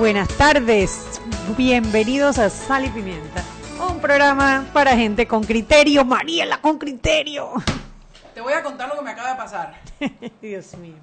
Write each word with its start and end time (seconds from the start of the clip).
Buenas 0.00 0.28
tardes, 0.38 1.20
bienvenidos 1.58 2.38
a 2.38 2.48
Sal 2.48 2.86
y 2.86 2.88
Pimienta, 2.88 3.44
un 3.86 4.00
programa 4.00 4.66
para 4.72 4.96
gente 4.96 5.28
con 5.28 5.44
criterio, 5.44 6.06
Mariela, 6.06 6.58
con 6.62 6.78
criterio. 6.78 7.52
Te 8.32 8.40
voy 8.40 8.54
a 8.54 8.62
contar 8.62 8.88
lo 8.88 8.94
que 8.94 9.02
me 9.02 9.10
acaba 9.10 9.32
de 9.32 9.36
pasar. 9.36 9.78
Dios 10.40 10.74
mío. 10.78 10.96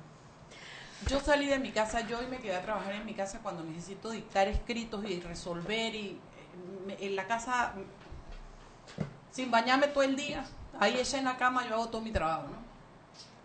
Yo 1.08 1.20
salí 1.20 1.46
de 1.46 1.60
mi 1.60 1.70
casa, 1.70 2.08
yo 2.08 2.24
y 2.24 2.26
me 2.26 2.40
quedé 2.40 2.56
a 2.56 2.64
trabajar 2.64 2.94
en 2.94 3.06
mi 3.06 3.14
casa 3.14 3.40
cuando 3.44 3.64
necesito 3.64 4.10
dictar 4.10 4.48
escritos 4.48 5.06
y 5.08 5.20
resolver 5.20 5.94
y 5.94 6.20
eh, 6.88 6.98
en 7.02 7.16
la 7.16 7.28
casa 7.28 7.74
sin 9.30 9.52
bañarme 9.52 9.90
todo 9.90 10.02
el 10.02 10.16
día, 10.16 10.44
ahí 10.80 10.98
ella 10.98 11.20
en 11.20 11.26
la 11.26 11.38
cama 11.38 11.68
yo 11.70 11.76
hago 11.76 11.90
todo 11.90 12.02
mi 12.02 12.10
trabajo, 12.10 12.48
¿no? 12.48 12.58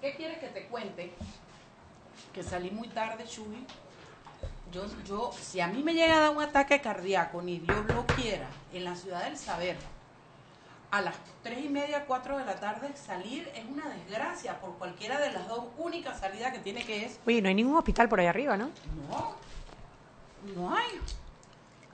¿Qué 0.01 0.17
quieres 0.17 0.39
que 0.39 0.49
te 0.49 0.65
cuente? 0.69 1.13
Que 2.33 2.43
salí 2.43 2.71
muy 2.71 2.89
tarde, 2.89 3.25
Chuy, 3.27 3.67
yo, 4.73 4.87
yo, 5.07 5.31
si 5.39 5.61
a 5.61 5.69
mí 5.69 5.83
me 5.83 5.95
llega 5.95 6.17
a 6.17 6.21
dar 6.21 6.31
un 6.31 6.43
ataque 6.43 6.81
cardíaco, 6.81 7.43
ni 7.43 7.59
Dios 7.59 7.85
lo 7.87 8.07
quiera, 8.07 8.49
en 8.73 8.85
la 8.85 8.97
ciudad 8.97 9.25
del 9.25 9.37
saber, 9.37 9.77
a 10.91 11.01
las 11.01 11.15
tres 11.43 11.65
y 11.65 11.69
media, 11.69 12.05
cuatro 12.07 12.39
de 12.39 12.45
la 12.45 12.57
tarde, 12.57 12.91
salir 12.97 13.51
es 13.55 13.65
una 13.65 13.89
desgracia 13.89 14.61
por 14.61 14.75
cualquiera 14.75 15.19
de 15.21 15.33
las 15.33 15.49
dos 15.49 15.65
únicas 15.79 16.21
salidas 16.21 16.53
que 16.53 16.59
tiene 16.59 16.85
que 16.85 17.05
es. 17.05 17.19
Oye, 17.27 17.41
no 17.41 17.49
hay 17.49 17.55
ningún 17.55 17.77
hospital 17.77 18.09
por 18.09 18.21
ahí 18.21 18.27
arriba, 18.27 18.57
¿no? 18.57 18.71
No, 19.09 19.35
no 20.55 20.75
hay. 20.75 21.01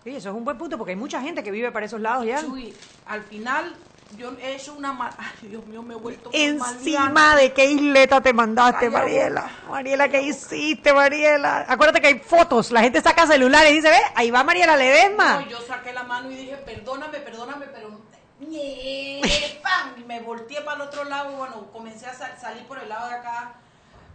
Sí, 0.04 0.16
eso 0.16 0.30
es 0.30 0.34
un 0.34 0.44
buen 0.44 0.56
punto 0.56 0.78
porque 0.78 0.92
hay 0.92 0.96
mucha 0.96 1.20
gente 1.20 1.42
que 1.42 1.50
vive 1.50 1.70
para 1.70 1.86
esos 1.86 2.00
lados 2.00 2.26
ya. 2.26 2.40
Chuy, 2.40 2.74
al 3.06 3.22
final 3.22 3.74
yo 4.16 4.32
he 4.40 4.54
hecho 4.54 4.74
una. 4.74 4.96
Ay, 5.18 5.48
Dios 5.48 5.66
mío, 5.66 5.82
me 5.82 5.94
he 5.94 5.96
vuelto 5.96 6.30
Encima 6.32 7.36
de 7.36 7.52
qué 7.52 7.66
isleta 7.66 8.20
te 8.20 8.32
mandaste, 8.32 8.86
Ay, 8.86 8.90
Mariela. 8.90 9.50
Mariela, 9.68 10.08
¿qué 10.08 10.22
hiciste, 10.22 10.92
Mariela? 10.92 11.66
Acuérdate 11.68 12.00
que 12.00 12.06
hay 12.08 12.18
fotos, 12.20 12.70
la 12.70 12.80
gente 12.80 13.00
saca 13.00 13.26
celulares 13.26 13.70
y 13.72 13.74
dice, 13.76 13.90
ve, 13.90 13.98
ahí 14.14 14.30
va 14.30 14.42
Mariela 14.44 14.76
Ledesma. 14.76 15.40
No, 15.40 15.48
yo 15.48 15.60
saqué 15.60 15.92
la 15.92 16.04
mano 16.04 16.30
y 16.30 16.36
dije, 16.36 16.56
perdóname, 16.56 17.18
perdóname, 17.18 17.66
pero... 17.66 17.98
¡Nie! 18.40 19.20
¡Pam! 19.62 19.94
Y 20.00 20.04
me 20.04 20.20
volteé 20.20 20.60
para 20.62 20.76
el 20.76 20.82
otro 20.82 21.04
lado. 21.04 21.32
Bueno, 21.36 21.66
comencé 21.72 22.06
a 22.06 22.14
sal- 22.14 22.36
salir 22.40 22.62
por 22.66 22.78
el 22.78 22.88
lado 22.88 23.08
de 23.08 23.14
acá, 23.16 23.54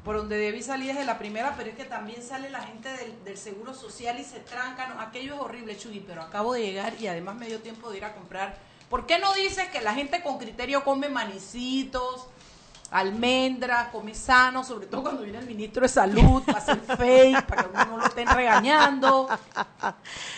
por 0.05 0.15
donde 0.15 0.37
debí 0.37 0.63
salir 0.63 0.87
desde 0.87 1.05
la 1.05 1.17
primera, 1.17 1.53
pero 1.57 1.69
es 1.69 1.75
que 1.75 1.83
también 1.85 2.23
sale 2.23 2.49
la 2.49 2.61
gente 2.61 2.89
del, 2.89 3.23
del 3.25 3.37
Seguro 3.37 3.73
Social 3.73 4.17
y 4.19 4.23
se 4.23 4.39
trancan. 4.39 4.97
Aquello 4.99 5.35
es 5.35 5.39
horrible, 5.41 5.77
Chuy, 5.77 5.99
pero 6.07 6.21
acabo 6.21 6.53
de 6.53 6.61
llegar 6.61 6.93
y 6.99 7.07
además 7.07 7.35
me 7.35 7.47
dio 7.47 7.59
tiempo 7.59 7.91
de 7.91 7.97
ir 7.97 8.05
a 8.05 8.13
comprar. 8.13 8.55
¿Por 8.93 9.07
qué 9.07 9.17
no 9.17 9.33
dices 9.33 9.69
que 9.69 9.81
la 9.81 9.95
gente 9.95 10.21
con 10.21 10.37
criterio 10.37 10.83
come 10.83 11.09
manicitos, 11.09 12.27
almendras, 12.91 13.87
come 13.87 14.13
sano, 14.13 14.63
sobre 14.63 14.85
todo 14.85 15.01
cuando 15.01 15.23
viene 15.23 15.39
el 15.39 15.47
ministro 15.47 15.81
de 15.81 15.87
Salud, 15.87 16.43
para 16.43 16.59
hacer 16.59 16.79
fake, 16.79 17.43
para 17.43 17.63
que 17.63 17.69
uno 17.69 17.85
no 17.85 17.97
lo 17.97 18.05
estén 18.05 18.27
regañando? 18.27 19.27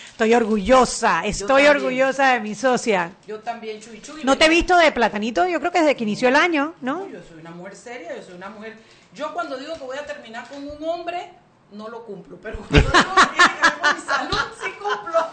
Estoy 0.10 0.36
orgullosa, 0.36 1.26
estoy 1.26 1.68
orgullosa 1.68 2.32
de 2.32 2.40
mi 2.40 2.56
socia. 2.56 3.12
Yo 3.28 3.42
también, 3.42 3.82
Chuy 3.82 4.02
Chuy. 4.02 4.24
No 4.24 4.38
te 4.38 4.46
he 4.46 4.50
visto 4.50 4.78
de 4.78 4.90
platanito, 4.94 5.46
yo 5.46 5.60
creo 5.60 5.74
que 5.74 5.82
desde 5.82 5.98
que 5.98 6.04
inició 6.06 6.30
el 6.30 6.38
año, 6.38 6.76
¿no? 6.80 7.10
Yo 7.10 7.20
soy 7.28 7.42
una 7.42 7.52
mujer 7.52 7.76
seria, 7.76 8.16
yo 8.16 8.24
soy 8.24 8.36
una 8.36 8.48
mujer. 8.48 8.78
Yo 9.14 9.34
cuando 9.34 9.58
digo 9.58 9.74
que 9.74 9.84
voy 9.84 9.98
a 9.98 10.06
terminar 10.06 10.48
con 10.48 10.66
un 10.66 10.82
hombre, 10.82 11.34
no 11.74 11.90
lo 11.90 12.06
cumplo, 12.06 12.38
pero 12.42 12.60
cuando 12.60 12.78
digo 12.78 12.90
que 12.90 13.36
tiene 13.36 13.54
que 13.54 13.62
ver 13.62 13.80
con 13.82 13.96
mi 13.96 14.02
salud, 14.02 14.40
sí 14.64 14.72
cumplo. 14.80 15.28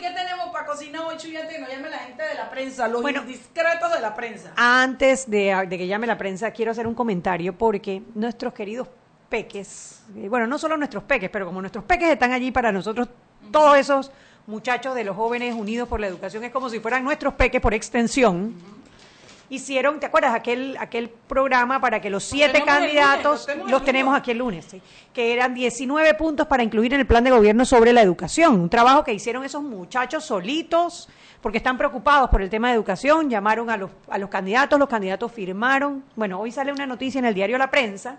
¿Qué 0.00 0.10
tenemos 0.10 0.48
para 0.52 0.66
cocinar 0.66 1.02
hoy, 1.06 1.16
Chuy? 1.16 1.36
Antes 1.36 1.54
que 1.56 1.60
nos 1.60 1.68
llame 1.70 1.88
la 1.90 1.98
gente 1.98 2.22
de 2.22 2.34
la 2.34 2.48
prensa, 2.50 2.88
los 2.88 3.02
Bueno. 3.02 3.22
indiscretos 3.22 3.92
de 3.92 4.00
la 4.00 4.14
prensa. 4.14 4.52
Antes 4.56 5.30
de, 5.30 5.66
de 5.68 5.78
que 5.78 5.86
llame 5.86 6.06
la 6.06 6.16
prensa, 6.18 6.50
quiero 6.50 6.70
hacer 6.72 6.86
un 6.86 6.94
comentario 6.94 7.52
porque 7.56 8.02
nuestros 8.14 8.52
queridos 8.54 8.88
peques, 9.28 10.02
eh, 10.16 10.28
bueno, 10.28 10.46
no 10.46 10.58
solo 10.58 10.76
nuestros 10.76 11.02
peques, 11.04 11.28
pero 11.30 11.46
como 11.46 11.60
nuestros 11.60 11.84
peques 11.84 12.08
están 12.10 12.32
allí 12.32 12.50
para 12.50 12.72
nosotros, 12.72 13.08
todos 13.52 13.76
esos 13.76 14.10
muchachos 14.46 14.94
de 14.94 15.04
los 15.04 15.14
jóvenes 15.14 15.54
unidos 15.54 15.86
por 15.88 16.00
la 16.00 16.06
educación, 16.06 16.42
es 16.44 16.50
como 16.50 16.70
si 16.70 16.80
fueran 16.80 17.04
nuestros 17.04 17.34
peques 17.34 17.60
por 17.60 17.74
extensión. 17.74 18.54
Hicieron, 19.50 19.98
¿te 19.98 20.06
acuerdas? 20.06 20.34
Aquel, 20.34 20.76
aquel 20.78 21.08
programa 21.08 21.80
para 21.80 22.00
que 22.00 22.10
los 22.10 22.24
siete 22.24 22.58
lunes, 22.58 22.74
candidatos, 22.74 23.48
los 23.66 23.82
tenemos 23.82 24.12
los 24.12 24.20
aquí 24.20 24.32
el 24.32 24.38
lunes, 24.38 24.66
sí, 24.66 24.82
que 25.12 25.32
eran 25.32 25.54
19 25.54 26.14
puntos 26.14 26.46
para 26.46 26.62
incluir 26.62 26.92
en 26.92 27.00
el 27.00 27.06
plan 27.06 27.24
de 27.24 27.30
gobierno 27.30 27.64
sobre 27.64 27.92
la 27.92 28.02
educación. 28.02 28.60
Un 28.60 28.68
trabajo 28.68 29.04
que 29.04 29.14
hicieron 29.14 29.44
esos 29.44 29.62
muchachos 29.62 30.24
solitos, 30.24 31.08
porque 31.40 31.58
están 31.58 31.78
preocupados 31.78 32.28
por 32.28 32.42
el 32.42 32.50
tema 32.50 32.68
de 32.68 32.74
educación, 32.74 33.30
llamaron 33.30 33.70
a 33.70 33.76
los, 33.76 33.90
a 34.08 34.18
los 34.18 34.28
candidatos, 34.28 34.78
los 34.78 34.88
candidatos 34.88 35.32
firmaron. 35.32 36.04
Bueno, 36.14 36.40
hoy 36.40 36.52
sale 36.52 36.70
una 36.70 36.86
noticia 36.86 37.18
en 37.18 37.24
el 37.24 37.34
diario 37.34 37.56
La 37.56 37.70
Prensa 37.70 38.18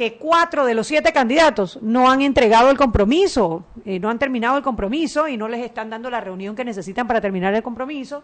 que 0.00 0.16
cuatro 0.16 0.64
de 0.64 0.72
los 0.72 0.86
siete 0.86 1.12
candidatos 1.12 1.78
no 1.82 2.10
han 2.10 2.22
entregado 2.22 2.70
el 2.70 2.78
compromiso, 2.78 3.64
eh, 3.84 3.98
no 3.98 4.08
han 4.08 4.18
terminado 4.18 4.56
el 4.56 4.62
compromiso 4.62 5.28
y 5.28 5.36
no 5.36 5.46
les 5.46 5.62
están 5.62 5.90
dando 5.90 6.08
la 6.08 6.20
reunión 6.22 6.56
que 6.56 6.64
necesitan 6.64 7.06
para 7.06 7.20
terminar 7.20 7.52
el 7.54 7.62
compromiso. 7.62 8.22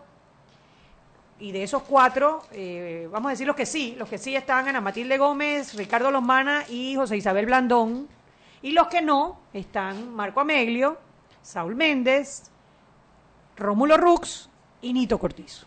Y 1.38 1.52
de 1.52 1.62
esos 1.62 1.82
cuatro, 1.82 2.42
eh, 2.52 3.08
vamos 3.12 3.28
a 3.28 3.30
decir 3.32 3.46
los 3.46 3.56
que 3.56 3.66
sí, 3.66 3.94
los 3.98 4.08
que 4.08 4.16
sí 4.16 4.34
están 4.34 4.68
Ana 4.68 4.80
Matilde 4.80 5.18
Gómez, 5.18 5.74
Ricardo 5.74 6.10
Lomana 6.10 6.64
y 6.68 6.96
José 6.96 7.16
Isabel 7.18 7.46
Blandón. 7.46 8.08
Y 8.62 8.72
los 8.72 8.88
que 8.88 9.02
no 9.02 9.40
están 9.52 10.14
Marco 10.14 10.40
Ameglio, 10.40 10.96
Saúl 11.42 11.74
Méndez, 11.74 12.50
Rómulo 13.56 13.98
Rux 13.98 14.48
y 14.80 14.94
Nito 14.94 15.18
Cortizo. 15.18 15.66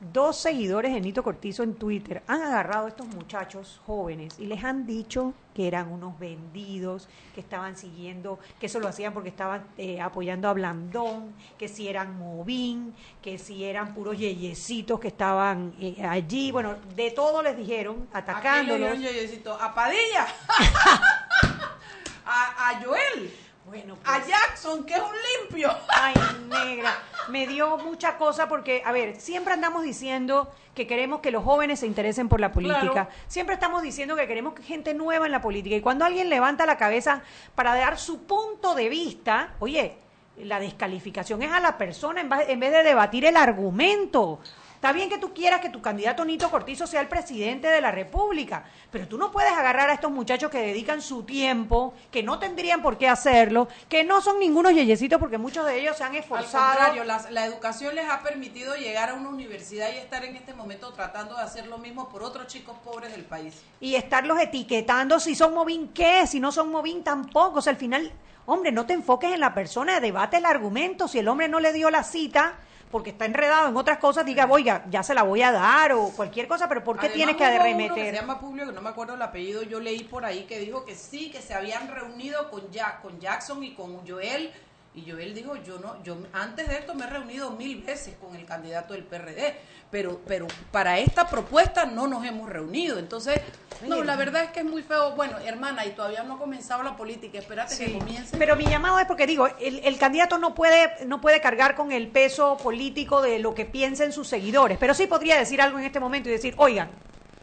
Dos 0.00 0.36
seguidores 0.38 0.94
de 0.94 1.00
Nito 1.02 1.22
Cortizo 1.22 1.62
en 1.62 1.74
Twitter 1.74 2.22
han 2.26 2.40
agarrado 2.40 2.86
a 2.86 2.88
estos 2.88 3.06
muchachos 3.08 3.82
jóvenes 3.84 4.34
y 4.38 4.46
les 4.46 4.64
han 4.64 4.86
dicho 4.86 5.34
que 5.54 5.68
eran 5.68 5.92
unos 5.92 6.18
vendidos, 6.18 7.06
que 7.34 7.42
estaban 7.42 7.76
siguiendo, 7.76 8.38
que 8.58 8.64
eso 8.64 8.80
lo 8.80 8.88
hacían 8.88 9.12
porque 9.12 9.28
estaban 9.28 9.66
eh, 9.76 10.00
apoyando 10.00 10.48
a 10.48 10.54
Blandón, 10.54 11.34
que 11.58 11.68
si 11.68 11.86
eran 11.86 12.18
Movín, 12.18 12.94
que 13.20 13.36
si 13.36 13.62
eran 13.64 13.92
puros 13.92 14.16
yeyecitos 14.16 14.98
que 14.98 15.08
estaban 15.08 15.74
eh, 15.78 16.02
allí. 16.02 16.50
Bueno, 16.50 16.76
de 16.96 17.10
todo 17.10 17.42
les 17.42 17.58
dijeron, 17.58 18.08
¿A 18.14 18.22
quién 18.22 18.26
le 18.26 18.32
atacándolos. 18.32 18.78
dieron 18.98 19.02
yeyecito? 19.02 19.52
¿A 19.52 19.74
Padilla? 19.74 20.26
¿A, 22.24 22.70
a 22.70 22.82
Joel? 22.82 23.30
Bueno, 23.70 23.96
¿A 24.04 24.16
pues, 24.16 24.26
Jackson, 24.26 24.84
que 24.84 24.94
es 24.94 25.00
un 25.00 25.14
limpio? 25.48 25.70
Ay, 25.88 26.14
negra, 26.48 26.92
me 27.28 27.46
dio 27.46 27.78
mucha 27.78 28.18
cosa 28.18 28.48
porque, 28.48 28.82
a 28.84 28.90
ver, 28.90 29.20
siempre 29.20 29.54
andamos 29.54 29.84
diciendo 29.84 30.52
que 30.74 30.88
queremos 30.88 31.20
que 31.20 31.30
los 31.30 31.44
jóvenes 31.44 31.78
se 31.78 31.86
interesen 31.86 32.28
por 32.28 32.40
la 32.40 32.50
política. 32.50 32.90
Claro. 32.90 33.08
Siempre 33.28 33.54
estamos 33.54 33.82
diciendo 33.82 34.16
que 34.16 34.26
queremos 34.26 34.54
que 34.54 34.64
gente 34.64 34.92
nueva 34.92 35.26
en 35.26 35.30
la 35.30 35.40
política. 35.40 35.76
Y 35.76 35.82
cuando 35.82 36.04
alguien 36.04 36.28
levanta 36.28 36.66
la 36.66 36.76
cabeza 36.76 37.22
para 37.54 37.76
dar 37.76 37.96
su 37.96 38.24
punto 38.24 38.74
de 38.74 38.88
vista, 38.88 39.54
oye, 39.60 39.94
la 40.38 40.58
descalificación 40.58 41.40
es 41.44 41.52
a 41.52 41.60
la 41.60 41.78
persona 41.78 42.22
en 42.22 42.60
vez 42.60 42.72
de 42.72 42.82
debatir 42.82 43.24
el 43.24 43.36
argumento. 43.36 44.40
Está 44.80 44.92
bien 44.92 45.10
que 45.10 45.18
tú 45.18 45.34
quieras 45.34 45.60
que 45.60 45.68
tu 45.68 45.82
candidato 45.82 46.24
Nito 46.24 46.50
Cortizo 46.50 46.86
sea 46.86 47.02
el 47.02 47.06
presidente 47.08 47.68
de 47.68 47.82
la 47.82 47.90
República, 47.90 48.64
pero 48.90 49.06
tú 49.06 49.18
no 49.18 49.30
puedes 49.30 49.52
agarrar 49.52 49.90
a 49.90 49.92
estos 49.92 50.10
muchachos 50.10 50.50
que 50.50 50.56
dedican 50.56 51.02
su 51.02 51.22
tiempo, 51.24 51.92
que 52.10 52.22
no 52.22 52.38
tendrían 52.38 52.80
por 52.80 52.96
qué 52.96 53.06
hacerlo, 53.06 53.68
que 53.90 54.04
no 54.04 54.22
son 54.22 54.38
ningunos 54.38 54.72
yeyecitos 54.72 55.20
porque 55.20 55.36
muchos 55.36 55.66
de 55.66 55.78
ellos 55.80 55.98
se 55.98 56.04
han 56.04 56.12
Al 56.12 56.16
esforzado. 56.20 56.66
contrario, 56.78 57.04
la, 57.04 57.30
la 57.30 57.44
educación 57.44 57.94
les 57.94 58.08
ha 58.08 58.22
permitido 58.22 58.74
llegar 58.74 59.10
a 59.10 59.14
una 59.16 59.28
universidad 59.28 59.90
y 59.92 59.98
estar 59.98 60.24
en 60.24 60.34
este 60.34 60.54
momento 60.54 60.94
tratando 60.94 61.36
de 61.36 61.42
hacer 61.42 61.66
lo 61.66 61.76
mismo 61.76 62.08
por 62.08 62.22
otros 62.22 62.46
chicos 62.46 62.74
pobres 62.82 63.12
del 63.12 63.26
país. 63.26 63.60
y 63.80 63.96
estarlos 63.96 64.40
etiquetando 64.40 65.20
si 65.20 65.34
son 65.34 65.52
Movín 65.52 65.88
qué, 65.88 66.26
si 66.26 66.40
no 66.40 66.52
son 66.52 66.70
Movín 66.70 67.04
tampoco. 67.04 67.58
O 67.58 67.60
sea, 67.60 67.74
al 67.74 67.78
final, 67.78 68.10
hombre, 68.46 68.72
no 68.72 68.86
te 68.86 68.94
enfoques 68.94 69.30
en 69.30 69.40
la 69.40 69.52
persona, 69.52 70.00
debate 70.00 70.38
el 70.38 70.46
argumento. 70.46 71.06
Si 71.06 71.18
el 71.18 71.28
hombre 71.28 71.48
no 71.48 71.60
le 71.60 71.74
dio 71.74 71.90
la 71.90 72.02
cita 72.02 72.54
porque 72.90 73.10
está 73.10 73.24
enredado 73.24 73.68
en 73.68 73.76
otras 73.76 73.98
cosas, 73.98 74.26
diga, 74.26 74.46
oiga, 74.50 74.84
ya 74.90 75.02
se 75.02 75.14
la 75.14 75.22
voy 75.22 75.42
a 75.42 75.52
dar 75.52 75.92
o 75.92 76.08
cualquier 76.08 76.48
cosa, 76.48 76.68
pero 76.68 76.82
¿por 76.82 76.96
qué 76.96 77.06
Además, 77.06 77.16
tienes 77.16 77.36
que 77.36 77.44
arremeter? 77.44 77.94
Que 77.94 78.10
se 78.10 78.16
llama 78.16 78.40
Publio, 78.40 78.66
que 78.66 78.72
no 78.72 78.82
me 78.82 78.90
acuerdo 78.90 79.14
el 79.14 79.22
apellido, 79.22 79.62
yo 79.62 79.78
leí 79.78 80.02
por 80.04 80.24
ahí 80.24 80.44
que 80.44 80.58
dijo 80.58 80.84
que 80.84 80.96
sí, 80.96 81.30
que 81.30 81.40
se 81.40 81.54
habían 81.54 81.88
reunido 81.88 82.50
con, 82.50 82.68
Jack, 82.70 83.02
con 83.02 83.20
Jackson 83.20 83.62
y 83.62 83.74
con 83.74 84.06
Joel 84.06 84.50
Y 84.94 85.08
Joel 85.08 85.34
dijo, 85.34 85.54
yo 85.56 85.78
no, 85.78 86.02
yo 86.02 86.16
antes 86.32 86.68
de 86.68 86.78
esto 86.78 86.94
me 86.94 87.04
he 87.04 87.06
reunido 87.08 87.52
mil 87.52 87.80
veces 87.82 88.16
con 88.20 88.34
el 88.34 88.44
candidato 88.44 88.94
del 88.94 89.04
PRD, 89.04 89.56
pero, 89.90 90.20
pero 90.26 90.46
para 90.70 90.98
esta 90.98 91.28
propuesta 91.28 91.84
no 91.84 92.06
nos 92.06 92.24
hemos 92.24 92.48
reunido. 92.48 92.98
Entonces, 92.98 93.40
no, 93.86 94.04
la 94.04 94.16
verdad 94.16 94.44
es 94.44 94.50
que 94.50 94.60
es 94.60 94.66
muy 94.66 94.82
feo. 94.82 95.12
Bueno, 95.12 95.38
hermana, 95.38 95.86
y 95.86 95.90
todavía 95.90 96.22
no 96.22 96.34
ha 96.34 96.38
comenzado 96.38 96.82
la 96.82 96.96
política, 96.96 97.38
espérate 97.38 97.76
que 97.76 97.98
comience. 97.98 98.36
Pero 98.36 98.56
mi 98.56 98.64
llamado 98.64 98.98
es 98.98 99.06
porque 99.06 99.26
digo, 99.26 99.48
el, 99.58 99.80
el 99.80 99.98
candidato 99.98 100.38
no 100.38 100.54
puede, 100.54 101.04
no 101.06 101.20
puede 101.20 101.40
cargar 101.40 101.74
con 101.74 101.92
el 101.92 102.08
peso 102.08 102.56
político 102.58 103.22
de 103.22 103.38
lo 103.38 103.54
que 103.54 103.64
piensen 103.64 104.12
sus 104.12 104.28
seguidores, 104.28 104.78
pero 104.78 104.94
sí 104.94 105.06
podría 105.06 105.38
decir 105.38 105.60
algo 105.60 105.78
en 105.78 105.84
este 105.84 106.00
momento 106.00 106.28
y 106.28 106.32
decir, 106.32 106.54
oigan, 106.58 106.90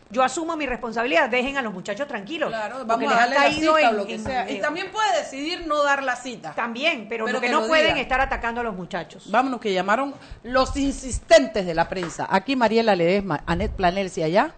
yo 0.09 0.23
asumo 0.23 0.55
mi 0.55 0.65
responsabilidad, 0.65 1.29
dejen 1.29 1.57
a 1.57 1.61
los 1.61 1.73
muchachos 1.73 2.07
tranquilos. 2.07 2.49
Claro, 2.49 2.85
vamos 2.85 3.11
a 3.11 3.15
darle 3.15 3.35
la 3.35 3.41
caído 3.41 3.75
cita 3.75 3.89
o 3.89 3.93
lo 3.93 4.05
que 4.05 4.15
en- 4.15 4.23
sea. 4.23 4.49
Y 4.49 4.59
también 4.61 4.91
puede 4.91 5.17
decidir 5.17 5.67
no 5.67 5.83
dar 5.83 6.03
la 6.03 6.15
cita. 6.15 6.53
También, 6.53 7.07
pero, 7.09 7.25
Pero 7.25 7.37
lo 7.37 7.41
que, 7.41 7.47
que 7.47 7.53
no 7.53 7.61
lo 7.61 7.67
pueden 7.67 7.87
diga. 7.93 8.01
estar 8.01 8.21
atacando 8.21 8.61
a 8.61 8.63
los 8.63 8.75
muchachos. 8.75 9.29
Vámonos, 9.29 9.59
que 9.59 9.73
llamaron 9.73 10.13
los 10.43 10.75
insistentes 10.77 11.65
de 11.65 11.73
la 11.75 11.89
prensa. 11.89 12.27
Aquí 12.29 12.55
Mariela 12.55 12.95
Ledesma, 12.95 13.43
Anet 13.45 13.71
Planel, 13.73 14.09
si 14.09 14.23
allá. 14.23 14.53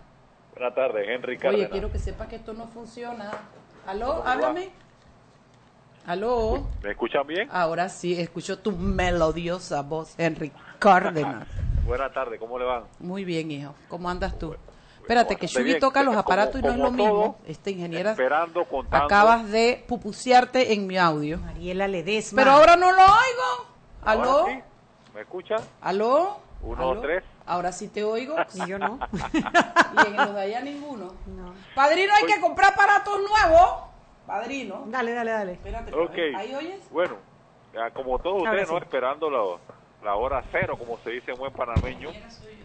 Buenas 0.55 0.75
tardes, 0.75 1.07
Henry 1.07 1.33
Oye, 1.33 1.39
Cárdenas. 1.39 1.69
quiero 1.71 1.91
que 1.91 1.99
sepa 1.99 2.27
que 2.27 2.35
esto 2.35 2.53
no 2.53 2.67
funciona. 2.67 3.31
¿Aló? 3.87 4.23
Háblame. 4.25 4.69
¿Aló? 6.05 6.67
¿Me 6.83 6.91
escuchan 6.91 7.25
bien? 7.27 7.47
Ahora 7.51 7.87
sí, 7.89 8.19
escucho 8.19 8.57
tu 8.59 8.71
melodiosa 8.71 9.81
voz, 9.81 10.15
Henry 10.17 10.51
Cárdenas. 10.79 11.47
Buenas 11.85 12.13
tardes, 12.13 12.39
¿cómo 12.39 12.57
le 12.59 12.65
van? 12.65 12.83
Muy 12.99 13.23
bien, 13.25 13.49
hijo. 13.51 13.73
¿Cómo 13.87 14.09
andas 14.09 14.37
tú? 14.37 14.55
Espérate, 15.09 15.37
que 15.37 15.47
Shugi 15.47 15.63
bien. 15.63 15.79
toca 15.79 16.03
los 16.03 16.11
Como- 16.11 16.19
aparatos 16.19 16.61
y 16.61 16.63
no 16.63 16.69
es 16.69 16.77
lo 16.77 16.91
mismo. 16.91 17.39
Esta 17.47 17.71
ingeniera 17.71 18.11
Esperando, 18.11 18.63
contando. 18.65 19.05
acabas 19.07 19.49
de 19.49 19.83
pupusearte 19.87 20.71
en 20.73 20.85
mi 20.85 20.99
audio. 20.99 21.39
Mariela 21.39 21.87
Ledesma. 21.87 22.39
Pero 22.39 22.51
ahora 22.51 22.75
no 22.75 22.91
lo 22.91 23.01
oigo. 23.01 23.65
¿Aló? 24.05 24.29
Ahora 24.41 24.53
sí, 24.53 24.61
¿Me 25.15 25.21
escuchan? 25.21 25.59
¿Aló? 25.81 26.37
Uno, 26.61 26.91
¿Aló? 26.91 27.01
tres. 27.01 27.23
Ahora 27.47 27.71
sí 27.71 27.87
te 27.87 28.03
oigo. 28.03 28.35
Y 28.53 28.67
yo 28.69 28.77
no. 28.77 28.99
Y 30.03 30.07
en 30.09 30.15
los 30.15 30.35
de 30.35 30.41
allá 30.41 30.61
ninguno. 30.61 31.05
No. 31.25 31.53
Padrino, 31.73 32.13
hay 32.13 32.31
que 32.31 32.39
comprar 32.39 32.73
aparatos 32.73 33.19
nuevos. 33.19 33.79
Padrino. 34.27 34.83
Dale, 34.89 35.13
dale, 35.13 35.31
dale. 35.31 35.51
Espérate. 35.53 35.91
¿Ahí 36.37 36.53
oyes? 36.53 36.87
Bueno, 36.91 37.15
como 37.95 38.19
todos 38.19 38.43
ustedes, 38.43 38.69
¿no? 38.69 38.77
sí. 38.77 38.83
Esperando 38.83 39.27
la, 39.31 39.39
la 40.01 40.15
hora 40.15 40.45
cero, 40.51 40.77
como 40.77 40.97
se 40.99 41.11
dice 41.11 41.31
en 41.31 41.37
buen 41.37 41.53
panameño, 41.53 42.15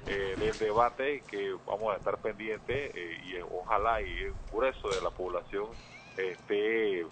eh, 0.06 0.36
del 0.38 0.58
debate 0.58 1.25
que 1.26 1.54
vamos 1.66 1.92
a 1.94 1.96
estar 1.96 2.19
pendientes 2.20 2.92
eh, 2.94 3.19
y 3.22 3.36
eh, 3.36 3.42
ojalá 3.48 4.02
y 4.02 4.19
el 4.25 4.34
grueso 4.50 4.90
de 4.92 5.00
la 5.00 5.10
población 5.10 5.76
esté 6.16 7.06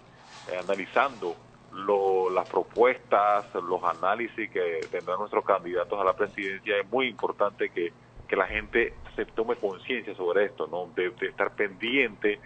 analizando 0.59 1.39
lo- 1.71 2.29
las 2.29 2.45
propuestas, 2.47 3.45
los 3.55 3.83
análisis 3.83 4.49
que 4.51 4.87
tendrán 4.91 5.19
nuestros 5.19 5.43
candidatos 5.45 5.99
a 5.99 6.03
la 6.03 6.15
presidencia. 6.15 6.77
Es 6.79 6.87
muy 6.89 7.07
importante 7.07 7.69
que, 7.71 7.93
que 8.27 8.35
la 8.35 8.47
gente 8.47 8.99
se 9.15 9.25
tome 9.25 9.55
conciencia 9.57 10.13
sobre 10.15 10.45
esto, 10.45 10.67
¿no? 10.67 10.91
De, 10.95 11.09
de 11.11 11.27
estar 11.29 11.55
pendiente 11.55 12.41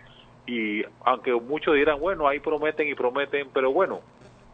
y 0.45 0.83
aunque 1.01 1.33
muchos 1.33 1.75
dirán, 1.75 1.99
bueno, 1.99 2.27
ahí 2.27 2.39
prometen 2.39 2.87
y 2.87 2.95
prometen, 2.95 3.51
pero 3.51 3.71
bueno, 3.73 4.03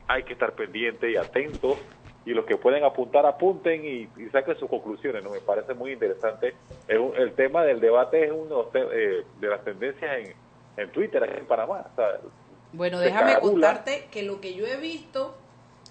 hay 0.07 0.23
que 0.23 0.33
estar 0.33 0.55
pendiente 0.55 1.11
y 1.11 1.17
atentos 1.17 1.79
y 2.25 2.31
los 2.33 2.45
que 2.45 2.55
pueden 2.57 2.83
apuntar, 2.83 3.25
apunten 3.25 3.83
y, 3.85 4.09
y 4.21 4.29
saquen 4.31 4.57
sus 4.57 4.69
conclusiones, 4.69 5.23
¿no? 5.23 5.29
Me 5.31 5.41
parece 5.41 5.73
muy 5.73 5.91
interesante. 5.91 6.53
Es 6.87 6.97
un- 6.97 7.15
el 7.17 7.33
tema 7.33 7.63
del 7.65 7.79
debate 7.79 8.25
es 8.25 8.31
uno 8.31 8.69
eh, 8.73 9.23
de 9.39 9.47
las 9.47 9.63
tendencias 9.63 10.19
en, 10.19 10.33
en 10.77 10.91
Twitter, 10.91 11.23
aquí 11.23 11.39
en 11.39 11.45
Panamá. 11.45 11.85
O 11.91 11.95
sea, 11.95 12.19
Bueno, 12.71 12.99
déjame 12.99 13.39
contarte 13.39 14.07
que 14.11 14.23
lo 14.23 14.39
que 14.41 14.53
yo 14.53 14.65
he 14.65 14.77
visto 14.77 15.35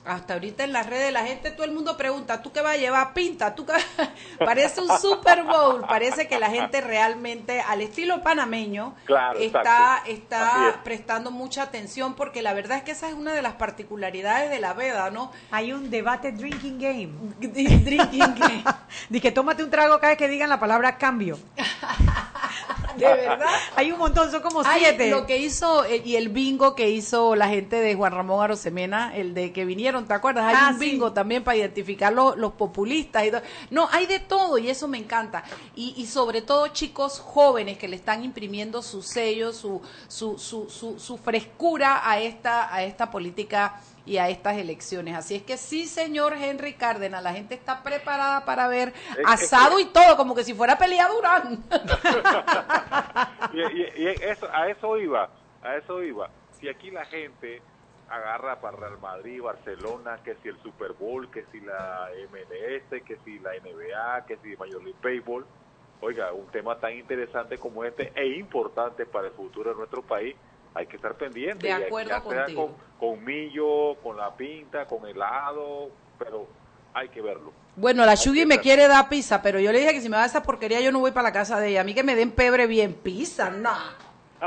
hasta 0.04 0.34
ahorita 0.34 0.64
en 0.64 0.72
las 0.72 0.86
redes, 0.86 1.12
la 1.12 1.24
gente, 1.24 1.50
todo 1.52 1.64
el 1.64 1.72
mundo 1.72 1.96
pregunta, 1.96 2.42
¿tú 2.42 2.52
qué 2.52 2.60
vas 2.60 2.74
a 2.74 2.76
llevar? 2.78 3.12
Pinta, 3.14 3.54
¿tú 3.54 3.64
qué 3.66 3.72
vas-?" 3.72 4.08
Parece 4.38 4.80
un 4.80 4.98
Super 4.98 5.44
Bowl, 5.44 5.82
parece 5.88 6.26
que 6.28 6.38
la 6.38 6.50
gente 6.50 6.80
realmente, 6.80 7.60
al 7.60 7.80
estilo 7.80 8.22
panameño, 8.22 8.94
Claro, 9.04 9.38
está, 9.38 10.02
está 10.06 10.68
es. 10.70 10.76
prestando 10.84 11.30
mucha 11.30 11.62
atención 11.62 12.14
porque 12.14 12.42
la 12.42 12.52
verdad 12.52 12.78
es 12.78 12.84
que 12.84 12.90
esa 12.92 13.08
es 13.08 13.14
una 13.14 13.32
de 13.32 13.42
las 13.42 13.54
particularidades 13.54 14.50
de 14.50 14.58
la 14.60 14.72
veda, 14.72 15.10
¿no? 15.10 15.30
Hay 15.50 15.72
un 15.72 15.90
debate 15.90 16.32
drinking 16.32 16.78
game. 16.78 17.12
Drinking 17.40 18.34
game. 18.34 18.64
Di 19.08 19.20
que 19.20 19.30
tómate 19.32 19.62
un 19.62 19.70
trago 19.70 19.96
cada 19.98 20.08
vez 20.10 20.18
que 20.18 20.28
digan 20.28 20.48
la 20.48 20.58
palabra 20.60 20.96
cambio. 20.98 21.38
De 22.96 23.06
verdad. 23.06 23.46
Hay 23.76 23.90
un 23.92 23.98
montón, 23.98 24.30
son 24.30 24.42
como 24.42 24.62
siete. 24.64 25.10
lo 25.10 25.26
que 25.26 25.38
hizo 25.38 25.84
eh, 25.84 26.02
y 26.04 26.16
el 26.16 26.28
bingo 26.28 26.74
que 26.74 26.90
hizo 26.90 27.34
la 27.34 27.48
gente 27.48 27.76
de 27.76 27.94
Juan 27.94 28.12
Ramón 28.12 28.42
Arosemena, 28.42 29.16
el 29.16 29.34
de 29.34 29.52
que 29.52 29.64
vinieron, 29.64 30.06
¿te 30.06 30.14
acuerdas? 30.14 30.44
Hay 30.46 30.54
Ah, 30.58 30.70
un 30.72 30.78
sí. 30.78 30.90
bingo 30.90 31.12
también 31.12 31.44
para 31.44 31.56
identificar 31.56 32.12
los, 32.12 32.36
los 32.36 32.52
populistas. 32.52 33.24
Y 33.26 33.30
todo. 33.30 33.42
No, 33.70 33.88
hay 33.92 34.06
de 34.06 34.18
todo 34.20 34.58
y 34.58 34.68
eso 34.70 34.88
me 34.88 34.98
encanta. 34.98 35.44
Y, 35.74 35.94
y 35.96 36.06
sobre 36.06 36.42
todo 36.42 36.68
chicos 36.68 37.18
jóvenes 37.20 37.78
que 37.78 37.88
le 37.88 37.96
están 37.96 38.24
imprimiendo 38.24 38.82
su 38.82 39.02
sello, 39.02 39.52
su, 39.52 39.80
su, 40.08 40.38
su, 40.38 40.68
su, 40.70 40.98
su 40.98 41.16
frescura 41.18 42.08
a 42.08 42.20
esta, 42.20 42.72
a 42.74 42.82
esta 42.84 43.10
política 43.10 43.80
y 44.04 44.16
a 44.18 44.28
estas 44.28 44.56
elecciones. 44.58 45.14
Así 45.16 45.34
es 45.36 45.42
que 45.42 45.56
sí, 45.56 45.86
señor 45.86 46.32
Henry 46.34 46.74
Cárdenas, 46.74 47.22
la 47.22 47.32
gente 47.32 47.54
está 47.54 47.82
preparada 47.82 48.44
para 48.44 48.66
ver 48.68 48.92
es 49.18 49.24
asado 49.24 49.76
que- 49.76 49.82
y 49.82 49.84
todo, 49.86 50.16
como 50.16 50.34
que 50.34 50.44
si 50.44 50.54
fuera 50.54 50.76
pelea 50.76 51.08
Durán. 51.08 51.62
y, 53.52 53.60
y- 53.60 53.92
y 53.96 54.06
eso, 54.22 54.48
a 54.52 54.68
eso 54.68 54.98
iba, 54.98 55.28
a 55.62 55.76
eso 55.76 56.02
iba. 56.02 56.28
Si 56.58 56.68
aquí 56.68 56.90
la 56.90 57.04
gente 57.06 57.62
agarra 58.08 58.60
para 58.60 58.76
Real 58.76 58.98
Madrid, 59.00 59.40
Barcelona, 59.42 60.18
que 60.22 60.34
si 60.42 60.48
el 60.48 60.60
Super 60.62 60.92
Bowl, 60.92 61.30
que 61.30 61.44
si 61.50 61.60
la 61.60 62.08
MLS, 62.30 63.02
que 63.04 63.16
si 63.24 63.38
la 63.38 63.50
NBA, 63.56 64.26
que 64.26 64.36
si 64.38 64.56
Major 64.56 64.82
League 64.82 64.98
Baseball, 65.02 65.46
oiga, 66.00 66.32
un 66.32 66.46
tema 66.48 66.78
tan 66.78 66.92
interesante 66.96 67.56
como 67.58 67.84
este 67.84 68.12
e 68.14 68.26
importante 68.36 69.06
para 69.06 69.28
el 69.28 69.32
futuro 69.32 69.70
de 69.70 69.76
nuestro 69.76 70.02
país, 70.02 70.36
hay 70.74 70.86
que 70.86 70.96
estar 70.96 71.14
pendiente. 71.16 71.66
De 71.66 71.72
hay- 71.72 71.82
acuerdo 71.84 72.10
ya 72.10 72.20
sea 72.22 72.22
contigo. 72.44 72.76
con, 72.98 73.16
con 73.16 73.24
millo, 73.24 73.96
con 74.02 74.16
la 74.16 74.34
pinta, 74.34 74.86
con 74.86 75.06
helado, 75.06 75.90
pero 76.18 76.46
hay 76.94 77.08
que 77.08 77.20
verlo. 77.20 77.52
Bueno, 77.76 78.04
la 78.04 78.14
Shugi 78.14 78.44
me 78.44 78.58
quiere 78.58 78.86
dar 78.86 79.08
pizza, 79.08 79.40
pero 79.40 79.58
yo 79.58 79.72
le 79.72 79.80
dije 79.80 79.92
que 79.94 80.00
si 80.02 80.08
me 80.08 80.16
da 80.18 80.26
esa 80.26 80.42
porquería 80.42 80.80
yo 80.80 80.92
no 80.92 80.98
voy 81.00 81.10
para 81.10 81.28
la 81.28 81.32
casa 81.32 81.58
de 81.58 81.68
ella. 81.70 81.80
A 81.80 81.84
mí 81.84 81.94
que 81.94 82.02
me 82.02 82.14
den 82.14 82.30
pebre 82.30 82.66
bien, 82.66 82.92
pizza, 82.92 83.48
nada, 83.50 83.96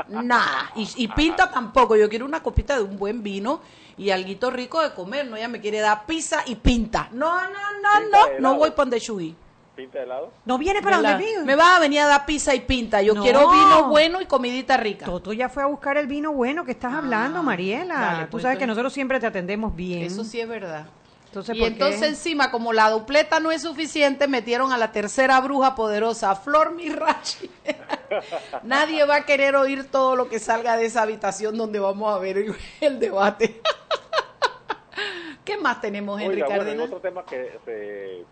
nada. 0.08 0.70
Y, 0.76 0.88
y 0.96 1.08
pinta 1.08 1.50
tampoco, 1.50 1.96
yo 1.96 2.08
quiero 2.08 2.24
una 2.24 2.42
copita 2.42 2.76
de 2.76 2.82
un 2.82 2.96
buen 2.96 3.22
vino 3.24 3.60
y 3.98 4.10
alguito 4.10 4.50
rico 4.50 4.80
de 4.80 4.94
comer, 4.94 5.26
¿no? 5.26 5.36
Ella 5.36 5.48
me 5.48 5.60
quiere 5.60 5.80
dar 5.80 6.06
pizza 6.06 6.42
y 6.46 6.54
pinta. 6.56 7.08
No, 7.12 7.34
no, 7.42 7.48
no, 7.50 8.00
Pinta 8.00 8.18
no, 8.38 8.52
no 8.52 8.54
voy 8.58 8.70
para 8.70 8.82
donde 8.84 8.98
Shugi. 9.00 9.34
¿Pinta 9.76 9.98
de 9.98 10.04
helado? 10.04 10.32
No 10.46 10.56
viene 10.56 10.80
para 10.80 10.96
donde 11.02 11.16
vive. 11.22 11.44
me 11.44 11.54
va 11.54 11.76
a 11.76 11.80
venir 11.80 12.00
a 12.00 12.06
dar 12.06 12.24
pizza 12.24 12.54
y 12.54 12.60
pinta. 12.60 13.02
Yo 13.02 13.14
No. 13.14 13.22
quiero 13.22 13.50
vino 13.50 13.88
bueno 13.90 14.20
y 14.22 14.26
comidita 14.26 14.76
rica. 14.78 15.04
Toto 15.04 15.32
ya 15.34 15.48
fue 15.50 15.62
a 15.62 15.66
buscar 15.66 15.98
el 15.98 16.06
vino 16.06 16.32
bueno 16.32 16.64
que 16.64 16.72
estás 16.72 16.94
hablando, 16.94 17.42
Mariela. 17.42 17.94
Ah, 17.96 18.12
dale, 18.14 18.24
Tú 18.24 18.30
pues, 18.32 18.42
sabes 18.42 18.56
que 18.58 18.64
entonces- 18.64 18.68
nosotros 18.78 18.92
siempre 18.94 19.20
te 19.20 19.26
atendemos 19.26 19.76
bien. 19.76 20.02
Eso 20.02 20.24
sí 20.24 20.40
es 20.40 20.48
verdad. 20.48 20.86
Entonces, 21.26 21.54
y 21.54 21.58
¿por 21.58 21.68
qué? 21.68 21.72
entonces 21.74 22.02
encima, 22.02 22.50
como 22.50 22.72
la 22.72 22.88
dupleta 22.88 23.38
no 23.40 23.50
es 23.52 23.60
suficiente, 23.60 24.26
metieron 24.26 24.72
a 24.72 24.78
la 24.78 24.90
tercera 24.92 25.38
bruja 25.42 25.74
poderosa, 25.74 26.30
a 26.30 26.36
Flor 26.36 26.72
Mirachi. 26.74 27.50
Nadie 28.62 29.04
va 29.04 29.16
a 29.16 29.26
querer 29.26 29.54
oír 29.56 29.84
todo 29.90 30.16
lo 30.16 30.30
que 30.30 30.38
salga 30.38 30.78
de 30.78 30.86
esa 30.86 31.02
habitación 31.02 31.58
donde 31.58 31.78
vamos 31.78 32.14
a 32.14 32.18
ver 32.18 32.38
el, 32.38 32.54
el 32.80 32.98
debate. 32.98 33.60
¿Qué 35.44 35.58
más 35.58 35.80
tenemos, 35.82 36.18
Henry 36.20 36.36
Oiga, 36.42 36.46
bueno, 36.46 36.62
Cárdenas? 36.64 36.86
otro 36.86 37.00
tema 37.00 37.24
que 37.26 37.58
se, 37.64 38.24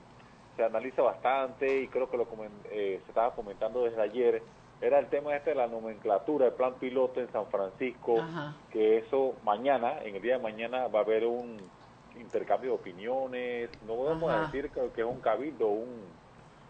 se 0.56 0.64
analiza 0.64 1.02
bastante 1.02 1.80
y 1.82 1.88
creo 1.90 2.10
que 2.10 2.16
lo 2.18 2.28
comen- 2.28 2.62
eh, 2.66 3.02
se 3.04 3.12
estaba 3.12 3.34
comentando 3.34 3.84
desde 3.84 4.02
ayer 4.02 4.46
era 4.80 4.98
el 4.98 5.08
tema 5.10 5.36
este 5.36 5.50
de 5.50 5.56
la 5.56 5.68
nomenclatura, 5.68 6.46
el 6.48 6.54
plan 6.54 6.78
piloto 6.78 7.20
en 7.20 7.30
San 7.32 7.48
Francisco, 7.50 8.20
Ajá. 8.20 8.56
que 8.70 8.98
eso 8.98 9.38
mañana, 9.42 10.02
en 10.04 10.16
el 10.16 10.22
día 10.22 10.34
de 10.38 10.42
mañana 10.42 10.88
va 10.88 11.00
a 11.00 11.02
haber 11.02 11.26
un 11.26 11.72
intercambio 12.14 12.72
de 12.72 12.76
opiniones, 12.78 13.70
no 13.82 13.96
podemos 13.96 14.32
Ajá. 14.32 14.46
decir 14.46 14.72
que, 14.72 14.92
que 14.92 15.00
es 15.02 15.06
un 15.06 15.20
cabildo, 15.20 15.68
un, 15.68 16.20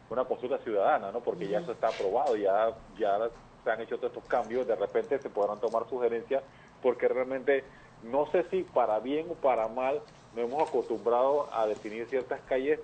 una 0.08 0.26
consulta 0.26 0.58
ciudadana, 0.60 1.12
¿no? 1.12 1.22
Porque 1.22 1.48
ya 1.48 1.60
eso 1.60 1.72
está 1.72 1.88
aprobado, 1.88 2.36
ya, 2.36 2.76
ya 2.90 3.30
se 3.64 3.70
han 3.70 3.80
hecho 3.82 3.98
todos 3.98 4.12
estos 4.12 4.26
cambios, 4.26 4.66
de 4.66 4.76
repente 4.76 5.20
se 5.20 5.30
podrán 5.30 5.60
tomar 5.60 5.88
sugerencias, 5.88 6.44
porque 6.80 7.08
realmente 7.08 7.70
no 8.02 8.26
sé 8.32 8.44
si 8.50 8.64
para 8.64 9.00
bien 9.00 9.30
o 9.30 9.36
para 9.40 9.68
mal 9.68 10.02
nos 10.32 10.44
hemos 10.44 10.68
acostumbrado 10.68 11.52
a 11.54 11.66
definir 11.68 12.08
ciertas 12.10 12.42
calles 12.42 12.80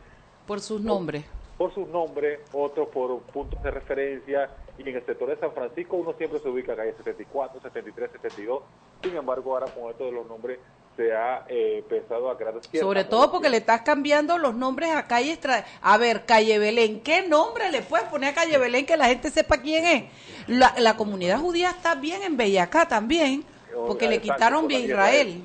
Por 0.47 0.61
sus 0.61 0.81
nombres. 0.81 1.25
por 1.57 1.75
sus 1.75 1.89
nombres, 1.89 2.41
otros 2.53 2.89
por 2.89 3.21
puntos 3.21 3.63
de 3.63 3.71
referencia, 3.71 4.49
y 4.79 4.89
en 4.89 4.97
el 4.97 5.05
sector 5.05 5.29
de 5.29 5.37
San 5.37 5.53
Francisco 5.53 5.97
uno 5.97 6.15
siempre 6.17 6.41
se 6.41 6.49
ubica 6.49 6.75
calle 6.75 6.95
74, 6.97 7.61
73, 7.61 8.11
72, 8.13 8.63
sin 9.03 9.17
embargo 9.17 9.53
ahora 9.53 9.67
con 9.73 9.91
esto 9.91 10.07
de 10.07 10.13
los 10.13 10.27
nombres 10.27 10.59
se 10.97 11.15
ha 11.15 11.45
eh, 11.49 11.79
empezado 11.79 12.31
a 12.31 12.37
crear 12.37 12.55
Sobre 12.79 13.05
todo 13.05 13.31
porque 13.31 13.49
le 13.49 13.59
estás 13.59 13.83
cambiando 13.83 14.39
los 14.39 14.55
nombres 14.55 14.91
a 14.91 15.07
calles. 15.07 15.39
A 15.81 15.97
ver, 15.97 16.27
Calle 16.27 16.59
Belén, 16.59 17.01
¿qué 17.01 17.27
nombre 17.27 17.71
le 17.71 17.81
puedes 17.83 18.07
poner 18.09 18.31
a 18.31 18.35
Calle 18.35 18.59
Belén 18.59 18.85
que 18.85 18.97
la 18.97 19.07
gente 19.07 19.31
sepa 19.31 19.59
quién 19.59 19.87
es? 19.87 20.05
La, 20.47 20.75
la 20.79 20.97
comunidad 20.97 21.39
judía 21.39 21.71
está 21.71 21.95
bien 21.95 22.23
en 22.23 22.37
Bellacá 22.37 22.87
también, 22.87 23.45
porque 23.87 24.09
le 24.09 24.21
quitaron 24.21 24.69
Vía 24.69 24.81
Israel. 24.81 25.43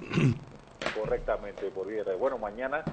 Correctamente, 1.00 1.70
por 1.72 1.88
viernes. 1.88 2.20
Bueno, 2.20 2.38
mañana 2.38 2.84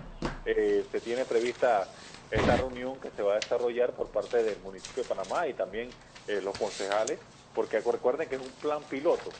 eh, 0.45 0.89
se 0.91 1.01
tiene 1.01 1.27
prevista 1.27 1.95
esta 2.31 2.57
reunión 2.57 3.01
que 3.01 3.11
se 3.13 3.23
va 3.23 3.35
a 3.35 3.41
desarrollar 3.41 3.95
por 3.95 4.11
parte 4.11 4.43
del 4.43 4.61
municipio 4.61 5.03
de 5.03 5.09
Panamá 5.09 5.47
y 5.49 5.55
también 5.55 5.97
eh, 6.27 6.41
los 6.41 6.57
concejales, 6.57 7.21
porque 7.53 7.81
recuerden 7.81 8.29
que 8.29 8.37
es 8.37 8.41
un 8.41 8.59
plan 8.59 8.89
piloto. 8.89 9.39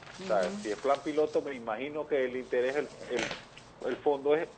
Si 0.63 0.71
es 0.71 0.79
plan 0.79 1.03
piloto, 1.03 1.43
me 1.43 1.55
imagino 1.55 2.07
que 2.07 2.25
el 2.25 2.37
interés, 2.37 2.77
el, 2.77 2.91
el, 3.09 3.33
el 3.87 3.97
fondo 3.99 4.35
es 4.37 4.49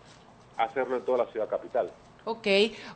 hacerlo 0.56 0.96
en 0.96 1.04
toda 1.04 1.18
la 1.24 1.32
ciudad 1.32 1.48
capital. 1.48 1.96
Ok. 2.26 2.46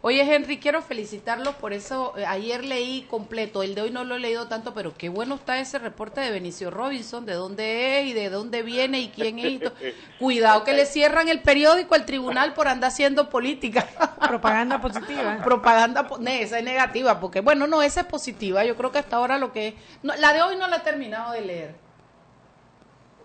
Oye, 0.01 0.23
Henry, 0.23 0.59
quiero 0.59 0.81
felicitarlos 0.81 1.55
por 1.57 1.75
eso. 1.75 2.15
Eh, 2.17 2.25
Ayer 2.25 2.65
leí 2.65 3.03
completo, 3.03 3.63
el 3.63 3.75
de 3.75 3.83
hoy 3.83 3.91
no 3.91 4.05
lo 4.05 4.17
he 4.17 4.19
leído 4.19 4.49
tanto, 4.49 4.73
pero 4.73 4.95
qué 4.97 5.11
bueno 5.11 5.35
está 5.35 5.59
ese 5.59 5.79
reporte 5.79 6.23
de 6.23 6.31
Benicio 6.31 6.71
Robinson, 6.71 7.27
de 7.27 7.35
dónde 7.35 8.01
es 8.01 8.07
y 8.07 8.13
de 8.15 8.31
dónde 8.31 8.63
viene 8.63 9.01
y 9.01 9.09
quién 9.09 9.39
es. 9.39 9.53
y 9.53 9.61
Cuidado 10.19 10.65
que 10.65 10.73
le 10.73 10.87
cierran 10.87 11.29
el 11.29 11.43
periódico 11.43 11.95
al 11.95 12.07
tribunal 12.07 12.55
por 12.55 12.69
andar 12.69 12.89
haciendo 12.89 13.29
política. 13.29 13.87
Propaganda 14.29 14.81
positiva. 14.81 15.41
Propaganda, 15.45 16.09
esa 16.31 16.59
es 16.59 16.65
negativa, 16.65 17.21
porque 17.21 17.41
bueno, 17.41 17.67
no, 17.67 17.83
esa 17.83 18.01
es 18.01 18.07
positiva. 18.07 18.65
Yo 18.65 18.77
creo 18.77 18.91
que 18.93 18.99
hasta 18.99 19.17
ahora 19.17 19.37
lo 19.37 19.53
que... 19.53 19.75
no, 20.03 20.17
la 20.17 20.33
de 20.33 20.41
hoy 20.41 20.57
no 20.57 20.67
la 20.69 20.77
he 20.77 20.81
terminado 20.81 21.33
de 21.33 21.43
leer. 21.43 21.75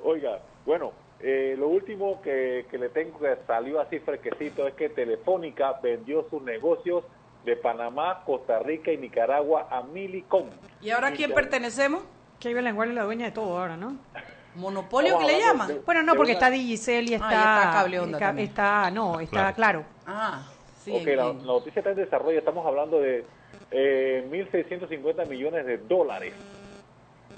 Oiga, 0.03 0.39
bueno, 0.65 0.91
eh, 1.25 1.55
lo 1.57 1.69
último 1.69 2.21
que, 2.21 2.65
que 2.69 2.77
le 2.77 2.89
tengo 2.89 3.17
que 3.17 3.35
salió 3.47 3.79
así 3.79 3.99
fresquecito 3.99 4.67
es 4.67 4.73
que 4.73 4.89
Telefónica 4.89 5.79
vendió 5.81 6.27
sus 6.29 6.41
negocios 6.43 7.05
de 7.45 7.55
Panamá, 7.55 8.23
Costa 8.25 8.59
Rica 8.59 8.91
y 8.91 8.97
Nicaragua 8.97 9.67
a 9.71 9.81
Milicom. 9.83 10.49
¿Y 10.81 10.91
ahora 10.91 11.07
a 11.07 11.11
quién 11.11 11.29
Nicaragua. 11.29 11.35
pertenecemos? 11.51 12.03
Que 12.39 12.49
Ibe 12.51 12.61
Lengual 12.61 12.89
es 12.89 12.95
la 12.95 13.03
dueña 13.03 13.25
de 13.25 13.31
todo 13.31 13.57
ahora, 13.57 13.77
¿no? 13.77 13.95
¿Monopolio 14.55 15.17
que 15.17 15.25
le 15.25 15.39
llaman? 15.39 15.67
de- 15.67 15.79
Bueno, 15.79 16.03
no, 16.03 16.13
porque 16.15 16.31
una- 16.33 16.39
está 16.39 16.49
Digicel 16.51 17.09
y 17.09 17.13
está... 17.15 17.27
Ah, 17.29 17.31
y 17.31 17.65
está 17.65 17.71
Cable 17.73 17.99
Onda. 18.01 18.41
Está, 18.41 18.91
no, 18.91 19.19
está 19.19 19.53
claro. 19.53 19.83
Ah, 20.05 20.45
sí. 20.83 20.91
Ok, 20.95 21.07
la 21.15 21.33
noticia 21.33 21.79
está 21.79 21.89
en 21.91 21.95
desarrollo, 21.97 22.37
estamos 22.37 22.65
hablando 22.65 22.99
de 22.99 23.25
eh, 23.71 24.27
1.650 24.29 25.27
millones 25.27 25.65
de 25.65 25.77
dólares. 25.79 26.33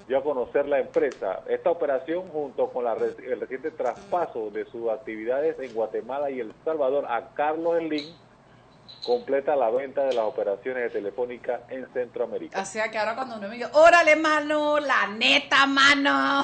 Dio 0.08 0.20
a 0.20 0.24
conocer 0.24 0.68
la 0.68 0.80
empresa. 0.80 1.42
Esta 1.48 1.72
operación, 1.72 2.30
junto 2.30 2.72
con 2.72 2.84
la 2.84 2.94
el 2.94 3.40
reciente 3.40 3.72
traspaso 3.72 4.52
de 4.52 4.66
sus 4.66 4.90
actividades 4.90 5.60
en 5.60 5.74
Guatemala 5.74 6.30
y 6.30 6.40
El 6.40 6.54
Salvador 6.64 7.06
a 7.10 7.34
Carlos 7.34 7.80
Slim, 7.80 8.14
completa 9.04 9.56
la 9.56 9.70
venta 9.72 10.04
de 10.04 10.14
las 10.14 10.26
operaciones 10.26 10.84
de 10.84 10.90
Telefónica 10.90 11.62
en 11.70 11.92
Centroamérica. 11.94 12.62
O 12.62 12.66
sea 12.66 12.92
que 12.92 13.00
ahora 13.00 13.16
cuando 13.16 13.38
uno 13.38 13.48
me 13.48 13.56
dice, 13.56 13.70
órale, 13.74 14.16
mano, 14.16 14.80
la 14.80 15.08
neta, 15.08 15.66
mano. 15.66 16.44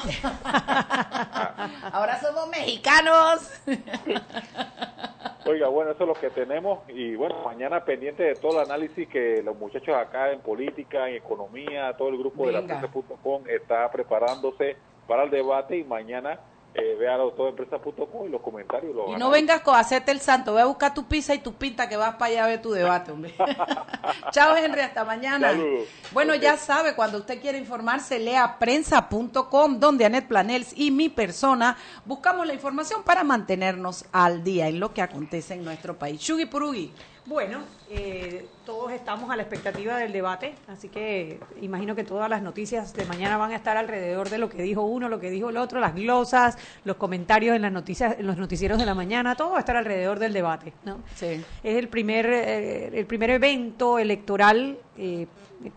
ahora 1.92 2.20
somos 2.20 2.48
mexicanos. 2.48 3.48
Oiga, 5.44 5.66
bueno, 5.68 5.90
eso 5.90 6.04
es 6.04 6.08
lo 6.08 6.14
que 6.14 6.30
tenemos 6.30 6.80
y 6.88 7.16
bueno, 7.16 7.36
mañana 7.44 7.84
pendiente 7.84 8.22
de 8.22 8.34
todo 8.36 8.60
el 8.60 8.66
análisis 8.66 9.08
que 9.08 9.42
los 9.42 9.56
muchachos 9.56 9.96
acá 9.96 10.30
en 10.30 10.40
política, 10.40 11.08
en 11.08 11.16
economía, 11.16 11.92
todo 11.96 12.10
el 12.10 12.18
grupo 12.18 12.46
de 12.46 12.52
la 12.52 12.62
prensa.com 12.62 13.42
está 13.48 13.90
preparándose 13.90 14.76
para 15.08 15.24
el 15.24 15.30
debate 15.30 15.76
y 15.76 15.84
mañana 15.84 16.38
eh, 16.74 16.96
todo 17.36 17.48
empresa.com 17.48 18.26
y 18.26 18.30
los 18.30 18.40
comentarios. 18.40 18.94
Los 18.94 19.10
Y 19.10 19.16
no 19.16 19.30
vengas 19.30 19.60
con 19.60 19.74
hacerte 19.74 20.10
el 20.10 20.20
santo, 20.20 20.54
ve 20.54 20.62
a 20.62 20.66
buscar 20.66 20.94
tu 20.94 21.04
pizza 21.04 21.34
y 21.34 21.38
tu 21.38 21.54
pinta 21.54 21.88
que 21.88 21.96
vas 21.96 22.14
para 22.14 22.30
allá 22.30 22.44
a 22.44 22.48
ver 22.48 22.62
tu 22.62 22.70
debate, 22.70 23.12
hombre. 23.12 23.34
Chao, 24.32 24.56
Henry, 24.56 24.80
hasta 24.80 25.04
mañana. 25.04 25.50
Saludos. 25.50 25.88
Bueno, 26.12 26.34
ya 26.34 26.56
sabe, 26.56 26.94
cuando 26.94 27.18
usted 27.18 27.40
quiere 27.40 27.58
informarse, 27.58 28.18
lea 28.18 28.58
prensa.com, 28.58 29.78
donde 29.78 30.04
Anet 30.04 30.26
Planels 30.26 30.72
y 30.76 30.90
mi 30.90 31.08
persona 31.08 31.76
buscamos 32.04 32.46
la 32.46 32.54
información 32.54 33.02
para 33.02 33.24
mantenernos 33.24 34.06
al 34.12 34.42
día 34.42 34.68
en 34.68 34.80
lo 34.80 34.94
que 34.94 35.02
acontece 35.02 35.54
en 35.54 35.64
nuestro 35.64 35.98
país. 35.98 36.20
Shugi 36.20 36.46
Purugi. 36.46 36.92
Bueno, 37.24 37.60
eh, 37.88 38.46
todos 38.66 38.90
estamos 38.90 39.30
a 39.30 39.36
la 39.36 39.42
expectativa 39.42 39.96
del 39.96 40.12
debate, 40.12 40.56
así 40.66 40.88
que 40.88 41.38
imagino 41.60 41.94
que 41.94 42.02
todas 42.02 42.28
las 42.28 42.42
noticias 42.42 42.94
de 42.94 43.04
mañana 43.04 43.36
van 43.36 43.52
a 43.52 43.56
estar 43.56 43.76
alrededor 43.76 44.28
de 44.28 44.38
lo 44.38 44.48
que 44.48 44.60
dijo 44.60 44.82
uno, 44.82 45.08
lo 45.08 45.20
que 45.20 45.30
dijo 45.30 45.50
el 45.50 45.56
otro, 45.56 45.78
las 45.78 45.94
glosas, 45.94 46.58
los 46.84 46.96
comentarios 46.96 47.54
en 47.54 47.62
las 47.62 47.70
noticias, 47.70 48.16
en 48.18 48.26
los 48.26 48.36
noticieros 48.38 48.76
de 48.78 48.86
la 48.86 48.94
mañana, 48.94 49.36
todo 49.36 49.50
va 49.52 49.58
a 49.58 49.60
estar 49.60 49.76
alrededor 49.76 50.18
del 50.18 50.32
debate, 50.32 50.72
¿no? 50.84 50.98
Sí. 51.14 51.44
Es 51.62 51.76
el 51.76 51.88
primer 51.88 52.26
eh, 52.26 52.90
el 52.98 53.06
primer 53.06 53.30
evento 53.30 54.00
electoral 54.00 54.78
eh, 54.98 55.28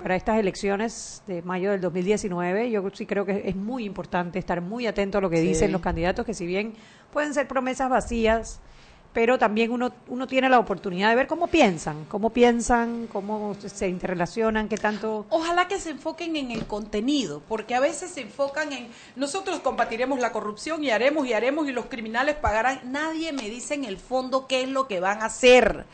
para 0.02 0.16
estas 0.16 0.40
elecciones 0.40 1.22
de 1.28 1.44
mayo 1.44 1.70
del 1.70 1.80
2019. 1.80 2.72
Yo 2.72 2.90
sí 2.92 3.06
creo 3.06 3.24
que 3.24 3.44
es 3.46 3.56
muy 3.56 3.86
importante 3.86 4.40
estar 4.40 4.62
muy 4.62 4.88
atento 4.88 5.20
a 5.20 5.22
lo 5.22 5.30
que 5.30 5.38
Sí. 5.38 5.48
dicen 5.50 5.72
los 5.72 5.82
candidatos, 5.82 6.26
que 6.26 6.34
si 6.34 6.48
bien 6.48 6.74
pueden 7.14 7.36
ser 7.36 7.48
promesas 7.48 7.88
vacías, 7.88 8.62
pero 9.16 9.40
también 9.40 9.72
uno, 9.72 9.94
uno 10.10 10.28
tiene 10.28 10.50
la 10.50 10.60
oportunidad 10.60 11.08
de 11.08 11.16
ver 11.16 11.28
cómo 11.28 11.48
piensan, 11.48 12.04
cómo 12.10 12.32
piensan, 12.32 13.08
cómo 13.08 13.56
se 13.66 13.88
interrelacionan, 13.88 14.68
qué 14.68 14.76
tanto... 14.76 15.26
Ojalá 15.30 15.70
que 15.70 15.80
se 15.80 15.92
enfoquen 15.92 16.36
en 16.36 16.52
el 16.52 16.68
contenido, 16.68 17.42
porque 17.48 17.76
a 17.76 17.80
veces 17.80 18.12
se 18.12 18.20
enfocan 18.20 18.74
en 18.74 18.90
nosotros 19.16 19.62
combatiremos 19.62 20.20
la 20.20 20.34
corrupción 20.34 20.84
y 20.84 20.90
haremos 20.90 21.26
y 21.26 21.32
haremos 21.32 21.66
y 21.70 21.72
los 21.72 21.86
criminales 21.86 22.36
pagarán. 22.36 22.82
Nadie 22.92 23.32
me 23.32 23.50
dice 23.50 23.76
en 23.76 23.86
el 23.86 23.98
fondo 23.98 24.48
qué 24.48 24.64
es 24.64 24.70
lo 24.70 24.90
que 24.90 25.00
van 25.00 25.22
a 25.22 25.28
hacer, 25.28 25.86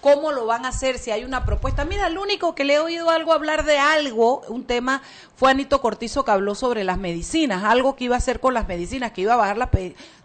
cómo 0.00 0.32
lo 0.32 0.46
van 0.46 0.64
a 0.64 0.68
hacer, 0.68 0.98
si 0.98 1.10
hay 1.10 1.24
una 1.24 1.44
propuesta. 1.44 1.84
Mira, 1.84 2.06
el 2.06 2.16
único 2.16 2.54
que 2.54 2.64
le 2.64 2.76
he 2.76 2.78
oído 2.78 3.10
algo 3.10 3.34
hablar 3.34 3.66
de 3.66 3.76
algo, 3.76 4.40
un 4.48 4.64
tema, 4.64 5.02
fue 5.36 5.50
Anito 5.50 5.82
Cortizo 5.82 6.24
que 6.24 6.30
habló 6.30 6.54
sobre 6.54 6.84
las 6.84 6.96
medicinas, 6.96 7.62
algo 7.64 7.94
que 7.94 8.04
iba 8.04 8.14
a 8.14 8.18
hacer 8.18 8.40
con 8.40 8.54
las 8.54 8.66
medicinas, 8.66 9.12
que 9.12 9.20
iba 9.20 9.34
a 9.34 9.36
bajar 9.36 9.58
las... 9.58 9.68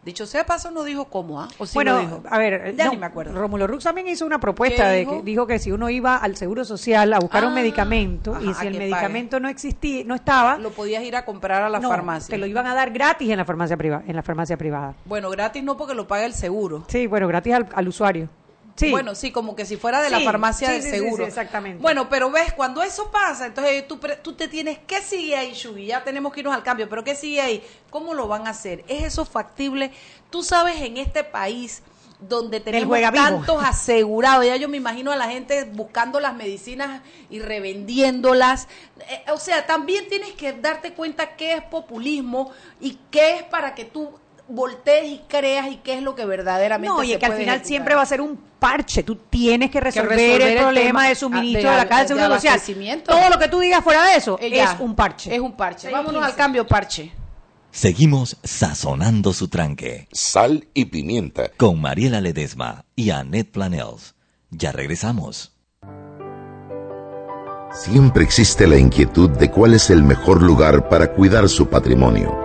Dicho 0.05 0.27
sea 0.27 0.45
paso, 0.45 0.69
no 0.69 0.83
dijo 0.83 1.05
cómo, 1.05 1.41
¿ah? 1.41 1.47
¿O 1.57 1.65
sí 1.65 1.73
bueno, 1.73 1.93
lo 1.93 1.99
dijo? 1.99 2.23
a 2.29 2.37
ver, 2.37 2.75
ya 2.75 2.85
no, 2.85 2.91
ni 2.91 2.97
me 2.97 3.07
acuerdo. 3.07 3.33
Rómulo 3.33 3.65
Rux 3.65 3.83
también 3.83 4.07
hizo 4.07 4.23
una 4.25 4.39
propuesta 4.39 4.83
¿Qué 4.83 4.89
de 4.91 4.99
dijo? 4.99 5.11
que 5.17 5.21
dijo 5.23 5.47
que 5.47 5.57
si 5.57 5.71
uno 5.71 5.89
iba 5.89 6.15
al 6.17 6.35
Seguro 6.37 6.63
Social 6.63 7.11
a 7.11 7.19
buscar 7.19 7.43
un 7.43 7.51
Ah, 7.53 7.55
medicamento 7.55 8.37
y 8.39 8.53
si 8.53 8.67
el 8.67 8.77
medicamento 8.77 9.39
no 9.39 9.49
existía, 9.49 10.03
no 10.05 10.13
estaba, 10.13 10.57
Lo 10.59 10.69
podías 10.69 11.03
ir 11.03 11.15
a 11.15 11.25
comprar 11.25 11.63
a 11.63 11.69
la 11.69 11.79
no, 11.79 11.89
farmacia. 11.89 12.31
te 12.33 12.37
lo 12.37 12.45
iban 12.45 12.67
a 12.67 12.75
dar 12.75 12.91
gratis 12.91 13.29
en 13.31 13.37
la 13.37 13.45
farmacia 13.45 13.75
privada, 13.77 14.03
en 14.07 14.15
la 14.15 14.21
farmacia 14.21 14.55
privada. 14.57 14.93
Bueno, 15.05 15.29
gratis 15.31 15.63
no 15.63 15.75
porque 15.75 15.95
lo 15.95 16.07
paga 16.07 16.25
el 16.25 16.33
seguro. 16.35 16.83
Sí, 16.87 17.07
bueno, 17.07 17.27
gratis 17.27 17.53
al, 17.55 17.67
al 17.73 17.87
usuario. 17.87 18.29
Sí. 18.75 18.91
Bueno, 18.91 19.15
sí, 19.15 19.31
como 19.31 19.55
que 19.55 19.65
si 19.65 19.77
fuera 19.77 20.01
de 20.01 20.09
la 20.09 20.19
farmacia 20.19 20.67
sí, 20.67 20.73
del 20.73 20.83
seguro. 20.83 21.25
exactamente. 21.25 21.81
Bueno, 21.81 22.09
pero 22.09 22.29
ves, 22.29 22.51
cuando 22.53 22.83
eso 22.83 23.09
pasa, 23.09 23.45
entonces 23.45 23.87
tú, 23.87 23.99
tú 24.21 24.33
te 24.33 24.49
tienes, 24.49 24.79
¿qué 24.85 25.01
sigue 25.01 25.37
ahí, 25.37 25.53
Shugi? 25.53 25.85
Ya 25.85 26.03
tenemos 26.03 26.33
que 26.33 26.41
irnos 26.41 26.53
al 26.53 26.63
cambio, 26.63 26.89
pero 26.89 27.03
¿qué 27.03 27.15
sigue 27.15 27.39
ahí? 27.39 27.63
¿Cómo 27.89 28.13
lo 28.13 28.27
van 28.27 28.47
a 28.47 28.49
hacer? 28.49 28.83
¿Es 28.89 29.03
eso 29.03 29.23
factible? 29.23 29.91
Tú 30.29 30.43
sabes, 30.43 30.81
en 30.81 30.97
este 30.97 31.23
país 31.23 31.83
donde 32.19 32.59
tenemos 32.59 32.97
tantos 33.13 33.63
asegurados, 33.63 34.45
ya 34.45 34.55
yo 34.55 34.69
me 34.69 34.77
imagino 34.77 35.11
a 35.11 35.15
la 35.15 35.29
gente 35.29 35.65
buscando 35.65 36.19
las 36.19 36.35
medicinas 36.35 37.01
y 37.29 37.39
revendiéndolas. 37.39 38.67
Eh, 39.09 39.31
o 39.31 39.37
sea, 39.37 39.65
también 39.65 40.07
tienes 40.07 40.33
que 40.33 40.53
darte 40.53 40.93
cuenta 40.93 41.35
qué 41.35 41.53
es 41.53 41.63
populismo 41.63 42.51
y 42.79 42.97
qué 43.11 43.35
es 43.35 43.43
para 43.43 43.75
que 43.75 43.85
tú 43.85 44.17
voltees 44.47 45.07
y 45.11 45.21
creas 45.27 45.71
y 45.71 45.77
qué 45.77 45.95
es 45.95 46.01
lo 46.03 46.15
que 46.15 46.25
verdaderamente 46.25 46.87
no, 46.95 47.03
y 47.03 47.07
se 47.07 47.13
es 47.13 47.19
que 47.19 47.25
al 47.25 47.31
final 47.33 47.47
ejecutar. 47.55 47.67
siempre 47.67 47.95
va 47.95 48.01
a 48.01 48.05
ser 48.05 48.21
un 48.21 48.39
parche. 48.59 49.03
Tú 49.03 49.15
tienes 49.15 49.71
que 49.71 49.79
resolver, 49.79 50.09
resolver 50.17 50.41
el 50.41 50.47
el 50.49 50.57
problema 50.63 51.07
de 51.07 51.15
suministro 51.15 51.71
de- 51.71 51.77
la 51.77 51.87
caja 51.87 52.03
de 52.03 52.13
de 52.13 52.19
seguro 52.21 52.35
social. 52.39 53.03
Todo 53.03 53.29
lo 53.29 53.39
que 53.39 53.47
tú 53.47 53.59
digas 53.59 53.83
fuera 53.83 54.03
de 54.05 54.15
eso 54.17 54.37
Eh, 54.41 54.49
ya. 54.49 54.73
es 54.73 54.79
un 54.79 54.95
parche. 54.95 55.33
Es 55.35 55.41
un 55.41 55.53
parche. 55.57 55.89
Vámonos 55.91 56.23
al 56.23 56.35
cambio, 56.35 56.65
parche. 56.67 57.11
Seguimos 57.71 58.37
sazonando 58.43 59.33
su 59.33 59.49
tranque 59.49 60.07
Sal 60.13 60.67
y 60.73 60.85
pimienta. 60.85 61.49
con 61.57 61.81
Mariela 61.81 62.21
Ledesma 62.21 62.85
y 62.95 63.09
Annette 63.09 63.51
Planels. 63.51 64.15
Ya 64.51 64.71
regresamos. 64.71 65.51
Siempre 67.73 68.23
existe 68.23 68.67
la 68.67 68.77
inquietud 68.77 69.29
de 69.31 69.51
cuál 69.51 69.73
es 69.73 69.89
el 69.89 70.01
mejor 70.03 70.41
lugar 70.41 70.87
para 70.87 71.11
cuidar 71.11 71.49
su 71.49 71.67
patrimonio. 71.67 72.44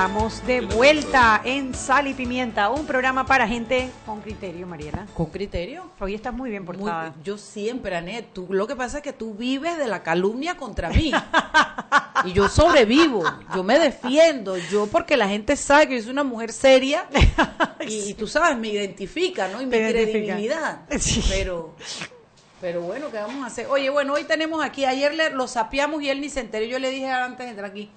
Estamos 0.00 0.46
de 0.46 0.62
vuelta 0.62 1.42
en 1.44 1.74
Sal 1.74 2.06
y 2.06 2.14
Pimienta, 2.14 2.70
un 2.70 2.86
programa 2.86 3.26
para 3.26 3.46
gente 3.46 3.90
con 4.06 4.22
criterio, 4.22 4.66
Mariela. 4.66 5.06
¿Con 5.12 5.26
criterio? 5.26 5.90
Hoy 6.00 6.14
estás 6.14 6.32
muy 6.32 6.48
bien 6.48 6.64
Muy- 6.64 6.78
portada. 6.78 7.12
yo 7.22 7.36
siempre, 7.36 7.94
Anet, 7.94 8.32
tú, 8.32 8.46
lo 8.48 8.66
que 8.66 8.74
pasa 8.74 8.96
es 8.96 9.02
que 9.02 9.12
tú 9.12 9.34
vives 9.34 9.76
de 9.76 9.86
la 9.88 10.02
calumnia 10.02 10.56
contra 10.56 10.88
mí. 10.88 11.12
y 12.24 12.32
yo 12.32 12.48
sobrevivo, 12.48 13.24
yo 13.54 13.62
me 13.62 13.78
defiendo, 13.78 14.56
yo 14.56 14.86
porque 14.86 15.18
la 15.18 15.28
gente 15.28 15.54
sabe 15.54 15.88
que 15.88 15.96
yo 15.96 16.02
soy 16.02 16.12
una 16.12 16.24
mujer 16.24 16.50
seria 16.54 17.06
y, 17.86 18.08
y 18.08 18.14
tú 18.14 18.26
sabes, 18.26 18.56
me 18.56 18.68
identifica, 18.68 19.48
¿no? 19.48 19.60
Y 19.60 19.66
mi 19.66 19.72
credibilidad. 19.76 20.80
Sí. 20.98 21.22
Pero, 21.28 21.74
pero 22.58 22.80
bueno, 22.80 23.10
¿qué 23.10 23.18
vamos 23.18 23.44
a 23.44 23.48
hacer? 23.48 23.66
Oye, 23.66 23.90
bueno, 23.90 24.14
hoy 24.14 24.24
tenemos 24.24 24.64
aquí, 24.64 24.86
ayer 24.86 25.12
le, 25.12 25.28
lo 25.28 25.46
sapeamos 25.46 26.02
y 26.02 26.08
él 26.08 26.22
ni 26.22 26.30
se 26.30 26.40
enteró. 26.40 26.64
Yo 26.64 26.78
le 26.78 26.88
dije 26.88 27.10
antes 27.10 27.44
de 27.44 27.50
entrar 27.50 27.70
aquí, 27.70 27.90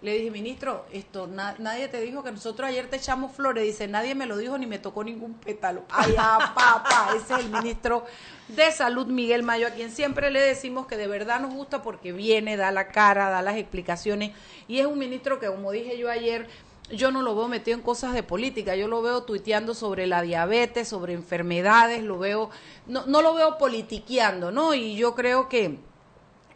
le 0.00 0.16
dije, 0.16 0.30
ministro, 0.30 0.84
esto 0.92 1.26
na- 1.26 1.56
nadie 1.58 1.88
te 1.88 2.00
dijo 2.00 2.22
que 2.22 2.30
nosotros 2.30 2.68
ayer 2.68 2.88
te 2.88 2.96
echamos 2.96 3.32
flores. 3.32 3.64
Dice, 3.64 3.88
nadie 3.88 4.14
me 4.14 4.26
lo 4.26 4.36
dijo 4.36 4.56
ni 4.56 4.66
me 4.66 4.78
tocó 4.78 5.02
ningún 5.02 5.34
pétalo. 5.34 5.82
Ay, 5.90 6.14
ah, 6.18 6.52
papá, 6.54 7.14
ese 7.16 7.34
es 7.34 7.40
el 7.40 7.50
ministro 7.50 8.04
de 8.46 8.70
Salud, 8.70 9.06
Miguel 9.06 9.42
Mayo, 9.42 9.66
a 9.66 9.70
quien 9.70 9.90
siempre 9.90 10.30
le 10.30 10.40
decimos 10.40 10.86
que 10.86 10.96
de 10.96 11.08
verdad 11.08 11.40
nos 11.40 11.52
gusta 11.52 11.82
porque 11.82 12.12
viene, 12.12 12.56
da 12.56 12.70
la 12.70 12.88
cara, 12.88 13.28
da 13.28 13.42
las 13.42 13.56
explicaciones. 13.56 14.32
Y 14.68 14.78
es 14.78 14.86
un 14.86 14.98
ministro 14.98 15.40
que, 15.40 15.48
como 15.48 15.72
dije 15.72 15.98
yo 15.98 16.08
ayer, 16.08 16.48
yo 16.90 17.10
no 17.10 17.20
lo 17.20 17.34
veo 17.34 17.48
metido 17.48 17.76
en 17.76 17.82
cosas 17.82 18.14
de 18.14 18.22
política, 18.22 18.76
yo 18.76 18.88
lo 18.88 19.02
veo 19.02 19.24
tuiteando 19.24 19.74
sobre 19.74 20.06
la 20.06 20.22
diabetes, 20.22 20.88
sobre 20.88 21.12
enfermedades, 21.12 22.02
lo 22.02 22.18
veo, 22.18 22.50
no, 22.86 23.04
no 23.06 23.20
lo 23.20 23.34
veo 23.34 23.58
politiqueando, 23.58 24.50
¿no? 24.52 24.74
Y 24.74 24.96
yo 24.96 25.14
creo 25.14 25.48
que 25.48 25.80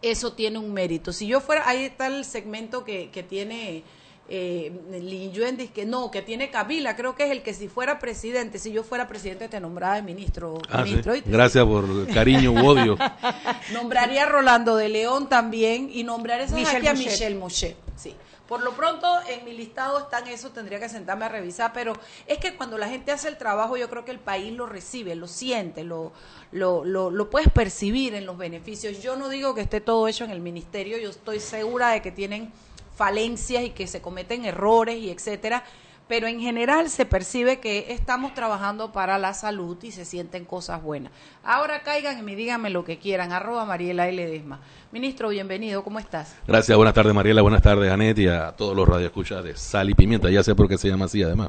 eso 0.03 0.33
tiene 0.33 0.59
un 0.59 0.73
mérito. 0.73 1.13
Si 1.13 1.27
yo 1.27 1.41
fuera, 1.41 1.69
ahí 1.69 1.85
está 1.85 2.07
el 2.09 2.25
segmento 2.25 2.85
que, 2.85 3.11
que 3.11 3.23
tiene 3.23 3.85
eh, 4.29 4.73
Lin 4.91 5.33
Yuen, 5.33 5.57
dice 5.57 5.73
que 5.73 5.85
no, 5.85 6.11
que 6.11 6.23
tiene 6.23 6.51
Kabila, 6.51 6.97
creo 6.97 7.15
que 7.15 7.25
es 7.25 7.31
el 7.31 7.43
que 7.43 7.53
si 7.55 7.69
fuera 7.69 7.99
presidente, 7.99 8.59
si 8.59 8.73
yo 8.73 8.83
fuera 8.83 9.07
presidente 9.07 9.49
te 9.49 9.61
nombraba 9.61 9.97
de 9.97 10.03
ministro. 10.03 10.59
Ah, 10.71 10.83
sí. 10.85 10.91
ministro. 10.91 11.13
Gracias 11.27 11.65
por 11.65 12.07
cariño 12.09 12.53
u 12.53 12.67
odio. 12.67 12.97
Nombraría 13.73 14.25
a 14.25 14.27
Rolando 14.27 14.77
de 14.77 14.89
León 14.89 15.29
también 15.29 15.91
y 15.93 16.05
nombraría 16.05 16.47
esa 16.47 16.55
Michelle 16.55 16.79
aquí 16.79 16.87
a 16.87 16.95
Mochet. 16.95 17.11
Michelle 17.11 17.35
Mochet. 17.37 17.77
Sí. 17.97 18.15
Por 18.53 18.61
lo 18.61 18.73
pronto 18.73 19.09
en 19.31 19.47
mi 19.47 19.55
listado 19.55 19.99
están 19.99 20.29
eso, 20.29 20.51
tendría 20.51 20.79
que 20.79 20.91
sentarme 20.91 21.25
a 21.25 21.31
revisar, 21.31 21.73
pero 21.73 21.95
es 22.27 22.37
que 22.37 22.55
cuando 22.55 22.77
la 22.77 22.87
gente 22.87 23.11
hace 23.11 23.29
el 23.29 23.39
trabajo 23.39 23.79
yo 23.79 23.89
creo 23.89 24.05
que 24.05 24.11
el 24.11 24.19
país 24.19 24.53
lo 24.53 24.67
recibe, 24.67 25.15
lo 25.15 25.27
siente, 25.27 25.85
lo, 25.85 26.13
lo, 26.51 26.85
lo, 26.85 27.11
lo 27.11 27.31
puedes 27.31 27.51
percibir 27.51 28.13
en 28.13 28.27
los 28.27 28.37
beneficios. 28.37 29.03
Yo 29.03 29.17
no 29.17 29.31
digo 29.31 29.55
que 29.55 29.63
esté 29.63 29.81
todo 29.81 30.07
hecho 30.07 30.25
en 30.25 30.31
el 30.33 30.41
ministerio, 30.41 30.99
yo 30.99 31.09
estoy 31.09 31.41
segura 31.41 31.93
de 31.93 32.03
que 32.03 32.13
tienen 32.13 32.53
falencias 32.95 33.65
y 33.65 33.71
que 33.71 33.87
se 33.87 34.03
cometen 34.03 34.45
errores 34.45 34.99
y 34.99 35.09
etcétera, 35.09 35.65
pero 36.13 36.27
en 36.27 36.41
general 36.41 36.91
se 36.91 37.07
percibe 37.07 37.59
que 37.59 37.87
estamos 37.89 38.35
trabajando 38.35 38.93
para 38.93 39.17
la 39.17 39.33
salud 39.33 39.79
y 39.83 39.93
se 39.93 40.05
sienten 40.05 40.45
cosas 40.45 40.83
buenas. 40.83 41.11
Ahora 41.43 41.81
caigan 41.81 42.19
y 42.19 42.23
me 42.23 42.37
díganme 42.37 42.69
lo 42.69 42.85
que 42.85 42.99
quieran, 42.99 43.33
arroba 43.33 43.65
Mariela 43.65 44.07
L. 44.07 44.27
Desma. 44.27 44.61
Ministro, 44.93 45.31
bienvenido, 45.31 45.83
¿cómo 45.83 45.99
estás? 45.99 46.35
Gracias, 46.47 46.77
buenas 46.77 46.93
tardes 46.93 47.15
Mariela, 47.15 47.41
buenas 47.41 47.63
tardes 47.63 47.91
Anet 47.91 48.19
y 48.19 48.29
a 48.29 48.53
todos 48.53 48.77
los 48.77 48.87
radioescuchas 48.87 49.43
de 49.43 49.57
Sal 49.57 49.89
y 49.89 49.95
Pimienta. 49.95 50.29
Ya 50.29 50.43
sé 50.43 50.55
por 50.55 50.69
qué 50.69 50.77
se 50.77 50.87
llama 50.89 51.07
así 51.07 51.23
además. 51.23 51.49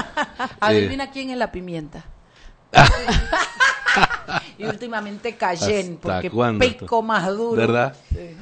Adivina 0.60 1.10
quién 1.10 1.30
es 1.30 1.38
la 1.38 1.50
pimienta. 1.50 2.04
y 4.58 4.66
últimamente 4.66 5.34
Cayenne, 5.34 5.94
¿Hasta 5.94 6.20
porque 6.20 6.30
pico 6.58 7.00
más 7.00 7.26
duro. 7.28 7.56
¿Verdad? 7.56 7.96
Sí. 8.10 8.36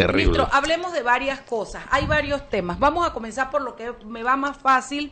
Terrible. 0.00 0.24
Ministro, 0.32 0.48
hablemos 0.52 0.92
de 0.92 1.02
varias 1.02 1.40
cosas. 1.40 1.84
Hay 1.90 2.06
varios 2.06 2.48
temas. 2.48 2.78
Vamos 2.78 3.06
a 3.06 3.12
comenzar 3.12 3.50
por 3.50 3.62
lo 3.62 3.76
que 3.76 3.92
me 4.06 4.22
va 4.22 4.36
más 4.36 4.56
fácil 4.56 5.10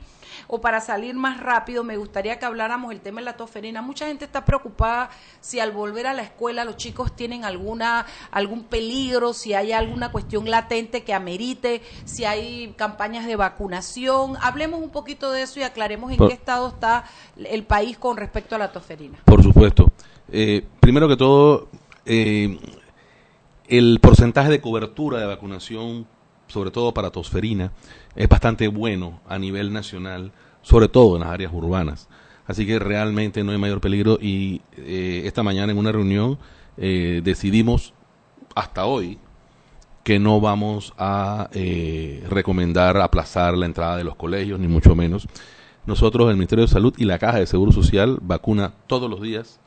o 0.48 0.60
para 0.60 0.80
salir 0.80 1.14
más 1.14 1.40
rápido. 1.40 1.82
Me 1.84 1.96
gustaría 1.96 2.38
que 2.38 2.44
habláramos 2.44 2.92
el 2.92 3.00
tema 3.00 3.20
de 3.20 3.24
la 3.26 3.36
tosferina. 3.36 3.82
Mucha 3.82 4.06
gente 4.06 4.24
está 4.24 4.44
preocupada 4.44 5.10
si 5.40 5.60
al 5.60 5.72
volver 5.72 6.06
a 6.06 6.14
la 6.14 6.22
escuela 6.22 6.64
los 6.64 6.76
chicos 6.76 7.14
tienen 7.16 7.44
alguna 7.44 8.06
algún 8.30 8.64
peligro, 8.64 9.32
si 9.32 9.54
hay 9.54 9.72
alguna 9.72 10.12
cuestión 10.12 10.50
latente 10.50 11.04
que 11.04 11.14
amerite, 11.14 11.82
si 12.04 12.24
hay 12.24 12.74
campañas 12.76 13.26
de 13.26 13.36
vacunación. 13.36 14.36
Hablemos 14.40 14.80
un 14.80 14.90
poquito 14.90 15.32
de 15.32 15.42
eso 15.42 15.60
y 15.60 15.62
aclaremos 15.62 16.10
en 16.10 16.18
Por- 16.18 16.28
qué 16.28 16.34
estado 16.34 16.68
está 16.68 17.04
el 17.36 17.64
país 17.64 17.98
con 17.98 18.16
respecto 18.16 18.54
a 18.54 18.58
la 18.58 18.72
tosferina. 18.72 19.18
Por 19.24 19.42
supuesto. 19.42 19.90
Eh, 20.30 20.64
primero 20.80 21.08
que 21.08 21.16
todo, 21.16 21.68
eh, 22.04 22.58
el 23.68 23.98
porcentaje 24.00 24.50
de 24.50 24.60
cobertura 24.60 25.18
de 25.18 25.26
vacunación, 25.26 26.06
sobre 26.48 26.70
todo 26.70 26.94
para 26.94 27.10
tosferina, 27.10 27.72
es 28.14 28.28
bastante 28.28 28.68
bueno 28.68 29.20
a 29.28 29.38
nivel 29.38 29.72
nacional, 29.72 30.32
sobre 30.62 30.88
todo 30.88 31.16
en 31.16 31.22
las 31.22 31.30
áreas 31.30 31.52
urbanas. 31.52 32.08
Así 32.46 32.66
que 32.66 32.78
realmente 32.78 33.42
no 33.42 33.52
hay 33.52 33.58
mayor 33.58 33.80
peligro 33.80 34.18
y 34.20 34.62
eh, 34.76 35.22
esta 35.24 35.42
mañana 35.42 35.72
en 35.72 35.78
una 35.78 35.90
reunión 35.90 36.38
eh, 36.76 37.20
decidimos 37.24 37.92
hasta 38.54 38.86
hoy 38.86 39.18
que 40.04 40.20
no 40.20 40.40
vamos 40.40 40.94
a 40.96 41.48
eh, 41.52 42.24
recomendar 42.30 42.96
aplazar 42.98 43.58
la 43.58 43.66
entrada 43.66 43.96
de 43.96 44.04
los 44.04 44.14
colegios, 44.14 44.60
ni 44.60 44.68
mucho 44.68 44.94
menos. 44.94 45.26
Nosotros, 45.84 46.30
el 46.30 46.36
Ministerio 46.36 46.64
de 46.64 46.70
Salud 46.70 46.94
y 46.96 47.04
la 47.04 47.18
Caja 47.18 47.38
de 47.38 47.46
Seguro 47.46 47.72
Social 47.72 48.18
vacuna 48.22 48.72
todos 48.86 49.10
los 49.10 49.20
días 49.20 49.58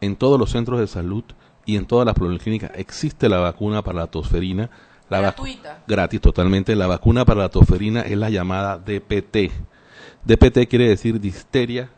en 0.00 0.14
todos 0.14 0.38
los 0.38 0.50
centros 0.50 0.78
de 0.78 0.86
salud 0.86 1.24
y 1.70 1.76
en 1.76 1.86
todas 1.86 2.06
las 2.06 2.14
policlínicas. 2.14 2.72
Existe 2.74 3.28
la 3.28 3.38
vacuna 3.38 3.82
para 3.82 4.00
la 4.00 4.06
tosferina. 4.08 4.70
La 5.08 5.20
Gratuita. 5.20 5.82
gratis 5.86 6.20
totalmente. 6.20 6.76
La 6.76 6.86
vacuna 6.86 7.24
para 7.24 7.40
la 7.42 7.48
tosferina 7.48 8.02
es 8.02 8.16
la 8.16 8.30
llamada 8.30 8.78
DPT. 8.78 9.50
DPT 10.24 10.68
quiere 10.68 10.88
decir 10.88 11.20
difteria, 11.20 11.90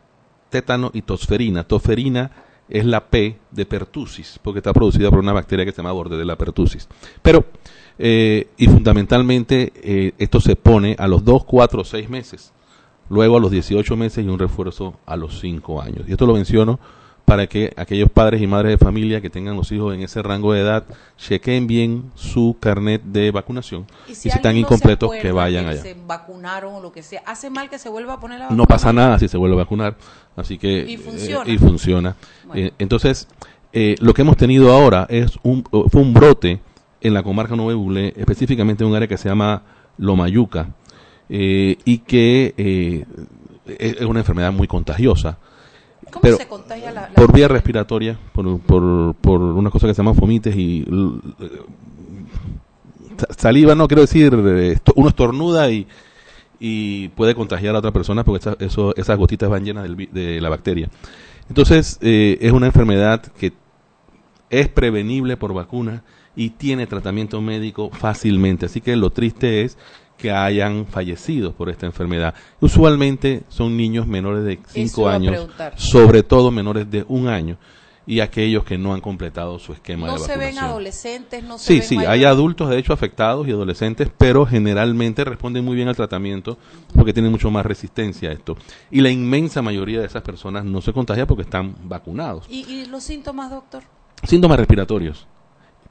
tétano 0.50 0.90
y 0.94 1.02
tosferina. 1.02 1.64
Tosferina 1.64 2.30
es 2.68 2.84
la 2.84 3.04
P 3.04 3.38
de 3.50 3.66
pertussis, 3.66 4.38
porque 4.42 4.60
está 4.60 4.72
producida 4.72 5.10
por 5.10 5.18
una 5.18 5.32
bacteria 5.32 5.64
que 5.64 5.72
se 5.72 5.78
llama 5.78 5.92
bordetella 5.92 6.36
pertussis. 6.36 6.88
Pero 7.20 7.44
Eh, 7.98 8.48
y 8.56 8.66
fundamentalmente 8.66 9.72
eh, 9.76 10.12
esto 10.18 10.40
se 10.40 10.56
pone 10.56 10.96
a 10.98 11.06
los 11.06 11.24
2, 11.24 11.44
4, 11.44 11.84
6 11.84 12.08
meses, 12.08 12.52
luego 13.08 13.36
a 13.36 13.40
los 13.40 13.50
18 13.50 13.96
meses 13.96 14.24
y 14.24 14.28
un 14.28 14.38
refuerzo 14.38 14.94
a 15.06 15.16
los 15.16 15.40
5 15.40 15.82
años. 15.82 16.08
Y 16.08 16.12
esto 16.12 16.26
lo 16.26 16.34
menciono 16.34 16.80
para 17.24 17.46
que 17.46 17.72
aquellos 17.76 18.10
padres 18.10 18.42
y 18.42 18.46
madres 18.46 18.72
de 18.72 18.78
familia 18.78 19.20
que 19.20 19.30
tengan 19.30 19.56
los 19.56 19.70
hijos 19.72 19.94
en 19.94 20.02
ese 20.02 20.22
rango 20.22 20.52
de 20.52 20.60
edad 20.60 20.84
chequen 21.16 21.66
bien 21.66 22.10
su 22.14 22.56
carnet 22.58 23.02
de 23.04 23.30
vacunación 23.30 23.86
y 24.08 24.14
si, 24.14 24.28
están 24.28 24.56
incompletos 24.56 25.10
que 25.20 25.32
vayan 25.32 25.66
allá. 25.66 25.82
Se 25.82 25.96
vacunaron 26.06 26.74
o 26.74 26.80
lo 26.80 26.92
que 26.92 27.02
sea. 27.02 27.22
¿Hace 27.24 27.48
mal 27.48 27.70
que 27.70 27.78
se 27.78 27.88
vuelva 27.88 28.14
a 28.14 28.20
poner 28.20 28.38
la 28.38 28.44
vacuna? 28.46 28.56
No 28.56 28.66
pasa 28.66 28.92
nada 28.92 29.18
si 29.18 29.28
se 29.28 29.36
vuelve 29.36 29.54
a 29.56 29.58
vacunar. 29.58 29.96
Así 30.36 30.58
que, 30.58 30.84
y 30.88 30.96
funciona. 30.96 31.48
Eh, 31.48 31.52
y 31.52 31.58
funciona. 31.58 32.16
Eh, 32.54 32.72
entonces, 32.78 33.28
eh, 33.72 33.96
lo 34.00 34.14
que 34.14 34.22
hemos 34.22 34.36
tenido 34.36 34.72
ahora 34.72 35.06
es 35.08 35.38
un, 35.42 35.64
fue 35.64 36.00
un 36.00 36.12
brote 36.12 36.60
en 37.00 37.14
la 37.14 37.22
comarca 37.22 37.54
Nueva 37.54 37.74
Bulé, 37.74 38.14
específicamente 38.16 38.84
en 38.84 38.90
un 38.90 38.96
área 38.96 39.08
que 39.08 39.16
se 39.16 39.28
llama 39.28 39.62
Lomayuca, 39.98 40.68
y 41.28 41.98
que 41.98 43.06
es 43.66 44.04
una 44.04 44.20
enfermedad 44.20 44.52
muy 44.52 44.66
contagiosa. 44.66 45.38
¿Cómo 46.12 46.36
se 46.36 46.46
contagia 46.46 46.92
la, 46.92 47.08
Por 47.08 47.32
vía 47.32 47.48
respiratoria, 47.48 48.18
por, 48.32 48.60
por, 48.60 49.14
por 49.14 49.40
una 49.40 49.70
cosa 49.70 49.86
que 49.86 49.94
se 49.94 50.02
llama 50.02 50.14
fomites 50.14 50.54
y 50.54 50.86
saliva, 53.36 53.74
no 53.74 53.88
quiero 53.88 54.02
decir, 54.02 54.34
uno 54.34 55.08
estornuda 55.08 55.70
y, 55.70 55.86
y 56.60 57.08
puede 57.08 57.34
contagiar 57.34 57.74
a 57.74 57.78
otra 57.78 57.90
persona 57.90 58.24
porque 58.24 58.48
eso, 58.60 58.94
esas 58.96 59.18
gotitas 59.18 59.48
van 59.48 59.64
llenas 59.64 59.88
de 60.12 60.40
la 60.40 60.48
bacteria. 60.48 60.90
Entonces, 61.48 61.98
eh, 62.02 62.38
es 62.40 62.52
una 62.52 62.66
enfermedad 62.66 63.22
que 63.38 63.52
es 64.50 64.68
prevenible 64.68 65.36
por 65.36 65.54
vacuna 65.54 66.02
y 66.36 66.50
tiene 66.50 66.86
tratamiento 66.86 67.40
médico 67.40 67.90
fácilmente. 67.90 68.66
Así 68.66 68.80
que 68.80 68.96
lo 68.96 69.10
triste 69.10 69.62
es 69.62 69.76
que 70.22 70.30
hayan 70.30 70.86
fallecido 70.86 71.52
por 71.52 71.68
esta 71.68 71.84
enfermedad. 71.84 72.32
Usualmente 72.60 73.42
son 73.48 73.76
niños 73.76 74.06
menores 74.06 74.44
de 74.44 74.60
5 74.68 75.08
años, 75.08 75.48
sobre 75.74 76.22
todo 76.22 76.52
menores 76.52 76.88
de 76.88 77.04
un 77.08 77.26
año 77.26 77.58
y 78.06 78.20
aquellos 78.20 78.64
que 78.64 78.78
no 78.78 78.94
han 78.94 79.00
completado 79.00 79.58
su 79.58 79.72
esquema 79.72 80.06
de 80.06 80.12
vacunación. 80.12 80.38
No 80.38 80.44
se 80.44 80.52
ven 80.54 80.58
adolescentes, 80.64 81.44
no 81.44 81.58
se 81.58 81.66
Sí, 81.66 81.78
ven 81.80 81.88
sí, 81.88 82.06
hay 82.06 82.24
adultos 82.24 82.70
de 82.70 82.78
hecho 82.78 82.92
afectados 82.92 83.48
y 83.48 83.50
adolescentes, 83.50 84.08
pero 84.16 84.46
generalmente 84.46 85.24
responden 85.24 85.64
muy 85.64 85.74
bien 85.74 85.88
al 85.88 85.96
tratamiento 85.96 86.56
porque 86.94 87.12
tienen 87.12 87.32
mucho 87.32 87.50
más 87.50 87.66
resistencia 87.66 88.30
a 88.30 88.32
esto. 88.32 88.56
Y 88.92 89.00
la 89.00 89.10
inmensa 89.10 89.60
mayoría 89.60 89.98
de 89.98 90.06
esas 90.06 90.22
personas 90.22 90.64
no 90.64 90.80
se 90.80 90.92
contagia 90.92 91.26
porque 91.26 91.42
están 91.42 91.74
vacunados. 91.82 92.46
¿Y, 92.48 92.64
y 92.70 92.86
los 92.86 93.02
síntomas, 93.02 93.50
doctor? 93.50 93.82
Síntomas 94.22 94.56
respiratorios. 94.56 95.26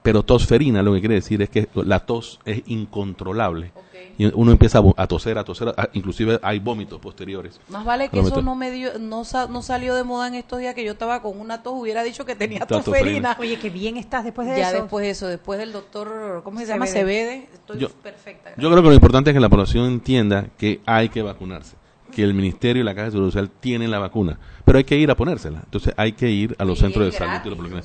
Pero 0.03 0.23
tosferina 0.23 0.81
lo 0.81 0.93
que 0.93 0.99
quiere 0.99 1.15
decir 1.15 1.41
es 1.41 1.49
que 1.49 1.67
la 1.75 1.99
tos 1.99 2.39
es 2.45 2.63
incontrolable. 2.67 3.71
Y 4.17 4.25
uno 4.25 4.51
empieza 4.51 4.81
a 4.97 5.07
toser, 5.07 5.37
a 5.37 5.43
toser, 5.43 5.73
inclusive 5.93 6.39
hay 6.41 6.59
vómitos 6.59 6.99
posteriores. 6.99 7.59
Más 7.69 7.85
vale 7.85 8.09
que 8.09 8.19
eso 8.19 8.41
no, 8.41 8.55
me 8.55 8.71
dio, 8.71 8.99
no, 8.99 9.23
no, 9.49 9.61
salió 9.61 9.95
de 9.95 10.03
moda 10.03 10.27
en 10.27 10.35
estos 10.35 10.59
días 10.59 10.75
que 10.75 10.83
yo 10.83 10.93
estaba 10.93 11.21
con 11.21 11.39
una 11.39 11.63
tos, 11.63 11.73
hubiera 11.75 12.03
dicho 12.03 12.25
que 12.25 12.35
tenía 12.35 12.65
tosferina. 12.65 13.37
Oye, 13.39 13.57
qué 13.59 13.69
bien 13.69 13.97
estás 13.97 14.23
después 14.23 14.47
de 14.47 14.57
ya 14.57 14.67
eso. 14.67 14.75
Ya 14.75 14.81
después 14.81 15.05
de 15.05 15.09
eso, 15.11 15.27
después 15.27 15.59
del 15.59 15.71
doctor, 15.71 16.41
¿cómo 16.43 16.59
se, 16.59 16.65
llama? 16.65 16.87
Cebede, 16.87 17.47
estoy 17.53 17.79
yo, 17.79 17.89
perfecta. 17.89 18.51
Yo 18.57 18.69
creo 18.69 18.81
que 18.81 18.89
lo 18.89 18.95
importante 18.95 19.29
es 19.29 19.33
que 19.35 19.39
la 19.39 19.49
población 19.49 19.85
entienda 19.85 20.47
que 20.57 20.81
hay 20.85 21.09
que 21.09 21.21
vacunarse 21.21 21.75
que 22.11 22.23
el 22.23 22.33
Ministerio 22.33 22.81
y 22.81 22.85
la 22.85 22.93
Caja 22.93 23.05
de 23.05 23.11
Seguridad 23.11 23.31
Social 23.31 23.51
tienen 23.59 23.89
la 23.89 23.99
vacuna, 23.99 24.37
pero 24.65 24.77
hay 24.77 24.83
que 24.83 24.97
ir 24.97 25.09
a 25.09 25.15
ponérsela. 25.15 25.61
Entonces 25.63 25.93
hay 25.97 26.11
que 26.11 26.29
ir 26.29 26.55
a 26.59 26.65
los 26.65 26.79
centros 26.79 27.05
de 27.05 27.11
salud. 27.11 27.81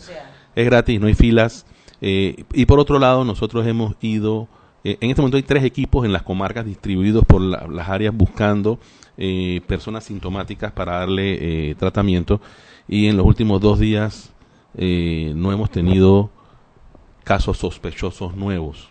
Es 0.55 0.65
gratis, 0.67 1.01
no 1.01 1.07
hay 1.07 1.15
filas, 1.15 1.65
eh, 2.09 2.45
y 2.53 2.67
por 2.67 2.79
otro 2.79 3.01
lado, 3.01 3.25
nosotros 3.25 3.67
hemos 3.67 3.97
ido, 4.01 4.47
eh, 4.85 4.97
en 5.01 5.11
este 5.11 5.23
momento 5.23 5.39
hay 5.39 5.43
tres 5.43 5.65
equipos 5.65 6.05
en 6.05 6.13
las 6.13 6.23
comarcas 6.23 6.65
distribuidos 6.65 7.25
por 7.25 7.41
las 7.41 7.89
áreas 7.89 8.17
buscando 8.17 8.79
eh, 9.17 9.61
personas 9.67 10.05
sintomáticas 10.05 10.71
para 10.71 11.01
darle 11.01 11.75
tratamiento 11.75 12.41
y 12.87 13.09
en 13.09 13.17
los 13.17 13.27
últimos 13.27 13.61
dos 13.61 13.81
días 13.81 14.31
no 14.75 15.51
hemos 15.51 15.69
tenido 15.71 16.31
casos 17.25 17.59
sospechosos 17.59 18.37
nuevos. 18.37 18.89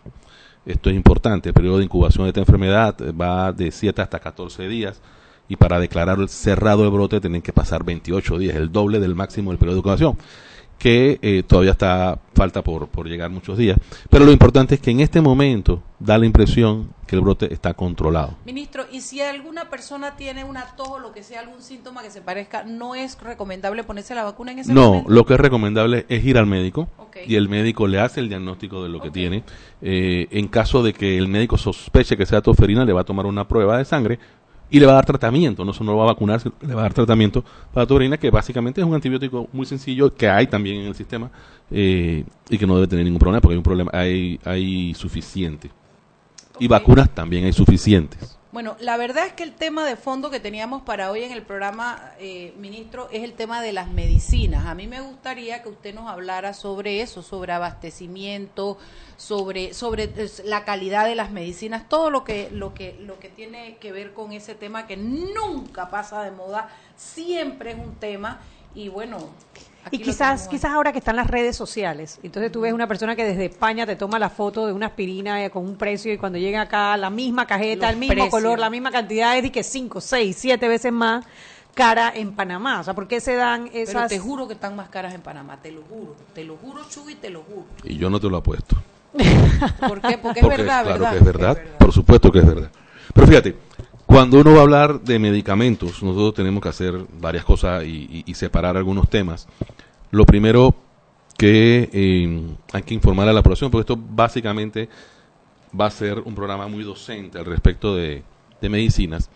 Esto 0.65 0.89
es 0.89 0.95
importante, 0.97 1.49
el 1.49 1.55
periodo 1.55 1.77
de 1.77 1.85
incubación 1.85 2.25
de 2.25 2.31
esta 2.31 2.41
enfermedad 2.41 2.97
va 3.17 3.53
de 3.53 3.71
7 3.71 4.01
hasta 4.01 4.19
14 4.19 4.67
días 4.67 5.01
y 5.47 5.55
para 5.55 5.79
declarar 5.79 6.27
cerrado 6.27 6.83
el 6.83 6.91
brote 6.91 7.21
tienen 7.21 7.41
que 7.41 7.53
pasar 7.53 7.85
28 7.85 8.39
días, 8.39 8.57
el 8.57 8.73
doble 8.73 8.99
del 8.99 9.15
máximo 9.15 9.51
del 9.51 9.57
periodo 9.57 9.75
de 9.75 9.79
incubación 9.79 10.17
que 10.77 11.45
todavía 11.47 11.71
está 11.71 12.19
falta 12.35 12.61
por, 12.61 12.87
por 12.89 13.07
llegar 13.07 13.29
muchos 13.31 13.57
días. 13.57 13.77
Pero 14.09 14.25
lo 14.25 14.31
importante 14.31 14.75
es 14.75 14.81
que 14.81 14.91
en 14.91 14.99
este 14.99 15.21
momento 15.21 15.81
da 15.99 16.17
la 16.17 16.25
impresión 16.25 16.93
que 17.07 17.15
el 17.15 17.21
brote 17.21 17.53
está 17.53 17.73
controlado. 17.73 18.35
Ministro, 18.45 18.85
y 18.91 19.01
si 19.01 19.21
alguna 19.21 19.69
persona 19.69 20.15
tiene 20.15 20.43
una 20.43 20.75
tos 20.75 20.89
o 20.89 20.99
lo 20.99 21.11
que 21.11 21.23
sea, 21.23 21.39
algún 21.39 21.61
síntoma 21.61 22.01
que 22.01 22.11
se 22.11 22.21
parezca, 22.21 22.63
¿no 22.63 22.95
es 22.95 23.17
recomendable 23.21 23.83
ponerse 23.83 24.15
la 24.15 24.23
vacuna 24.23 24.51
en 24.51 24.59
ese 24.59 24.73
momento? 24.73 25.07
No, 25.07 25.13
lo 25.15 25.25
que 25.25 25.35
es 25.35 25.39
recomendable 25.39 26.05
es 26.09 26.23
ir 26.25 26.37
al 26.37 26.45
médico 26.45 26.89
y 27.25 27.35
el 27.35 27.47
médico 27.47 27.87
le 27.87 27.99
hace 27.99 28.19
el 28.19 28.29
diagnóstico 28.29 28.83
de 28.83 28.89
lo 28.89 28.99
que 29.01 29.11
tiene. 29.11 29.43
Eh, 29.81 30.27
en 30.31 30.47
caso 30.47 30.83
de 30.83 30.93
que 30.93 31.17
el 31.17 31.27
médico 31.27 31.57
sospeche 31.57 32.17
que 32.17 32.25
sea 32.25 32.41
tosferina, 32.41 32.85
le 32.85 32.93
va 32.93 33.01
a 33.01 33.05
tomar 33.05 33.25
una 33.25 33.47
prueba 33.47 33.77
de 33.77 33.85
sangre 33.85 34.19
y 34.69 34.79
le 34.79 34.85
va 34.85 34.93
a 34.93 34.95
dar 34.95 35.05
tratamiento, 35.05 35.63
no 35.63 35.73
solo 35.73 35.95
va 35.95 36.03
a 36.03 36.07
vacunar, 36.07 36.41
le 36.61 36.73
va 36.73 36.81
a 36.81 36.83
dar 36.83 36.93
tratamiento 36.93 37.43
para 37.73 37.85
tu 37.85 37.95
orina, 37.95 38.17
que 38.17 38.29
básicamente 38.29 38.81
es 38.81 38.87
un 38.87 38.93
antibiótico 38.93 39.47
muy 39.53 39.65
sencillo 39.65 40.13
que 40.13 40.27
hay 40.27 40.47
también 40.47 40.81
en 40.81 40.87
el 40.87 40.95
sistema 40.95 41.29
eh, 41.71 42.23
y 42.49 42.57
que 42.57 42.67
no 42.67 42.75
debe 42.75 42.87
tener 42.87 43.05
ningún 43.05 43.19
problema 43.19 43.41
porque 43.41 43.53
hay 43.53 43.57
un 43.57 43.63
problema, 43.63 43.91
hay, 43.93 44.39
hay 44.43 44.93
suficiente. 44.93 45.71
Y 46.59 46.67
vacunas 46.67 47.09
también 47.13 47.45
hay 47.45 47.53
suficientes. 47.53 48.37
Bueno, 48.55 48.77
la 48.79 48.95
verdad 48.95 49.25
es 49.25 49.33
que 49.33 49.43
el 49.43 49.53
tema 49.53 49.85
de 49.85 49.97
fondo 49.97 50.29
que 50.29 50.39
teníamos 50.39 50.81
para 50.83 51.11
hoy 51.11 51.23
en 51.23 51.33
el 51.33 51.41
programa, 51.41 52.13
eh, 52.19 52.53
ministro, 52.55 53.09
es 53.11 53.21
el 53.21 53.33
tema 53.33 53.61
de 53.61 53.73
las 53.73 53.89
medicinas. 53.89 54.65
A 54.65 54.75
mí 54.75 54.87
me 54.87 55.01
gustaría 55.01 55.61
que 55.61 55.67
usted 55.67 55.93
nos 55.93 56.09
hablara 56.09 56.53
sobre 56.53 57.01
eso, 57.01 57.21
sobre 57.21 57.51
abastecimiento, 57.51 58.77
sobre 59.17 59.73
sobre 59.73 60.09
la 60.45 60.63
calidad 60.63 61.03
de 61.05 61.15
las 61.15 61.31
medicinas, 61.31 61.89
todo 61.89 62.09
lo 62.09 62.23
que 62.23 62.49
lo 62.49 62.73
que 62.73 62.95
lo 63.01 63.19
que 63.19 63.27
tiene 63.27 63.75
que 63.75 63.91
ver 63.91 64.13
con 64.13 64.31
ese 64.31 64.55
tema 64.55 64.87
que 64.87 64.95
nunca 64.95 65.89
pasa 65.89 66.23
de 66.23 66.31
moda, 66.31 66.69
siempre 66.95 67.71
es 67.71 67.77
un 67.77 67.95
tema 67.95 68.39
y 68.73 68.87
bueno, 68.87 69.17
y 69.91 69.99
quizás, 69.99 70.47
quizás 70.47 70.71
ahora 70.71 70.91
que 70.91 70.99
están 70.99 71.15
las 71.15 71.27
redes 71.27 71.55
sociales, 71.55 72.19
entonces 72.23 72.51
tú 72.51 72.61
ves 72.61 72.73
una 72.73 72.87
persona 72.87 73.15
que 73.15 73.23
desde 73.23 73.45
España 73.45 73.85
te 73.85 73.95
toma 73.95 74.19
la 74.19 74.29
foto 74.29 74.65
de 74.65 74.73
una 74.73 74.87
aspirina 74.87 75.43
eh, 75.43 75.49
con 75.49 75.63
un 75.63 75.75
precio 75.75 76.11
y 76.11 76.17
cuando 76.17 76.37
llega 76.37 76.61
acá 76.61 76.97
la 76.97 77.09
misma 77.09 77.45
cajeta, 77.45 77.89
el 77.89 77.97
mismo 77.97 78.29
color, 78.29 78.59
la 78.59 78.69
misma 78.69 78.91
cantidad, 78.91 79.37
es 79.37 79.43
de 79.43 79.51
que 79.51 79.63
5, 79.63 80.01
6, 80.01 80.35
7 80.37 80.67
veces 80.67 80.91
más 80.91 81.25
cara 81.73 82.11
en 82.15 82.33
Panamá. 82.33 82.79
O 82.79 82.83
sea, 82.83 82.95
¿por 82.95 83.07
qué 83.07 83.19
se 83.19 83.35
dan 83.35 83.69
esas...? 83.73 84.07
Pero 84.07 84.07
te 84.07 84.19
juro 84.19 84.47
que 84.47 84.53
están 84.53 84.75
más 84.75 84.89
caras 84.89 85.13
en 85.13 85.21
Panamá, 85.21 85.59
te 85.61 85.71
lo 85.71 85.83
juro. 85.83 86.15
Te 86.33 86.43
lo 86.43 86.57
juro, 86.57 86.81
Chuy, 86.89 87.15
te 87.15 87.29
lo 87.29 87.43
juro. 87.43 87.65
Y 87.83 87.97
yo 87.97 88.09
no 88.09 88.19
te 88.19 88.29
lo 88.29 88.37
apuesto. 88.37 88.75
¿Por 89.87 90.01
qué? 90.01 90.17
Porque, 90.17 90.39
es 90.39 90.47
verdad, 90.47 90.83
claro 90.83 90.99
¿verdad? 90.99 91.11
que 91.11 91.17
es 91.17 91.23
verdad, 91.23 91.57
por 91.77 91.93
supuesto 91.93 92.31
que 92.31 92.39
es 92.39 92.45
verdad. 92.45 92.71
Pero 93.13 93.27
fíjate, 93.27 93.55
cuando 94.05 94.39
uno 94.39 94.53
va 94.53 94.59
a 94.59 94.61
hablar 94.61 95.01
de 95.01 95.19
medicamentos, 95.19 96.01
nosotros 96.01 96.33
tenemos 96.33 96.61
que 96.61 96.69
hacer 96.69 97.05
varias 97.19 97.43
cosas 97.43 97.83
y 97.85 98.33
separar 98.33 98.77
algunos 98.77 99.09
temas. 99.09 99.47
Lo 100.11 100.25
primero 100.25 100.75
que 101.37 101.89
eh, 101.91 102.55
hay 102.71 102.83
que 102.83 102.93
informar 102.93 103.27
a 103.27 103.33
la 103.33 103.43
población, 103.43 103.69
porque 103.69 103.91
esto 103.91 103.97
básicamente 103.97 104.89
va 105.79 105.87
a 105.87 105.91
ser 105.91 106.19
un 106.19 106.33
programa 106.33 106.67
muy 106.67 106.83
docente 106.83 107.37
al 107.37 107.45
respecto 107.45 107.95
de, 107.95 108.23
medicinas, 108.61 109.29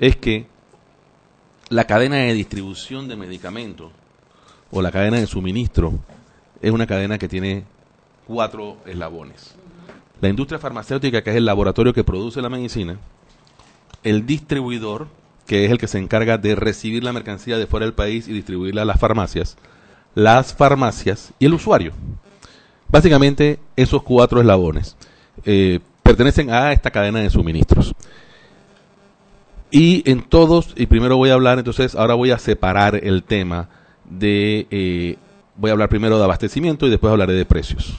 es 0.00 0.16
que 0.16 0.46
la 1.68 1.84
cadena 1.84 2.16
de 2.16 2.34
distribución 2.34 3.06
de 3.06 3.14
medicamentos 3.14 3.92
o 4.72 4.82
la 4.82 4.90
cadena 4.90 5.20
de 5.20 5.26
suministro 5.28 5.92
es 6.60 6.72
una 6.72 6.84
cadena 6.84 7.16
que 7.16 7.28
tiene 7.28 7.62
cuatro 8.26 8.78
eslabones. 8.84 9.54
La 10.20 10.28
industria 10.28 10.58
farmacéutica, 10.58 11.22
que 11.22 11.30
es 11.30 11.36
el 11.36 11.44
laboratorio 11.44 11.92
que 11.92 12.02
produce 12.02 12.42
la 12.42 12.48
medicina, 12.48 12.98
el 14.02 14.26
distribuidor, 14.26 15.08
que 15.46 15.64
es 15.64 15.70
el 15.70 15.78
que 15.78 15.88
se 15.88 15.98
encarga 15.98 16.38
de 16.38 16.54
recibir 16.54 17.04
la 17.04 17.12
mercancía 17.12 17.58
de 17.58 17.66
fuera 17.66 17.86
del 17.86 17.94
país 17.94 18.28
y 18.28 18.32
distribuirla 18.32 18.82
a 18.82 18.84
las 18.84 19.00
farmacias, 19.00 19.56
las 20.14 20.54
farmacias 20.54 21.32
y 21.38 21.46
el 21.46 21.54
usuario. 21.54 21.92
Básicamente, 22.88 23.58
esos 23.76 24.02
cuatro 24.02 24.40
eslabones 24.40 24.96
eh, 25.44 25.80
pertenecen 26.02 26.50
a 26.50 26.72
esta 26.72 26.90
cadena 26.90 27.20
de 27.20 27.30
suministros. 27.30 27.94
Y 29.70 30.08
en 30.08 30.22
todos, 30.22 30.72
y 30.76 30.86
primero 30.86 31.16
voy 31.16 31.30
a 31.30 31.34
hablar, 31.34 31.58
entonces, 31.58 31.94
ahora 31.94 32.14
voy 32.14 32.30
a 32.30 32.38
separar 32.38 32.94
el 33.04 33.24
tema 33.24 33.68
de, 34.08 34.66
eh, 34.70 35.16
voy 35.56 35.70
a 35.70 35.72
hablar 35.72 35.88
primero 35.88 36.18
de 36.18 36.24
abastecimiento 36.24 36.86
y 36.86 36.90
después 36.90 37.10
hablaré 37.10 37.32
de 37.34 37.44
precios. 37.44 37.98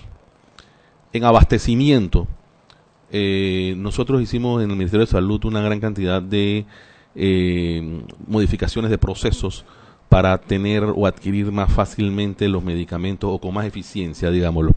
En 1.11 1.25
abastecimiento, 1.25 2.27
eh, 3.11 3.73
nosotros 3.77 4.21
hicimos 4.21 4.63
en 4.63 4.71
el 4.71 4.77
Ministerio 4.77 5.05
de 5.05 5.11
Salud 5.11 5.43
una 5.45 5.61
gran 5.61 5.79
cantidad 5.79 6.21
de 6.21 6.65
modificaciones 8.27 8.91
de 8.91 8.99
procesos 8.99 9.65
para 10.09 10.37
tener 10.37 10.83
o 10.83 11.05
adquirir 11.05 11.51
más 11.51 11.71
fácilmente 11.71 12.47
los 12.47 12.63
medicamentos 12.63 13.29
o 13.31 13.39
con 13.39 13.53
más 13.53 13.65
eficiencia, 13.65 14.29
digámoslo. 14.29 14.73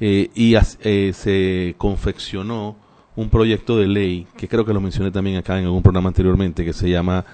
eh, 0.00 0.30
y 0.34 0.54
eh, 0.54 1.12
se 1.14 1.74
confeccionó 1.78 2.76
un 3.14 3.30
proyecto 3.30 3.78
de 3.78 3.86
ley, 3.88 4.26
que 4.36 4.46
creo 4.48 4.64
que 4.64 4.74
lo 4.74 4.80
mencioné 4.80 5.10
también 5.10 5.36
acá 5.36 5.58
en 5.58 5.64
algún 5.64 5.82
programa 5.82 6.08
anteriormente, 6.08 6.64
que 6.64 6.74
se 6.74 6.90
llama 6.90 7.24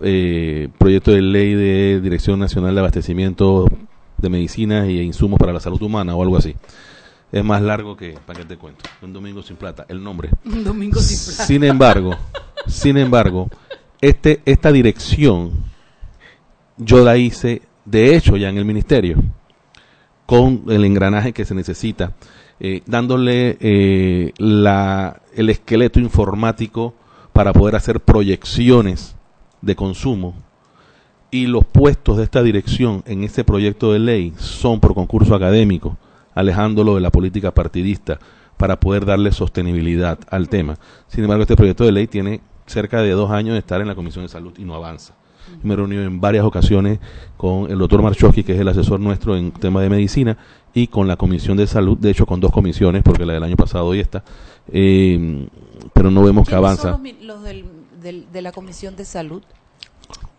eh, 0.00 0.68
Proyecto 0.78 1.10
de 1.10 1.22
Ley 1.22 1.54
de 1.54 2.00
Dirección 2.00 2.38
Nacional 2.38 2.74
de 2.74 2.80
Abastecimiento 2.80 3.68
de 4.18 4.28
Medicinas 4.28 4.86
e 4.86 5.02
Insumos 5.02 5.38
para 5.40 5.52
la 5.52 5.58
Salud 5.58 5.82
Humana 5.82 6.14
o 6.14 6.22
algo 6.22 6.36
así. 6.36 6.54
Es 7.32 7.42
más 7.42 7.62
largo 7.62 7.96
que, 7.96 8.18
para 8.26 8.40
que 8.40 8.44
te 8.44 8.56
cuento, 8.58 8.84
un 9.00 9.12
domingo 9.12 9.42
sin 9.42 9.56
plata, 9.56 9.86
el 9.88 10.04
nombre. 10.04 10.28
Un 10.44 10.62
domingo 10.62 11.00
sin 11.00 11.18
plata. 11.18 11.44
Sin 11.46 11.64
embargo, 11.64 12.14
sin 12.66 12.98
embargo, 12.98 13.48
este, 14.02 14.42
esta 14.44 14.70
dirección 14.70 15.50
yo 16.76 17.02
la 17.02 17.16
hice, 17.16 17.62
de 17.86 18.14
hecho, 18.14 18.36
ya 18.36 18.50
en 18.50 18.58
el 18.58 18.66
ministerio, 18.66 19.16
con 20.26 20.64
el 20.68 20.84
engranaje 20.84 21.32
que 21.32 21.44
se 21.44 21.54
necesita, 21.54 22.12
eh, 22.60 22.82
dándole 22.86 23.56
eh, 23.60 24.32
la, 24.38 25.20
el 25.34 25.50
esqueleto 25.50 26.00
informático 26.00 26.94
para 27.32 27.52
poder 27.52 27.76
hacer 27.76 28.00
proyecciones 28.00 29.16
de 29.62 29.74
consumo. 29.74 30.34
Y 31.30 31.46
los 31.46 31.64
puestos 31.64 32.18
de 32.18 32.24
esta 32.24 32.42
dirección 32.42 33.02
en 33.06 33.24
este 33.24 33.42
proyecto 33.42 33.92
de 33.92 33.98
ley 33.98 34.34
son 34.36 34.80
por 34.80 34.94
concurso 34.94 35.34
académico, 35.34 35.96
alejándolo 36.34 36.94
de 36.94 37.00
la 37.00 37.10
política 37.10 37.52
partidista 37.52 38.18
para 38.56 38.78
poder 38.80 39.04
darle 39.06 39.32
sostenibilidad 39.32 40.18
al 40.30 40.48
tema. 40.48 40.76
Sin 41.08 41.24
embargo, 41.24 41.42
este 41.42 41.56
proyecto 41.56 41.84
de 41.84 41.92
ley 41.92 42.06
tiene 42.06 42.40
cerca 42.66 43.02
de 43.02 43.10
dos 43.10 43.30
años 43.30 43.54
de 43.54 43.58
estar 43.58 43.80
en 43.80 43.88
la 43.88 43.94
Comisión 43.94 44.24
de 44.24 44.28
Salud 44.28 44.52
y 44.58 44.64
no 44.64 44.74
avanza. 44.74 45.14
Me 45.62 45.74
he 45.74 45.76
reunido 45.76 46.02
en 46.04 46.20
varias 46.20 46.44
ocasiones 46.44 47.00
con 47.36 47.70
el 47.70 47.76
doctor 47.78 48.00
Marchowski, 48.02 48.44
que 48.44 48.54
es 48.54 48.60
el 48.60 48.68
asesor 48.68 49.00
nuestro 49.00 49.36
en 49.36 49.50
tema 49.50 49.82
de 49.82 49.90
medicina, 49.90 50.38
y 50.72 50.86
con 50.86 51.08
la 51.08 51.16
Comisión 51.16 51.56
de 51.56 51.66
Salud, 51.66 51.98
de 51.98 52.10
hecho 52.10 52.24
con 52.24 52.40
dos 52.40 52.52
comisiones, 52.52 53.02
porque 53.02 53.26
la 53.26 53.34
del 53.34 53.42
año 53.42 53.56
pasado 53.56 53.94
y 53.94 54.00
esta, 54.00 54.22
eh, 54.72 55.48
pero 55.92 56.10
no 56.10 56.22
vemos 56.22 56.46
que 56.46 56.52
¿Quiénes 56.54 56.64
avanza. 56.64 56.82
son 56.82 56.90
los, 56.92 57.00
mi- 57.00 57.16
los 57.24 57.42
del, 57.42 57.64
del- 58.00 58.26
de 58.32 58.42
la 58.42 58.52
Comisión 58.52 58.96
de 58.96 59.04
Salud? 59.04 59.42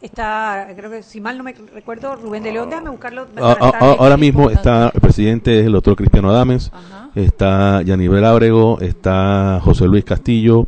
Está, 0.02 0.68
creo 0.76 0.92
que 0.92 1.02
si 1.02 1.22
mal 1.22 1.38
no 1.38 1.46
me 1.46 1.54
recuerdo, 1.54 2.16
Rubén 2.18 2.44
de 2.44 2.52
León, 2.52 2.70
déjame 2.70 2.90
buscarlo. 2.90 3.22
A- 3.22 3.26
para 3.26 3.48
a- 3.48 3.54
estar 3.54 3.76
a- 3.84 3.86
bien 3.86 3.96
ahora 4.00 4.18
mismo 4.18 4.50
está 4.50 4.92
el 4.94 5.00
presidente 5.00 5.60
es 5.62 5.66
el 5.66 5.72
doctor 5.72 5.96
Cristiano 5.96 6.30
Adames, 6.30 6.72
está 7.16 7.82
Yanibel 7.84 8.26
Ábrego, 8.26 8.80
está 8.82 9.62
José 9.64 9.86
Luis 9.86 10.04
Castillo, 10.04 10.68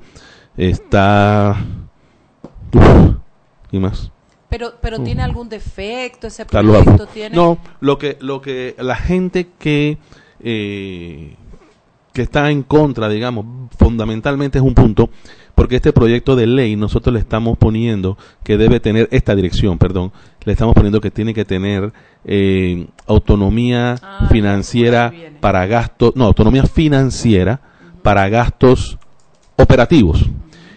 está 0.56 1.58
uf, 2.74 3.16
¿y 3.72 3.80
más? 3.80 4.10
Pero, 4.48 4.74
pero 4.82 5.00
tiene 5.00 5.22
algún 5.22 5.50
defecto 5.50 6.28
ese 6.28 6.46
proyecto 6.46 7.08
tiene 7.08 7.36
No, 7.36 7.58
lo 7.82 7.98
que 7.98 8.18
lo 8.22 8.42
que 8.42 8.76
la 8.80 8.96
gente 8.96 9.50
que 9.60 9.98
eh, 10.40 11.36
que 12.14 12.22
está 12.22 12.50
en 12.50 12.64
contra, 12.64 13.10
digamos, 13.10 13.46
fundamentalmente 13.78 14.60
es 14.60 14.64
un 14.64 14.74
punto 14.74 15.10
porque 15.56 15.78
este 15.78 15.94
proyecto 15.94 16.36
de 16.36 16.48
ley 16.48 16.76
nosotros 16.76 17.14
le 17.14 17.20
estamos 17.20 17.58
poniendo 17.58 18.18
que 18.44 18.58
debe 18.58 18.80
tener 18.80 19.08
esta 19.12 19.36
dirección, 19.36 19.78
perdón, 19.78 20.12
le 20.44 20.52
estamos 20.52 20.76
poniendo 20.76 21.00
que 21.02 21.12
tiene 21.12 21.34
que 21.34 21.46
tener 21.46 21.92
eh, 22.26 22.88
autonomía 23.08 23.96
financiera 24.30 25.12
para 25.40 25.66
gastos, 25.66 26.14
no, 26.16 26.26
autonomía 26.26 26.64
financiera 26.66 27.62
para 28.04 28.28
gastos 28.30 28.98
operativos. 29.56 30.24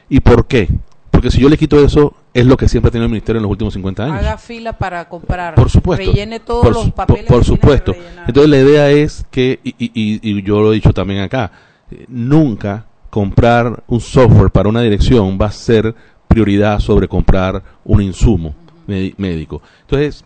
¿Y 0.09 0.21
por 0.21 0.47
qué? 0.47 0.69
Porque 1.11 1.31
si 1.31 1.41
yo 1.41 1.49
le 1.49 1.59
quito 1.59 1.85
eso, 1.85 2.15
es 2.33 2.47
lo 2.47 2.57
que 2.57 2.69
siempre 2.69 2.89
ha 2.89 2.93
tenido 2.93 3.07
el 3.07 3.11
ministerio 3.11 3.39
en 3.39 3.43
los 3.43 3.51
últimos 3.51 3.75
50 3.75 4.05
años. 4.05 4.17
haga 4.19 4.39
fila 4.39 4.73
para 4.79 5.09
comprar. 5.09 5.55
Por 5.57 5.69
supuesto. 5.69 6.05
Rellene 6.07 6.39
todos 6.41 6.63
por, 6.65 6.73
los 6.75 6.91
papeles. 6.93 7.25
por- 7.27 7.45
supuesto. 7.45 7.95
Entonces 8.27 8.49
la 8.49 8.59
idea 8.59 8.91
es 8.91 9.27
que, 9.31 9.59
y, 9.65 9.71
y- 9.79 9.91
y- 9.95 10.21
y 10.39 10.43
yo 10.43 10.61
lo 10.61 10.71
he 10.73 10.77
dicho 10.77 10.93
también 10.93 11.21
acá, 11.21 11.51
eh, 11.91 12.05
nunca 12.09 12.87
comprar 13.11 13.83
un 13.87 14.01
software 14.01 14.51
para 14.51 14.69
una 14.69 14.83
dirección 14.83 15.39
va 15.41 15.47
a 15.47 15.53
ser 15.53 15.95
prioridad 16.27 16.79
sobre 16.81 17.09
comprar 17.09 17.63
un 17.85 18.03
insumo 18.03 18.55
médico. 18.87 19.63
Entonces 19.83 20.25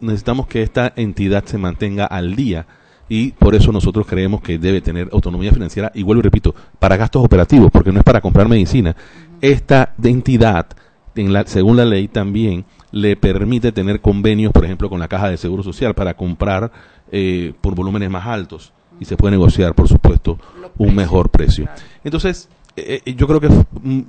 necesitamos 0.00 0.46
que 0.46 0.62
esta 0.62 0.92
entidad 0.96 1.44
se 1.44 1.58
mantenga 1.58 2.06
al 2.06 2.36
día 2.36 2.66
y 3.08 3.32
por 3.32 3.54
eso 3.54 3.72
nosotros 3.72 4.06
creemos 4.06 4.40
que 4.42 4.58
debe 4.58 4.80
tener 4.80 5.08
autonomía 5.12 5.52
financiera 5.52 5.90
y 5.94 6.02
vuelvo 6.02 6.20
y 6.20 6.24
repito, 6.24 6.54
para 6.78 6.96
gastos 6.96 7.24
operativos, 7.24 7.70
porque 7.70 7.92
no 7.92 7.98
es 7.98 8.04
para 8.04 8.20
comprar 8.20 8.48
medicina. 8.48 8.94
Esta 9.40 9.94
entidad, 10.02 10.66
en 11.14 11.32
la, 11.32 11.46
según 11.46 11.76
la 11.76 11.84
ley, 11.84 12.08
también 12.08 12.64
le 12.90 13.16
permite 13.16 13.72
tener 13.72 14.00
convenios, 14.00 14.52
por 14.52 14.64
ejemplo, 14.64 14.90
con 14.90 15.00
la 15.00 15.08
Caja 15.08 15.30
de 15.30 15.36
Seguro 15.36 15.62
Social 15.62 15.94
para 15.94 16.14
comprar 16.14 16.70
eh, 17.10 17.54
por 17.60 17.74
volúmenes 17.74 18.10
más 18.10 18.26
altos 18.26 18.72
y 19.00 19.04
se 19.04 19.16
puede 19.16 19.32
negociar, 19.32 19.74
por 19.74 19.88
supuesto, 19.88 20.38
un 20.76 20.94
mejor 20.94 21.28
precio. 21.30 21.68
Entonces, 22.04 22.48
eh, 22.76 23.02
eh, 23.04 23.14
yo 23.14 23.26
creo 23.26 23.40
que 23.40 23.48
es 23.48 23.52
mm, 23.82 24.00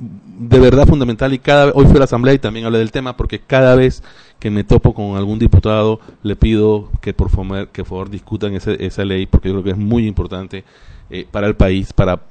de 0.48 0.60
verdad 0.60 0.86
fundamental 0.88 1.34
y 1.34 1.40
cada 1.40 1.72
hoy 1.74 1.86
fui 1.86 1.96
a 1.96 2.00
la 2.00 2.06
asamblea 2.06 2.34
y 2.36 2.40
también 2.40 2.66
hablé 2.66 2.78
del 2.80 2.92
tema 2.92 3.18
porque 3.18 3.40
cada 3.40 3.76
vez 3.76 4.04
que 4.40 4.52
me 4.52 4.64
topo 4.64 4.94
con 4.94 5.16
algún 5.18 5.40
diputado 5.40 6.00
le 6.22 6.36
pido 6.36 6.90
que 7.02 7.14
por 7.14 7.30
favor, 7.30 7.70
que 7.70 7.82
por 7.84 7.90
favor 7.90 8.10
discutan 8.12 8.54
ese- 8.56 8.86
esa 8.86 9.04
ley 9.06 9.26
porque 9.26 9.50
yo 9.50 9.56
creo 9.56 9.64
que 9.64 9.72
es 9.72 9.78
muy 9.78 10.06
importante 10.06 10.64
eh, 11.10 11.26
para 11.30 11.48
el 11.48 11.56
país, 11.56 11.94
para 11.94 12.22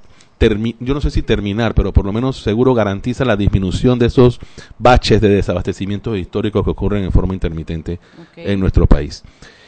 yo 0.79 0.95
no 0.95 1.01
sé 1.01 1.11
si 1.11 1.23
terminar, 1.23 1.75
pero 1.75 1.93
por 1.93 2.05
lo 2.07 2.13
menos 2.13 2.41
seguro 2.41 2.73
garantiza 2.73 3.25
la 3.25 3.37
disminución 3.37 3.99
de 3.99 4.07
esos 4.07 4.39
baches 4.79 5.21
de 5.21 5.29
desabastecimientos 5.31 6.17
históricos 6.17 6.63
que 6.63 6.71
ocurren 6.71 7.03
en 7.03 7.11
forma 7.11 7.35
intermitente 7.35 7.99
en 8.37 8.61
nuestro 8.61 8.87
país. 8.87 9.25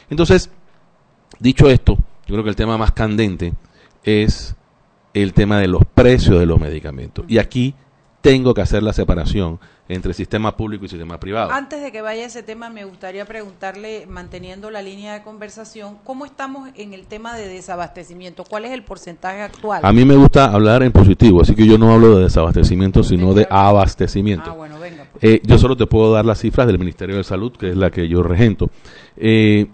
Entonces, 0.09 0.49
dicho 1.39 1.69
esto, 1.69 1.97
yo 2.31 2.35
creo 2.35 2.45
que 2.45 2.49
el 2.49 2.55
tema 2.55 2.77
más 2.77 2.93
candente 2.93 3.53
es 4.05 4.55
el 5.13 5.33
tema 5.33 5.59
de 5.59 5.67
los 5.67 5.83
precios 5.83 6.39
de 6.39 6.45
los 6.45 6.61
medicamentos. 6.61 7.25
Y 7.27 7.39
aquí 7.39 7.75
tengo 8.21 8.53
que 8.53 8.61
hacer 8.61 8.83
la 8.83 8.93
separación 8.93 9.59
entre 9.89 10.13
sistema 10.13 10.55
público 10.55 10.85
y 10.85 10.87
sistema 10.87 11.19
privado. 11.19 11.51
Antes 11.51 11.81
de 11.81 11.91
que 11.91 12.01
vaya 12.01 12.25
ese 12.25 12.41
tema, 12.41 12.69
me 12.69 12.85
gustaría 12.85 13.25
preguntarle, 13.25 14.05
manteniendo 14.07 14.71
la 14.71 14.81
línea 14.81 15.11
de 15.11 15.23
conversación, 15.23 15.97
¿cómo 16.05 16.23
estamos 16.23 16.69
en 16.75 16.93
el 16.93 17.05
tema 17.05 17.35
de 17.35 17.49
desabastecimiento? 17.49 18.45
¿Cuál 18.45 18.63
es 18.63 18.71
el 18.71 18.85
porcentaje 18.85 19.41
actual? 19.41 19.81
A 19.83 19.91
mí 19.91 20.05
me 20.05 20.15
gusta 20.15 20.45
hablar 20.45 20.83
en 20.83 20.93
positivo, 20.93 21.41
así 21.41 21.53
que 21.53 21.67
yo 21.67 21.77
no 21.77 21.91
hablo 21.91 22.15
de 22.15 22.23
desabastecimiento, 22.23 23.03
sino 23.03 23.33
de 23.33 23.45
abastecimiento. 23.49 24.51
Ah, 24.51 24.55
bueno, 24.55 24.79
venga. 24.79 25.07
Eh, 25.19 25.41
yo 25.43 25.57
solo 25.57 25.75
te 25.75 25.85
puedo 25.85 26.13
dar 26.13 26.23
las 26.23 26.39
cifras 26.39 26.65
del 26.65 26.79
Ministerio 26.79 27.17
de 27.17 27.25
Salud, 27.25 27.51
que 27.51 27.71
es 27.71 27.75
la 27.75 27.91
que 27.91 28.07
yo 28.07 28.23
regento. 28.23 28.69
Eh, 29.17 29.67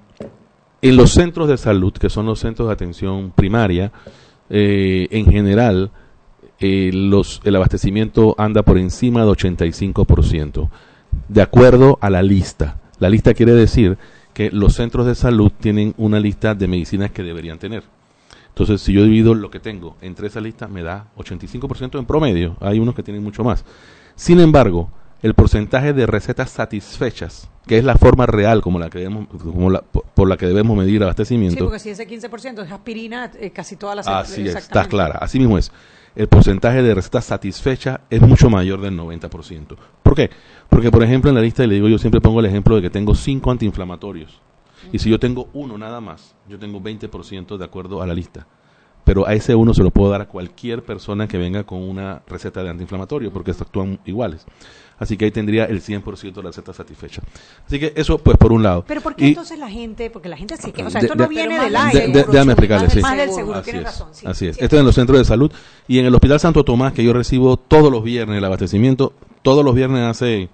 en 0.89 0.97
los 0.97 1.11
centros 1.11 1.47
de 1.47 1.57
salud, 1.57 1.93
que 1.93 2.09
son 2.09 2.25
los 2.25 2.39
centros 2.39 2.67
de 2.67 2.73
atención 2.73 3.31
primaria, 3.35 3.91
eh, 4.49 5.07
en 5.11 5.25
general, 5.25 5.91
eh, 6.59 6.91
los, 6.93 7.41
el 7.43 7.55
abastecimiento 7.55 8.35
anda 8.37 8.63
por 8.63 8.77
encima 8.77 9.21
del 9.21 9.29
85%, 9.29 10.69
de 11.27 11.41
acuerdo 11.41 11.97
a 12.01 12.09
la 12.09 12.21
lista. 12.23 12.77
La 12.99 13.09
lista 13.09 13.33
quiere 13.33 13.53
decir 13.53 13.97
que 14.33 14.49
los 14.51 14.75
centros 14.75 15.05
de 15.05 15.15
salud 15.15 15.51
tienen 15.59 15.93
una 15.97 16.19
lista 16.19 16.55
de 16.55 16.67
medicinas 16.67 17.11
que 17.11 17.23
deberían 17.23 17.59
tener. 17.59 17.83
Entonces, 18.49 18.81
si 18.81 18.93
yo 18.93 19.03
divido 19.03 19.35
lo 19.35 19.51
que 19.51 19.59
tengo 19.59 19.97
entre 20.01 20.27
esa 20.27 20.41
lista, 20.41 20.67
me 20.67 20.81
da 20.81 21.07
85% 21.17 21.99
en 21.99 22.05
promedio. 22.05 22.57
Hay 22.59 22.79
unos 22.79 22.95
que 22.95 23.03
tienen 23.03 23.23
mucho 23.23 23.43
más. 23.43 23.63
Sin 24.15 24.39
embargo, 24.39 24.89
el 25.21 25.33
porcentaje 25.33 25.93
de 25.93 26.05
recetas 26.05 26.51
satisfechas, 26.51 27.49
que 27.65 27.77
es 27.77 27.83
la 27.83 27.95
forma 27.95 28.25
real 28.25 28.61
como 28.61 28.79
la 28.79 28.89
que 28.89 28.99
debemos, 28.99 29.27
como 29.27 29.69
la- 29.69 29.81
por, 29.81 30.27
la 30.27 30.37
que 30.37 30.45
debemos 30.47 30.77
medir 30.77 30.99
Sí, 30.99 31.03
abastecimiento, 31.03 31.65
porque 31.65 31.79
si 31.79 31.89
ese 31.89 32.07
15% 32.07 32.63
es 32.63 32.71
aspirina, 32.71 33.31
eh, 33.39 33.51
casi 33.51 33.75
todas 33.75 33.95
las 33.95 34.07
Así 34.07 34.47
es, 34.47 34.55
está 34.55 34.85
clara. 34.85 35.17
Así 35.19 35.39
mismo 35.39 35.57
es. 35.57 35.71
El 36.15 36.27
porcentaje 36.27 36.81
de 36.81 36.95
recetas 36.95 37.25
satisfechas 37.25 37.99
es 38.09 38.21
mucho 38.21 38.49
mayor 38.49 38.81
del 38.81 38.95
90%. 38.97 39.77
¿Por 40.01 40.15
qué? 40.15 40.29
Porque, 40.69 40.89
por 40.89 41.03
ejemplo, 41.03 41.29
en 41.29 41.35
la 41.35 41.41
lista, 41.41 41.63
y 41.63 41.67
le 41.67 41.75
digo, 41.75 41.87
yo 41.87 41.99
siempre 41.99 42.21
pongo 42.21 42.39
el 42.39 42.47
ejemplo 42.47 42.75
de 42.75 42.81
que 42.81 42.89
tengo 42.89 43.13
cinco 43.13 43.51
antiinflamatorios. 43.51 44.41
Y 44.91 44.99
si 44.99 45.09
yo 45.09 45.19
tengo 45.19 45.49
uno 45.53 45.77
nada 45.77 45.99
más, 46.01 46.35
yo 46.47 46.57
tengo 46.57 46.79
20% 46.79 47.57
de 47.57 47.65
acuerdo 47.65 48.01
a 48.01 48.07
la 48.07 48.13
lista. 48.13 48.47
Pero 49.07 49.25
a 49.25 49.33
ese 49.33 49.55
uno 49.55 49.73
se 49.73 49.81
lo 49.83 49.89
puedo 49.89 50.11
dar 50.11 50.19
a 50.21 50.27
cualquier 50.27 50.83
persona 50.83 51.29
que 51.29 51.37
venga 51.37 51.63
con 51.63 51.81
una 51.81 52.21
receta 52.27 52.61
de 52.61 52.69
antiinflamatorio, 52.69 53.31
porque 53.31 53.51
estos 53.51 53.65
actúan 53.67 53.99
iguales. 54.05 54.45
Así 54.99 55.15
que 55.15 55.23
ahí 55.25 55.31
tendría 55.31 55.63
el 55.63 55.81
100% 55.81 56.33
de 56.33 56.43
la 56.43 56.49
receta 56.49 56.73
satisfecha. 56.73 57.21
Así 57.65 57.79
que 57.79 57.93
eso, 57.95 58.17
pues, 58.17 58.35
por 58.35 58.51
un 58.51 58.63
lado. 58.63 58.83
Pero 58.85 58.99
¿por 58.99 59.15
qué 59.15 59.25
Y- 59.25 59.29
entonces 59.29 59.57
la 59.59 59.69
gente? 59.69 60.09
Porque 60.09 60.27
la 60.27 60.35
gente 60.35 60.57
sí 60.57 60.73
que, 60.73 60.83
o 60.83 60.89
sea, 60.89 60.99
de- 60.99 61.07
esto 61.07 61.15
no 61.17 61.23
de- 61.23 61.29
viene 61.29 61.57
del 61.57 61.73
aire. 61.75 62.07
de- 62.09 62.23
déjame 62.25 62.51
explicarle, 62.51 62.89
sí. 62.89 62.99
Más 62.99 63.15
del 63.15 63.31
seguro, 63.31 63.59
Así 63.59 63.71
tienes 63.71 63.81
es, 63.81 63.87
razón. 63.87 64.07
sí. 64.11 64.25
Así 64.27 64.47
es. 64.47 64.57
Esto 64.61 64.75
es 64.75 64.79
en 64.81 64.85
los 64.85 64.95
centros 64.95 65.17
de 65.19 65.23
salud 65.23 65.49
y 65.87 65.99
en 65.99 66.05
el 66.07 66.13
Hospital 66.13 66.39
Santo 66.41 66.65
Tomás, 66.65 66.91
que 66.91 67.03
yo 67.03 67.13
recibo 67.13 67.55
todos 67.55 67.89
los 67.89 68.03
viernes 68.03 68.37
el 68.39 68.43
abastecimiento, 68.43 69.13
todos 69.41 69.63
los 69.63 69.73
viernes 69.73 70.01
hace 70.03 70.49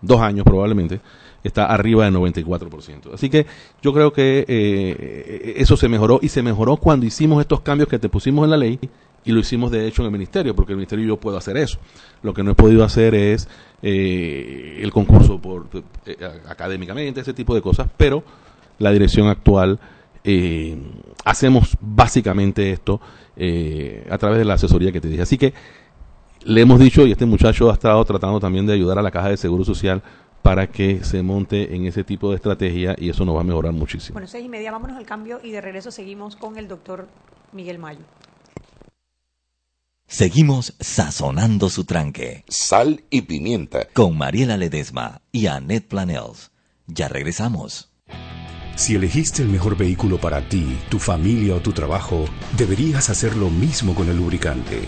dos 0.00 0.20
años 0.22 0.44
probablemente, 0.46 1.00
está 1.46 1.66
arriba 1.66 2.04
del 2.04 2.14
94%. 2.14 3.14
Así 3.14 3.30
que 3.30 3.46
yo 3.82 3.92
creo 3.92 4.12
que 4.12 4.44
eh, 4.48 5.54
eso 5.56 5.76
se 5.76 5.88
mejoró 5.88 6.18
y 6.22 6.28
se 6.28 6.42
mejoró 6.42 6.76
cuando 6.76 7.06
hicimos 7.06 7.40
estos 7.40 7.60
cambios 7.60 7.88
que 7.88 7.98
te 7.98 8.08
pusimos 8.08 8.44
en 8.44 8.50
la 8.50 8.56
ley 8.56 8.78
y 9.24 9.32
lo 9.32 9.40
hicimos 9.40 9.70
de 9.70 9.88
hecho 9.88 10.02
en 10.02 10.06
el 10.06 10.12
ministerio, 10.12 10.54
porque 10.54 10.72
el 10.72 10.76
ministerio 10.76 11.04
yo 11.04 11.16
puedo 11.16 11.36
hacer 11.36 11.56
eso. 11.56 11.78
Lo 12.22 12.32
que 12.32 12.44
no 12.44 12.52
he 12.52 12.54
podido 12.54 12.84
hacer 12.84 13.14
es 13.14 13.48
eh, 13.82 14.78
el 14.80 14.92
concurso 14.92 15.40
por 15.40 15.66
eh, 16.06 16.16
académicamente, 16.48 17.20
ese 17.20 17.34
tipo 17.34 17.54
de 17.54 17.60
cosas, 17.60 17.88
pero 17.96 18.22
la 18.78 18.92
dirección 18.92 19.28
actual 19.28 19.80
eh, 20.28 20.76
hacemos 21.24 21.76
básicamente 21.80 22.72
esto 22.72 23.00
eh, 23.36 24.06
a 24.10 24.18
través 24.18 24.38
de 24.38 24.44
la 24.44 24.54
asesoría 24.54 24.92
que 24.92 25.00
te 25.00 25.08
dije. 25.08 25.22
Así 25.22 25.38
que 25.38 25.54
le 26.44 26.60
hemos 26.60 26.80
dicho, 26.80 27.06
y 27.06 27.12
este 27.12 27.26
muchacho 27.26 27.70
ha 27.70 27.74
estado 27.74 28.04
tratando 28.04 28.40
también 28.40 28.66
de 28.66 28.72
ayudar 28.72 28.98
a 28.98 29.02
la 29.02 29.10
Caja 29.10 29.28
de 29.28 29.36
Seguro 29.36 29.64
Social 29.64 30.02
para 30.42 30.68
que 30.68 31.02
se 31.04 31.22
monte 31.22 31.74
en 31.74 31.86
ese 31.86 32.04
tipo 32.04 32.30
de 32.30 32.36
estrategia 32.36 32.94
y 32.98 33.10
eso 33.10 33.24
nos 33.24 33.36
va 33.36 33.40
a 33.40 33.44
mejorar 33.44 33.72
muchísimo. 33.72 34.14
Bueno, 34.14 34.28
seis 34.28 34.44
y 34.44 34.48
media, 34.48 34.70
vámonos 34.70 34.96
al 34.96 35.06
cambio 35.06 35.40
y 35.42 35.50
de 35.50 35.60
regreso 35.60 35.90
seguimos 35.90 36.36
con 36.36 36.56
el 36.56 36.68
doctor 36.68 37.08
Miguel 37.52 37.78
Mayo. 37.78 38.00
Seguimos 40.08 40.74
sazonando 40.78 41.68
su 41.68 41.84
tranque. 41.84 42.44
Sal 42.48 43.02
y 43.10 43.22
pimienta. 43.22 43.88
Con 43.92 44.16
Mariela 44.16 44.56
Ledesma 44.56 45.20
y 45.32 45.46
Annette 45.46 45.88
Planels. 45.88 46.52
Ya 46.86 47.08
regresamos. 47.08 47.92
Si 48.76 48.94
elegiste 48.94 49.42
el 49.42 49.48
mejor 49.48 49.76
vehículo 49.76 50.18
para 50.18 50.48
ti, 50.48 50.78
tu 50.90 50.98
familia 50.98 51.56
o 51.56 51.60
tu 51.60 51.72
trabajo, 51.72 52.26
deberías 52.56 53.10
hacer 53.10 53.34
lo 53.34 53.50
mismo 53.50 53.94
con 53.94 54.08
el 54.08 54.18
lubricante. 54.18 54.82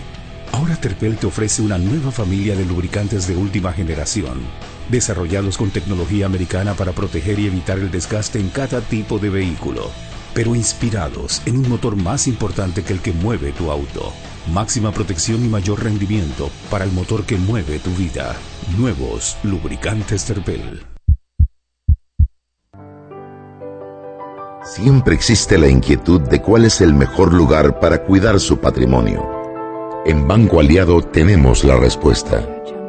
Ahora 0.53 0.75
Terpel 0.75 1.17
te 1.17 1.27
ofrece 1.27 1.63
una 1.63 1.77
nueva 1.77 2.11
familia 2.11 2.55
de 2.55 2.65
lubricantes 2.65 3.27
de 3.27 3.35
última 3.35 3.73
generación, 3.73 4.41
desarrollados 4.89 5.57
con 5.57 5.69
tecnología 5.69 6.25
americana 6.25 6.73
para 6.73 6.91
proteger 6.91 7.39
y 7.39 7.47
evitar 7.47 7.79
el 7.79 7.91
desgaste 7.91 8.39
en 8.39 8.49
cada 8.49 8.81
tipo 8.81 9.19
de 9.19 9.29
vehículo, 9.29 9.89
pero 10.33 10.55
inspirados 10.55 11.41
en 11.45 11.57
un 11.57 11.69
motor 11.69 11.95
más 11.95 12.27
importante 12.27 12.83
que 12.83 12.93
el 12.93 12.99
que 12.99 13.13
mueve 13.13 13.51
tu 13.51 13.71
auto. 13.71 14.13
Máxima 14.53 14.91
protección 14.91 15.45
y 15.45 15.47
mayor 15.47 15.83
rendimiento 15.83 16.49
para 16.69 16.85
el 16.85 16.91
motor 16.91 17.23
que 17.25 17.37
mueve 17.37 17.79
tu 17.79 17.91
vida. 17.91 18.35
Nuevos 18.77 19.37
lubricantes 19.43 20.25
Terpel. 20.25 20.81
Siempre 24.63 25.15
existe 25.15 25.57
la 25.57 25.67
inquietud 25.67 26.21
de 26.21 26.41
cuál 26.41 26.65
es 26.65 26.81
el 26.81 26.93
mejor 26.93 27.33
lugar 27.33 27.79
para 27.79 28.03
cuidar 28.03 28.39
su 28.39 28.59
patrimonio. 28.59 29.27
En 30.05 30.27
Banco 30.27 30.59
Aliado 30.59 31.01
tenemos 31.01 31.63
la 31.63 31.75
respuesta. 31.75 32.47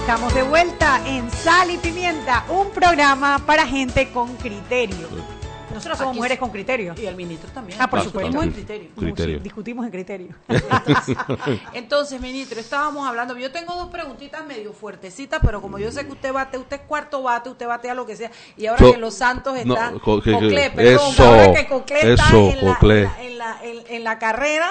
Estamos 0.00 0.34
de 0.34 0.42
vuelta 0.42 1.06
en 1.06 1.30
Sal 1.30 1.70
y 1.70 1.76
Pimienta, 1.76 2.46
un 2.48 2.70
programa 2.70 3.44
para 3.44 3.66
gente 3.66 4.10
con 4.10 4.34
criterio. 4.36 5.33
Nosotros 5.74 5.98
somos 5.98 6.10
Aquí 6.12 6.18
mujeres 6.18 6.38
con 6.38 6.50
criterio. 6.50 6.94
Y 6.96 7.06
el 7.06 7.16
ministro 7.16 7.50
también. 7.50 7.78
Ah, 7.80 7.88
por 7.90 7.98
Claro, 8.00 8.04
supuesto. 8.10 8.28
discutimos 8.30 8.44
en 8.44 8.52
criterio. 8.64 8.90
Criterio. 8.96 9.40
Discutimos 9.40 9.84
en 9.86 9.90
criterio. 9.92 10.28
Entonces, 11.72 12.20
ministro, 12.20 12.60
estábamos 12.60 13.06
hablando. 13.06 13.36
Yo 13.36 13.50
tengo 13.50 13.74
dos 13.74 13.88
preguntitas 13.88 14.44
medio 14.46 14.72
fuertecitas, 14.72 15.40
pero 15.44 15.60
como 15.60 15.78
yo 15.78 15.90
sé 15.90 16.06
que 16.06 16.12
usted 16.12 16.32
bate, 16.32 16.58
usted 16.58 16.76
es 16.80 16.82
cuarto 16.86 17.22
bate, 17.22 17.50
usted 17.50 17.66
batea 17.66 17.94
lo 17.94 18.06
que 18.06 18.16
sea. 18.16 18.30
Y 18.56 18.66
ahora 18.66 18.78
So- 18.84 18.92
que 18.92 18.98
los 18.98 19.14
Santos 19.14 19.54
no, 19.64 19.74
están. 19.74 19.98
co- 19.98 20.20
que- 20.22 20.32
Coclé, 20.32 20.62
que- 20.64 20.70
perdón, 20.70 21.12
eso, 21.12 21.24
ahora 21.24 21.52
que 21.54 21.66
Coclé 21.66 22.12
está 22.12 22.24
eso, 22.28 22.50
en, 22.50 22.64
la, 22.64 22.78
en, 22.80 22.88
la, 23.04 23.22
en, 23.22 23.38
la, 23.38 23.58
en- 23.64 23.84
en 23.88 24.04
la 24.04 24.18
carrera. 24.18 24.70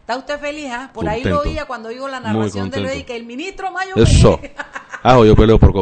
¿Está 0.00 0.16
usted 0.16 0.40
feliz? 0.40 0.70
ah? 0.72 0.90
Por 0.92 1.08
ahí 1.08 1.22
lo 1.22 1.40
oía 1.40 1.66
cuando 1.66 1.88
oigo 1.90 2.08
la 2.08 2.18
narración 2.18 2.68
de. 2.70 2.80
Ley, 2.80 3.04
que 3.04 3.14
el 3.14 3.24
ministro 3.24 3.70
Mayo. 3.70 3.94
Eso. 3.96 4.40
Ah, 5.04 5.20
yo 5.24 5.36
peleo 5.36 5.58
por 5.58 5.72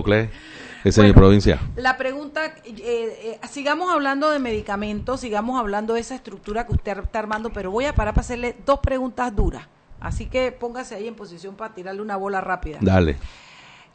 Coclé. 0.91 1.03
Esa 1.03 1.03
es 1.03 1.09
mi 1.09 1.13
provincia. 1.13 1.61
La 1.77 1.97
pregunta, 1.97 2.47
eh, 2.65 3.39
eh, 3.41 3.41
sigamos 3.49 3.93
hablando 3.93 4.31
de 4.31 4.39
medicamentos, 4.39 5.21
sigamos 5.21 5.59
hablando 5.59 5.95
de 5.95 6.01
esa 6.01 6.15
estructura 6.15 6.67
que 6.67 6.73
usted 6.73 6.99
está 6.99 7.19
armando, 7.19 7.51
pero 7.51 7.71
voy 7.71 7.85
a 7.87 7.95
parar 7.95 8.15
para 8.15 8.25
hacerle 8.25 8.57
dos 8.65 8.81
preguntas 8.81 9.35
duras. 9.35 9.67
Así 10.01 10.27
que 10.27 10.53
póngase 10.53 10.95
ahí 10.95 11.09
en 11.09 11.15
posición 11.15 11.57
para 11.57 11.75
tirarle 11.75 12.03
una 12.03 12.17
bola 12.17 12.41
rápida. 12.41 12.79
Dale. 12.81 13.17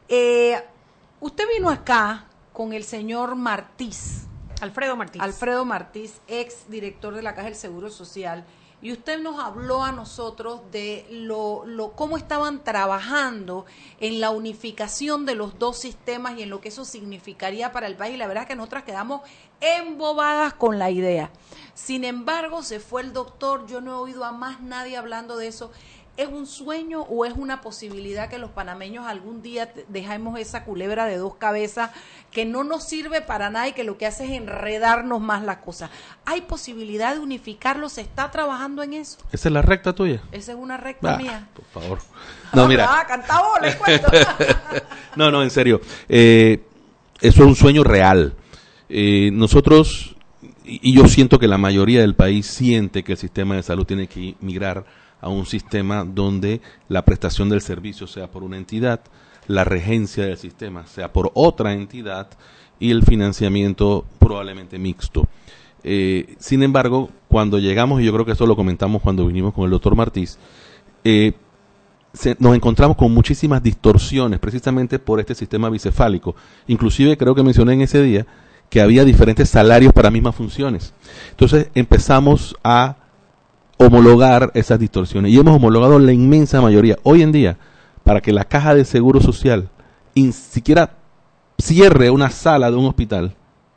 Eh, 0.08 0.56
usted 1.20 1.44
vino 1.56 1.70
acá 1.70 2.26
con 2.52 2.72
el 2.72 2.84
señor 2.84 3.34
Martís. 3.36 4.26
Alfredo 4.60 4.96
Martís. 4.96 5.20
Alfredo 5.20 5.64
Martís, 5.64 6.20
ex 6.28 6.68
director 6.68 7.14
de 7.14 7.22
la 7.22 7.34
Caja 7.34 7.48
del 7.48 7.56
Seguro 7.56 7.90
Social. 7.90 8.44
Y 8.84 8.92
usted 8.92 9.18
nos 9.18 9.42
habló 9.42 9.82
a 9.82 9.92
nosotros 9.92 10.60
de 10.70 11.06
lo, 11.10 11.64
lo 11.64 11.92
cómo 11.92 12.18
estaban 12.18 12.62
trabajando 12.62 13.64
en 13.98 14.20
la 14.20 14.28
unificación 14.28 15.24
de 15.24 15.34
los 15.34 15.58
dos 15.58 15.78
sistemas 15.78 16.36
y 16.36 16.42
en 16.42 16.50
lo 16.50 16.60
que 16.60 16.68
eso 16.68 16.84
significaría 16.84 17.72
para 17.72 17.86
el 17.86 17.96
país. 17.96 18.16
Y 18.16 18.18
la 18.18 18.26
verdad 18.26 18.42
es 18.42 18.48
que 18.48 18.56
nosotras 18.56 18.84
quedamos 18.84 19.22
embobadas 19.62 20.52
con 20.52 20.78
la 20.78 20.90
idea. 20.90 21.30
Sin 21.72 22.04
embargo, 22.04 22.62
se 22.62 22.78
fue 22.78 23.00
el 23.00 23.14
doctor, 23.14 23.66
yo 23.66 23.80
no 23.80 23.92
he 23.92 23.94
oído 23.94 24.22
a 24.22 24.32
más 24.32 24.60
nadie 24.60 24.98
hablando 24.98 25.38
de 25.38 25.46
eso. 25.46 25.72
¿Es 26.16 26.28
un 26.28 26.46
sueño 26.46 27.00
o 27.02 27.24
es 27.24 27.34
una 27.36 27.60
posibilidad 27.60 28.28
que 28.28 28.38
los 28.38 28.50
panameños 28.50 29.04
algún 29.04 29.42
día 29.42 29.72
dejemos 29.88 30.38
esa 30.38 30.62
culebra 30.62 31.06
de 31.06 31.16
dos 31.16 31.34
cabezas 31.34 31.90
que 32.30 32.44
no 32.44 32.62
nos 32.62 32.84
sirve 32.84 33.20
para 33.20 33.50
nada 33.50 33.66
y 33.66 33.72
que 33.72 33.82
lo 33.82 33.98
que 33.98 34.06
hace 34.06 34.24
es 34.26 34.30
enredarnos 34.30 35.20
más 35.20 35.42
las 35.42 35.56
cosas? 35.56 35.90
¿Hay 36.24 36.42
posibilidad 36.42 37.14
de 37.14 37.20
unificarlo? 37.20 37.88
¿Se 37.88 38.00
está 38.00 38.30
trabajando 38.30 38.84
en 38.84 38.92
eso? 38.92 39.18
¿Esa 39.32 39.48
es 39.48 39.52
la 39.52 39.62
recta 39.62 39.92
tuya? 39.92 40.22
Esa 40.30 40.52
es 40.52 40.58
una 40.58 40.76
recta 40.76 41.14
Ah, 41.14 41.18
mía. 41.18 41.48
Por 41.52 41.64
favor. 41.64 41.98
No, 42.52 42.68
mira. 42.68 42.86
Ah, 42.88 43.04
cuento. 43.76 44.06
no, 45.16 45.32
no, 45.32 45.42
en 45.42 45.50
serio. 45.50 45.80
Eh, 46.08 46.62
eso 47.20 47.42
es 47.42 47.48
un 47.48 47.56
sueño 47.56 47.82
real. 47.82 48.34
Eh, 48.88 49.30
nosotros, 49.32 50.14
y 50.62 50.94
yo 50.94 51.08
siento 51.08 51.40
que 51.40 51.48
la 51.48 51.58
mayoría 51.58 52.00
del 52.02 52.14
país 52.14 52.46
siente 52.46 53.02
que 53.02 53.12
el 53.12 53.18
sistema 53.18 53.56
de 53.56 53.64
salud 53.64 53.84
tiene 53.84 54.06
que 54.06 54.36
migrar 54.40 54.84
a 55.24 55.28
un 55.30 55.46
sistema 55.46 56.04
donde 56.04 56.60
la 56.88 57.02
prestación 57.02 57.48
del 57.48 57.62
servicio 57.62 58.06
sea 58.06 58.30
por 58.30 58.42
una 58.44 58.58
entidad, 58.58 59.00
la 59.46 59.64
regencia 59.64 60.26
del 60.26 60.36
sistema 60.36 60.86
sea 60.86 61.12
por 61.12 61.30
otra 61.34 61.72
entidad 61.72 62.28
y 62.78 62.90
el 62.90 63.02
financiamiento 63.02 64.04
probablemente 64.18 64.78
mixto. 64.78 65.26
Eh, 65.82 66.34
sin 66.38 66.62
embargo, 66.62 67.08
cuando 67.28 67.58
llegamos, 67.58 68.00
y 68.00 68.04
yo 68.04 68.12
creo 68.12 68.24
que 68.26 68.32
eso 68.32 68.46
lo 68.46 68.54
comentamos 68.54 69.00
cuando 69.02 69.26
vinimos 69.26 69.54
con 69.54 69.64
el 69.64 69.70
doctor 69.70 69.96
Martís, 69.96 70.38
eh, 71.04 71.32
se- 72.12 72.36
nos 72.38 72.54
encontramos 72.54 72.96
con 72.96 73.12
muchísimas 73.12 73.62
distorsiones 73.62 74.38
precisamente 74.40 74.98
por 74.98 75.20
este 75.20 75.34
sistema 75.34 75.70
bicefálico. 75.70 76.36
Inclusive 76.66 77.16
creo 77.16 77.34
que 77.34 77.42
mencioné 77.42 77.72
en 77.72 77.80
ese 77.82 78.02
día 78.02 78.26
que 78.68 78.80
había 78.80 79.04
diferentes 79.04 79.48
salarios 79.48 79.92
para 79.92 80.10
mismas 80.10 80.34
funciones. 80.34 80.92
Entonces 81.30 81.68
empezamos 81.74 82.56
a 82.62 82.96
homologar 83.76 84.50
esas 84.54 84.78
distorsiones 84.78 85.32
y 85.32 85.38
hemos 85.38 85.56
homologado 85.56 85.98
la 85.98 86.12
inmensa 86.12 86.60
mayoría. 86.60 86.96
Hoy 87.02 87.22
en 87.22 87.32
día, 87.32 87.56
para 88.02 88.20
que 88.20 88.32
la 88.32 88.44
caja 88.44 88.74
de 88.74 88.84
seguro 88.84 89.20
social 89.20 89.68
ni 90.14 90.32
siquiera 90.32 90.96
cierre 91.58 92.10
una 92.10 92.30
sala 92.30 92.70
de 92.70 92.76
un 92.76 92.86
hospital, 92.86 93.34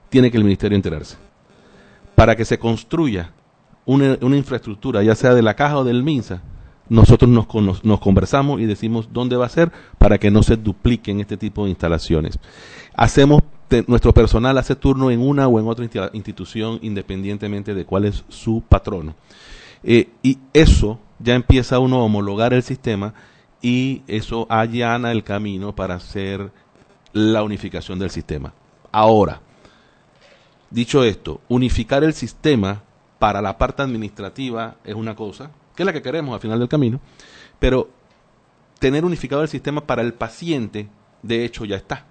tiene 0.09 0.31
que 0.31 0.37
el 0.37 0.43
ministerio 0.43 0.75
enterarse. 0.75 1.17
Para 2.15 2.35
que 2.35 2.45
se 2.45 2.57
construya 2.57 3.31
una, 3.85 4.17
una 4.21 4.37
infraestructura, 4.37 5.03
ya 5.03 5.15
sea 5.15 5.33
de 5.33 5.41
la 5.41 5.55
caja 5.55 5.79
o 5.79 5.83
del 5.83 6.03
MINSA, 6.03 6.41
nosotros 6.89 7.29
nos, 7.29 7.83
nos, 7.83 7.99
conversamos 7.99 8.61
y 8.61 8.65
decimos 8.65 9.09
dónde 9.11 9.35
va 9.35 9.45
a 9.45 9.49
ser 9.49 9.71
para 9.97 10.17
que 10.17 10.31
no 10.31 10.41
se 10.41 10.55
dupliquen 10.55 11.19
este 11.19 11.37
tipo 11.37 11.63
de 11.63 11.71
instalaciones. 11.71 12.39
Hacemos, 12.95 13.43
nuestro 13.87 14.13
personal 14.13 14.57
hace 14.57 14.75
turno 14.75 15.11
en 15.11 15.19
una 15.19 15.47
o 15.47 15.59
en 15.59 15.67
otra 15.67 15.85
insti- 15.85 16.09
institución 16.13 16.79
independientemente 16.81 17.73
de 17.73 17.85
cuál 17.85 18.05
es 18.05 18.23
su 18.29 18.63
patrono. 18.67 19.15
Eh, 19.83 20.09
y 20.23 20.39
eso 20.53 20.99
ya 21.19 21.35
empieza 21.35 21.79
uno 21.79 21.97
a 21.97 22.03
homologar 22.03 22.53
el 22.53 22.63
sistema 22.63 23.13
y 23.61 24.03
eso 24.07 24.45
allana 24.49 25.11
el 25.11 25.23
camino 25.23 25.75
para 25.75 25.95
hacer 25.95 26.51
la 27.13 27.43
unificación 27.43 27.99
del 27.99 28.11
sistema. 28.11 28.53
Ahora, 28.91 29.41
dicho 30.69 31.03
esto, 31.03 31.41
unificar 31.47 32.03
el 32.03 32.13
sistema 32.13 32.83
para 33.19 33.41
la 33.41 33.57
parte 33.57 33.81
administrativa 33.81 34.75
es 34.83 34.95
una 34.95 35.15
cosa, 35.15 35.51
que 35.75 35.83
es 35.83 35.85
la 35.85 35.93
que 35.93 36.01
queremos 36.01 36.33
al 36.33 36.41
final 36.41 36.59
del 36.59 36.69
camino, 36.69 36.99
pero 37.59 37.89
tener 38.79 39.05
unificado 39.05 39.41
el 39.41 39.47
sistema 39.47 39.81
para 39.81 40.01
el 40.01 40.13
paciente, 40.13 40.89
de 41.23 41.45
hecho, 41.45 41.65
ya 41.65 41.77
está. 41.77 42.05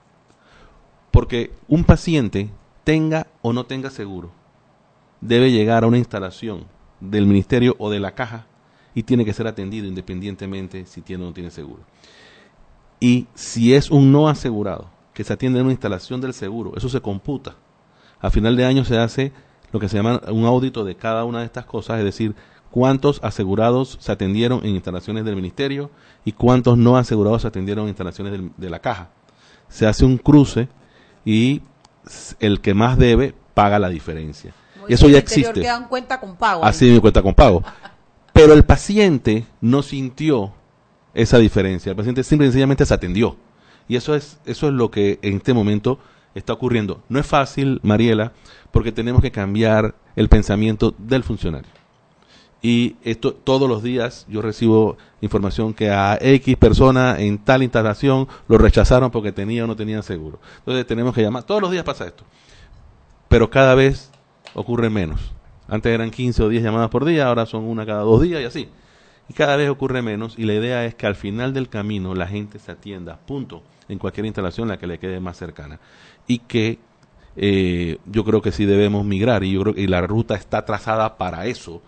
Porque 1.11 1.53
un 1.69 1.85
paciente, 1.85 2.51
tenga 2.85 3.29
o 3.43 3.53
no 3.53 3.67
tenga 3.67 3.91
seguro, 3.91 4.33
debe 5.21 5.53
llegar 5.53 5.85
a 5.85 5.87
una 5.87 5.99
instalación 5.99 6.67
del 7.01 7.27
ministerio 7.27 7.77
o 7.79 7.91
de 7.91 8.01
la 8.01 8.15
caja 8.15 8.47
y 8.95 9.03
tiene 9.03 9.25
que 9.25 9.33
ser 9.33 9.47
atendido 9.47 9.87
independientemente 9.87 10.87
si 10.87 11.03
tiene 11.03 11.25
o 11.25 11.27
no 11.29 11.33
tiene 11.33 11.51
seguro. 11.51 11.83
Y 13.01 13.27
si 13.35 13.75
es 13.75 13.91
un 13.91 14.11
no 14.13 14.29
asegurado 14.29 14.91
que 15.13 15.25
se 15.25 15.33
atiende 15.33 15.59
en 15.59 15.67
una 15.67 15.73
instalación 15.73 16.21
del 16.21 16.35
seguro, 16.35 16.73
eso 16.77 16.89
se 16.89 17.01
computa. 17.01 17.57
A 18.21 18.31
final 18.31 18.57
de 18.57 18.65
año 18.65 18.85
se 18.85 18.99
hace 18.99 19.33
lo 19.73 19.81
que 19.81 19.89
se 19.89 19.97
llama 19.97 20.21
un 20.29 20.45
audito 20.45 20.85
de 20.85 20.97
cada 20.97 21.25
una 21.25 21.41
de 21.41 21.45
estas 21.47 21.67
cosas, 21.67 21.99
es 21.99 22.05
decir, 22.05 22.35
cuántos 22.71 23.23
asegurados 23.23 23.99
se 24.01 24.13
atendieron 24.13 24.65
en 24.65 24.75
instalaciones 24.75 25.25
del 25.25 25.37
ministerio 25.37 25.91
y 26.25 26.33
cuántos 26.33 26.79
no 26.79 26.97
asegurados 26.97 27.43
se 27.43 27.49
atendieron 27.49 27.85
en 27.85 27.89
instalaciones 27.91 28.33
del- 28.33 28.53
de 28.57 28.71
la 28.71 28.79
caja. 28.79 29.11
Se 29.69 29.87
hace 29.87 30.05
un 30.05 30.19
cruce 30.19 30.69
y 31.25 31.63
el 32.41 32.61
que 32.61 32.75
más 32.75 32.97
debe 32.99 33.35
paga 33.55 33.79
la 33.79 33.89
diferencia. 33.89 34.55
Como 34.87 34.95
Eso 34.95 35.09
ya 35.09 35.18
existe. 35.18 35.66
Cuenta 35.89 36.20
con 36.20 36.37
pago. 36.37 36.64
Así 36.64 36.91
me 36.91 37.01
cuenta 37.01 37.22
con 37.22 37.34
pago. 37.34 37.62
Pero 38.32 38.53
el 38.53 38.64
paciente 38.64 39.47
no 39.61 39.82
sintió 39.82 40.53
esa 41.14 41.39
diferencia. 41.39 41.91
El 41.91 41.97
paciente 41.97 42.22
simple 42.22 42.47
y 42.47 42.51
sencillamente 42.51 42.84
se 42.84 42.95
atendió. 42.95 43.37
Y 43.89 43.97
eso 43.97 44.14
es, 44.14 44.39
eso 44.45 44.68
es 44.68 44.72
lo 44.74 44.91
que 44.91 45.18
en 45.22 45.37
este 45.37 45.55
momento 45.55 45.99
está 46.34 46.53
ocurriendo. 46.53 47.03
No 47.09 47.18
es 47.18 47.26
fácil, 47.26 47.80
Mariela, 47.82 48.32
porque 48.70 48.93
tenemos 48.93 49.22
que 49.22 49.30
cambiar 49.30 49.95
el 50.16 50.28
pensamiento 50.28 50.95
del 50.99 51.22
funcionario. 51.22 51.70
Y 52.62 52.97
esto 53.05 53.32
todos 53.32 53.68
los 53.68 53.82
días 53.82 54.26
yo 54.28 54.43
recibo 54.43 54.97
información 55.20 55.72
que 55.72 55.91
a 55.91 56.18
X 56.20 56.57
persona 56.57 57.20
en 57.20 57.39
tal 57.39 57.62
instalación 57.62 58.28
lo 58.49 58.59
rechazaron 58.59 59.11
porque 59.11 59.30
tenía 59.32 59.64
o 59.64 59.66
no 59.66 59.76
tenía 59.76 60.03
seguro. 60.03 60.41
Entonces 60.59 60.87
tenemos 60.87 61.14
que 61.14 61.22
llamar. 61.22 61.45
Todos 61.45 61.62
los 61.62 61.70
días 61.70 61.84
pasa 61.84 62.07
esto. 62.07 62.24
Pero 63.28 63.51
cada 63.51 63.74
vez 63.74 64.11
ocurre 64.57 64.91
menos. 64.91 65.21
Antes 65.69 65.93
eran 65.93 66.11
15 66.11 66.43
o 66.45 66.49
10 66.49 66.63
llamadas 66.63 66.91
por 66.91 67.05
día, 67.05 67.29
ahora 67.29 67.47
son 67.47 67.65
una 67.65 67.85
cada 67.87 68.01
dos 68.01 68.23
días 68.23 68.41
y 68.41 68.45
así. 68.45 68.69
Y 69.29 69.35
cada 69.35 69.57
vez 69.57 69.69
ocurre 69.69 70.03
menos 70.03 70.39
y 70.39 70.45
la 70.45 70.55
idea 70.55 70.85
es 70.85 70.95
que 70.95 71.07
al 71.07 71.15
final 71.15 71.53
del 71.53 71.69
camino 71.69 72.15
la 72.15 72.27
gente 72.27 72.59
se 72.59 72.73
atienda, 72.73 73.19
punto, 73.19 73.63
en 73.89 73.99
cualquier 73.99 74.27
instalación 74.27 74.69
la 74.69 74.79
que 74.79 74.87
le 74.87 74.99
quede 74.99 75.21
más 75.21 75.37
cercana. 75.37 75.79
Y 76.27 76.39
que 76.39 76.79
eh, 77.37 77.99
yo 78.07 78.25
creo 78.25 78.41
que 78.41 78.53
sí 78.53 78.65
debemos 78.65 79.05
migrar 79.05 79.45
y 79.45 79.53
yo 79.53 79.61
creo 79.61 79.75
que 79.75 79.87
la 79.87 80.01
ruta 80.01 80.37
está 80.37 80.65
trazada 80.65 81.19
para 81.19 81.47
eso, 81.47 81.83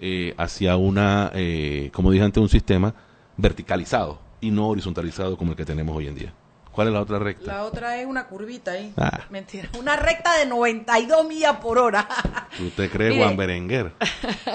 eh, 0.00 0.34
hacia 0.38 0.76
una, 0.76 1.30
eh, 1.34 1.90
como 1.92 2.10
dije 2.10 2.24
antes, 2.24 2.42
un 2.42 2.48
sistema 2.48 2.94
verticalizado 3.36 4.18
y 4.40 4.50
no 4.50 4.68
horizontalizado 4.68 5.36
como 5.36 5.52
el 5.52 5.56
que 5.56 5.64
tenemos 5.64 5.96
hoy 5.96 6.08
en 6.08 6.14
día. 6.14 6.32
¿Cuál 6.78 6.86
es 6.86 6.94
la 6.94 7.00
otra 7.00 7.18
recta? 7.18 7.54
La 7.54 7.64
otra 7.64 8.00
es 8.00 8.06
una 8.06 8.28
curvita 8.28 8.70
ahí. 8.70 8.94
Ah. 8.96 9.22
Mentira. 9.30 9.68
Una 9.80 9.96
recta 9.96 10.38
de 10.38 10.46
92 10.46 11.26
millas 11.26 11.56
por 11.56 11.76
hora. 11.76 12.08
¿Usted 12.64 12.88
cree 12.88 13.08
Mire. 13.08 13.24
Juan 13.24 13.36
Berenguer? 13.36 13.92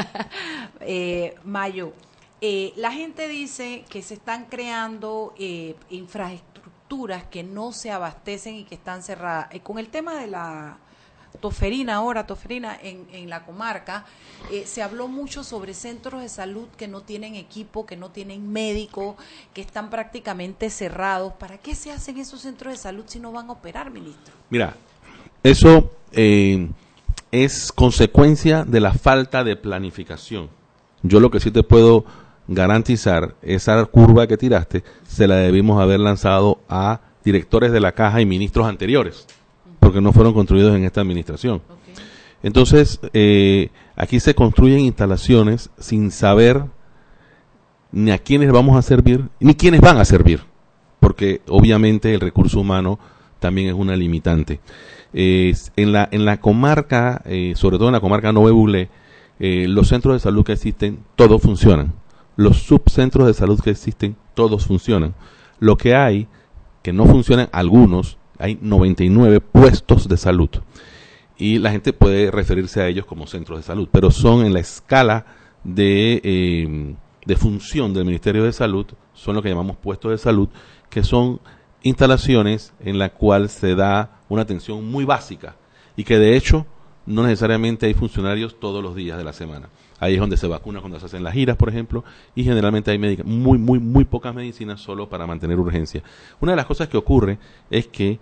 eh, 0.79 1.35
Mayo, 1.43 1.91
eh, 2.39 2.71
la 2.77 2.93
gente 2.93 3.27
dice 3.27 3.83
que 3.89 4.01
se 4.01 4.13
están 4.13 4.45
creando 4.45 5.33
eh, 5.37 5.75
infraestructuras 5.89 7.25
que 7.25 7.43
no 7.43 7.73
se 7.73 7.91
abastecen 7.91 8.55
y 8.55 8.63
que 8.63 8.75
están 8.75 9.03
cerradas. 9.03 9.49
Eh, 9.51 9.59
con 9.59 9.77
el 9.77 9.89
tema 9.89 10.15
de 10.15 10.27
la 10.27 10.77
toferina 11.39 11.95
ahora, 11.95 12.25
toferina 12.25 12.77
en, 12.81 13.07
en 13.11 13.29
la 13.29 13.45
comarca, 13.45 14.05
eh, 14.51 14.63
se 14.65 14.81
habló 14.81 15.07
mucho 15.07 15.43
sobre 15.43 15.73
centros 15.73 16.21
de 16.21 16.29
salud 16.29 16.67
que 16.77 16.87
no 16.87 17.01
tienen 17.01 17.35
equipo, 17.35 17.85
que 17.85 17.95
no 17.95 18.09
tienen 18.09 18.51
médico, 18.51 19.15
que 19.53 19.61
están 19.61 19.89
prácticamente 19.89 20.69
cerrados. 20.69 21.33
¿Para 21.33 21.57
qué 21.57 21.75
se 21.75 21.91
hacen 21.91 22.17
esos 22.17 22.41
centros 22.41 22.73
de 22.73 22.77
salud 22.77 23.05
si 23.07 23.19
no 23.19 23.31
van 23.31 23.49
a 23.49 23.53
operar, 23.53 23.91
ministro? 23.91 24.33
Mira, 24.49 24.75
eso 25.43 25.91
eh, 26.11 26.69
es 27.31 27.71
consecuencia 27.71 28.63
de 28.63 28.79
la 28.79 28.93
falta 28.93 29.43
de 29.43 29.55
planificación. 29.55 30.49
Yo 31.01 31.19
lo 31.19 31.31
que 31.31 31.39
sí 31.39 31.51
te 31.51 31.63
puedo 31.63 32.05
garantizar, 32.47 33.35
esa 33.41 33.83
curva 33.85 34.27
que 34.27 34.37
tiraste, 34.37 34.83
se 35.07 35.27
la 35.27 35.35
debimos 35.35 35.81
haber 35.81 35.99
lanzado 35.99 36.59
a 36.69 37.01
directores 37.23 37.71
de 37.71 37.79
la 37.79 37.93
caja 37.93 38.21
y 38.21 38.25
ministros 38.25 38.67
anteriores, 38.67 39.25
porque 39.83 40.01
no 40.01 40.13
fueron 40.13 40.33
construidos 40.33 40.75
en 40.75 40.83
esta 40.83 41.01
administración. 41.01 41.61
Entonces, 42.41 42.99
eh, 43.13 43.69
aquí 43.95 44.19
se 44.19 44.35
construyen 44.35 44.79
instalaciones 44.79 45.69
sin 45.77 46.11
saber 46.11 46.65
ni 47.91 48.11
a 48.11 48.17
quiénes 48.17 48.51
vamos 48.51 48.75
a 48.75 48.81
servir, 48.81 49.29
ni 49.39 49.53
quiénes 49.55 49.79
van 49.79 49.97
a 49.97 50.05
servir, 50.05 50.41
porque 50.99 51.41
obviamente 51.47 52.13
el 52.13 52.19
recurso 52.19 52.59
humano 52.59 52.99
también 53.39 53.67
es 53.67 53.73
una 53.73 53.95
limitante. 53.95 54.59
Eh, 55.13 55.53
en, 55.75 55.91
la, 55.91 56.09
en 56.11 56.25
la 56.25 56.39
comarca, 56.39 57.21
eh, 57.25 57.53
sobre 57.55 57.77
todo 57.77 57.89
en 57.89 57.93
la 57.93 57.99
comarca 57.99 58.31
Nove 58.31 58.89
eh, 59.39 59.67
los 59.67 59.89
centros 59.89 60.15
de 60.15 60.19
salud 60.19 60.43
que 60.43 60.53
existen, 60.53 61.03
todos 61.15 61.41
funcionan. 61.41 61.93
Los 62.35 62.63
subcentros 62.63 63.27
de 63.27 63.33
salud 63.33 63.59
que 63.59 63.69
existen, 63.69 64.15
todos 64.33 64.65
funcionan. 64.65 65.13
Lo 65.59 65.77
que 65.77 65.95
hay, 65.95 66.27
que 66.81 66.93
no 66.93 67.05
funcionan 67.05 67.47
algunos, 67.51 68.17
hay 68.43 68.59
99 68.59 69.39
puestos 69.39 70.09
de 70.09 70.17
salud. 70.17 70.49
Y 71.37 71.59
la 71.59 71.71
gente 71.71 71.93
puede 71.93 72.29
referirse 72.29 72.81
a 72.81 72.89
ellos 72.89 73.05
como 73.05 73.25
centros 73.25 73.57
de 73.57 73.63
salud, 73.63 73.87
pero 73.89 74.11
son 74.11 74.45
en 74.45 74.51
la 74.51 74.59
escala 74.59 75.25
de, 75.63 76.19
eh, 76.25 76.95
de 77.25 77.35
función 77.37 77.93
del 77.93 78.03
Ministerio 78.03 78.43
de 78.43 78.51
Salud, 78.51 78.85
son 79.13 79.35
lo 79.35 79.41
que 79.41 79.47
llamamos 79.47 79.77
puestos 79.77 80.11
de 80.11 80.17
salud, 80.17 80.49
que 80.89 81.03
son 81.03 81.39
instalaciones 81.83 82.73
en 82.81 82.99
la 82.99 83.13
cual 83.13 83.47
se 83.47 83.75
da 83.75 84.19
una 84.27 84.41
atención 84.41 84.91
muy 84.91 85.05
básica 85.05 85.55
y 85.95 86.03
que 86.03 86.19
de 86.19 86.35
hecho 86.35 86.65
no 87.05 87.23
necesariamente 87.23 87.85
hay 87.85 87.93
funcionarios 87.93 88.59
todos 88.59 88.83
los 88.83 88.93
días 88.93 89.17
de 89.17 89.23
la 89.23 89.31
semana. 89.31 89.69
Ahí 90.03 90.15
es 90.15 90.19
donde 90.19 90.37
se 90.37 90.47
vacuna 90.47 90.79
cuando 90.81 90.99
se 90.99 91.05
hacen 91.05 91.23
las 91.23 91.33
giras, 91.33 91.55
por 91.55 91.69
ejemplo, 91.69 92.03
y 92.35 92.43
generalmente 92.43 92.91
hay 92.91 92.97
muy, 93.23 93.57
muy, 93.57 93.79
muy 93.79 94.03
pocas 94.05 94.35
medicinas 94.35 94.81
solo 94.81 95.07
para 95.07 95.25
mantener 95.25 95.57
urgencia. 95.59 96.03
Una 96.41 96.51
de 96.51 96.55
las 96.57 96.65
cosas 96.65 96.87
que 96.89 96.97
ocurre 96.97 97.37
es 97.69 97.87
que 97.87 98.19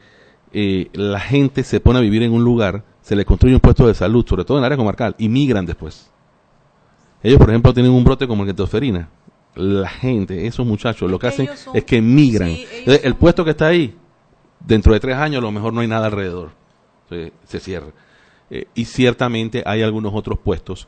eh, 0.53 0.89
la 0.93 1.19
gente 1.19 1.63
se 1.63 1.79
pone 1.79 1.99
a 1.99 2.01
vivir 2.01 2.21
en 2.23 2.33
un 2.33 2.43
lugar, 2.43 2.83
se 3.01 3.15
le 3.15 3.25
construye 3.25 3.55
un 3.55 3.61
puesto 3.61 3.87
de 3.87 3.93
salud, 3.95 4.25
sobre 4.27 4.43
todo 4.45 4.57
en 4.57 4.61
el 4.61 4.65
área 4.65 4.77
comarcal, 4.77 5.15
y 5.17 5.27
migran 5.29 5.65
después. 5.65 6.11
Ellos, 7.23 7.37
por 7.39 7.49
ejemplo, 7.49 7.73
tienen 7.73 7.91
un 7.91 8.03
brote 8.03 8.27
como 8.27 8.43
el 8.43 8.49
que 8.49 8.53
tosferina. 8.53 9.09
La 9.55 9.89
gente, 9.89 10.47
esos 10.47 10.65
muchachos, 10.65 11.09
lo 11.09 11.19
que 11.19 11.27
hacen 11.27 11.49
son- 11.57 11.75
es 11.75 11.83
que 11.83 12.01
migran. 12.01 12.49
sí, 12.49 12.65
Entonces, 12.79 13.05
el 13.05 13.15
puesto 13.15 13.43
que 13.43 13.51
está 13.51 13.67
ahí 13.67 13.95
dentro 14.59 14.93
de 14.93 14.99
tres 14.99 15.17
años 15.17 15.39
a 15.39 15.41
lo 15.41 15.51
mejor 15.51 15.73
no 15.73 15.81
hay 15.81 15.87
nada 15.87 16.05
alrededor, 16.07 16.51
se, 17.09 17.33
se 17.43 17.59
cierra. 17.59 17.87
Eh, 18.49 18.67
y 18.75 18.85
ciertamente 18.85 19.63
hay 19.65 19.81
algunos 19.81 20.13
otros 20.13 20.37
puestos 20.39 20.87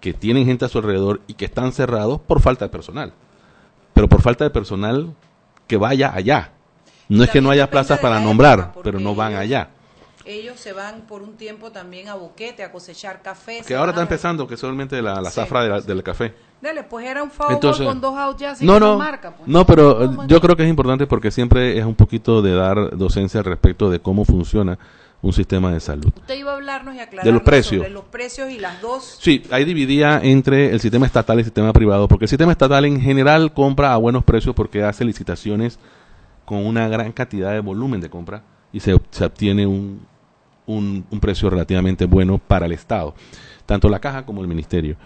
que 0.00 0.12
tienen 0.14 0.46
gente 0.46 0.64
a 0.64 0.68
su 0.68 0.78
alrededor 0.78 1.20
y 1.26 1.34
que 1.34 1.44
están 1.44 1.72
cerrados 1.72 2.20
por 2.20 2.40
falta 2.40 2.64
de 2.64 2.70
personal. 2.70 3.12
Pero 3.94 4.08
por 4.08 4.22
falta 4.22 4.44
de 4.44 4.50
personal 4.50 5.14
que 5.66 5.76
vaya 5.76 6.12
allá. 6.14 6.52
No 7.08 7.24
es 7.24 7.30
que 7.30 7.40
no 7.40 7.50
haya 7.50 7.68
plazas 7.70 7.98
para 8.00 8.20
nombrar, 8.20 8.72
pero 8.82 8.98
no 9.00 9.14
van 9.14 9.34
allá. 9.34 9.68
Ellos 10.24 10.60
se 10.60 10.72
van 10.72 11.02
por 11.02 11.22
un 11.22 11.34
tiempo 11.36 11.72
también 11.72 12.08
a 12.08 12.14
Boquete 12.14 12.62
a 12.62 12.70
cosechar 12.70 13.20
café. 13.22 13.62
Que 13.66 13.74
ahora 13.74 13.90
está 13.90 14.02
empezando, 14.02 14.46
que 14.46 14.56
solamente 14.56 15.00
la, 15.02 15.20
la 15.20 15.30
zafra 15.30 15.62
de 15.62 15.68
la- 15.70 15.80
del 15.80 16.02
café. 16.02 16.34
Dale, 16.60 16.84
pues 16.84 17.06
era 17.06 17.22
un 17.22 17.30
favor 17.30 17.54
Entonces- 17.54 17.86
con 17.86 18.00
dos 18.00 18.16
outs 18.16 18.40
ya 18.40 18.54
sin 18.54 18.66
No, 18.66 18.78
no, 18.78 18.98
marca. 18.98 19.34
Pues. 19.34 19.48
no, 19.48 19.64
pero 19.66 20.04
eh, 20.04 20.10
yo 20.28 20.40
creo 20.40 20.54
que 20.56 20.62
es 20.62 20.68
importante 20.68 21.06
porque 21.06 21.30
siempre 21.30 21.76
es 21.78 21.84
un 21.84 21.94
poquito 21.94 22.42
de 22.42 22.54
dar 22.54 22.96
docencia 22.96 23.42
respecto 23.42 23.90
de 23.90 23.98
cómo 24.00 24.24
funciona 24.24 24.78
un 25.22 25.32
sistema 25.32 25.70
de 25.72 25.80
salud. 25.80 26.12
Usted 26.16 26.34
iba 26.38 26.52
a 26.52 26.54
hablarnos 26.54 26.94
y 26.94 26.98
aclararnos 27.00 27.24
De 27.24 27.32
los 27.32 27.42
precios. 27.42 27.80
sobre 27.80 27.90
los 27.90 28.04
precios 28.04 28.50
y 28.50 28.58
las 28.58 28.80
dos. 28.80 29.18
Sí, 29.20 29.42
ahí 29.50 29.64
dividía 29.64 30.18
entre 30.22 30.70
el 30.72 30.80
sistema 30.80 31.04
estatal 31.06 31.36
y 31.36 31.40
el 31.40 31.44
sistema 31.44 31.72
privado, 31.72 32.08
porque 32.08 32.24
el 32.24 32.28
sistema 32.30 32.52
estatal 32.52 32.84
en 32.86 33.00
general 33.00 33.52
compra 33.52 33.92
a 33.92 33.96
buenos 33.98 34.24
precios 34.24 34.54
porque 34.54 34.82
hace 34.82 35.04
licitaciones 35.04 35.78
con 36.46 36.64
una 36.66 36.88
gran 36.88 37.12
cantidad 37.12 37.52
de 37.52 37.60
volumen 37.60 38.00
de 38.00 38.08
compra 38.10 38.42
y 38.72 38.80
se, 38.80 38.96
se 39.10 39.24
obtiene 39.24 39.66
un, 39.66 40.06
un, 40.66 41.04
un 41.10 41.20
precio 41.20 41.50
relativamente 41.50 42.06
bueno 42.06 42.38
para 42.38 42.66
el 42.66 42.72
Estado, 42.72 43.14
tanto 43.66 43.88
la 43.88 43.98
caja 44.00 44.24
como 44.24 44.40
el 44.40 44.48
ministerio. 44.48 44.96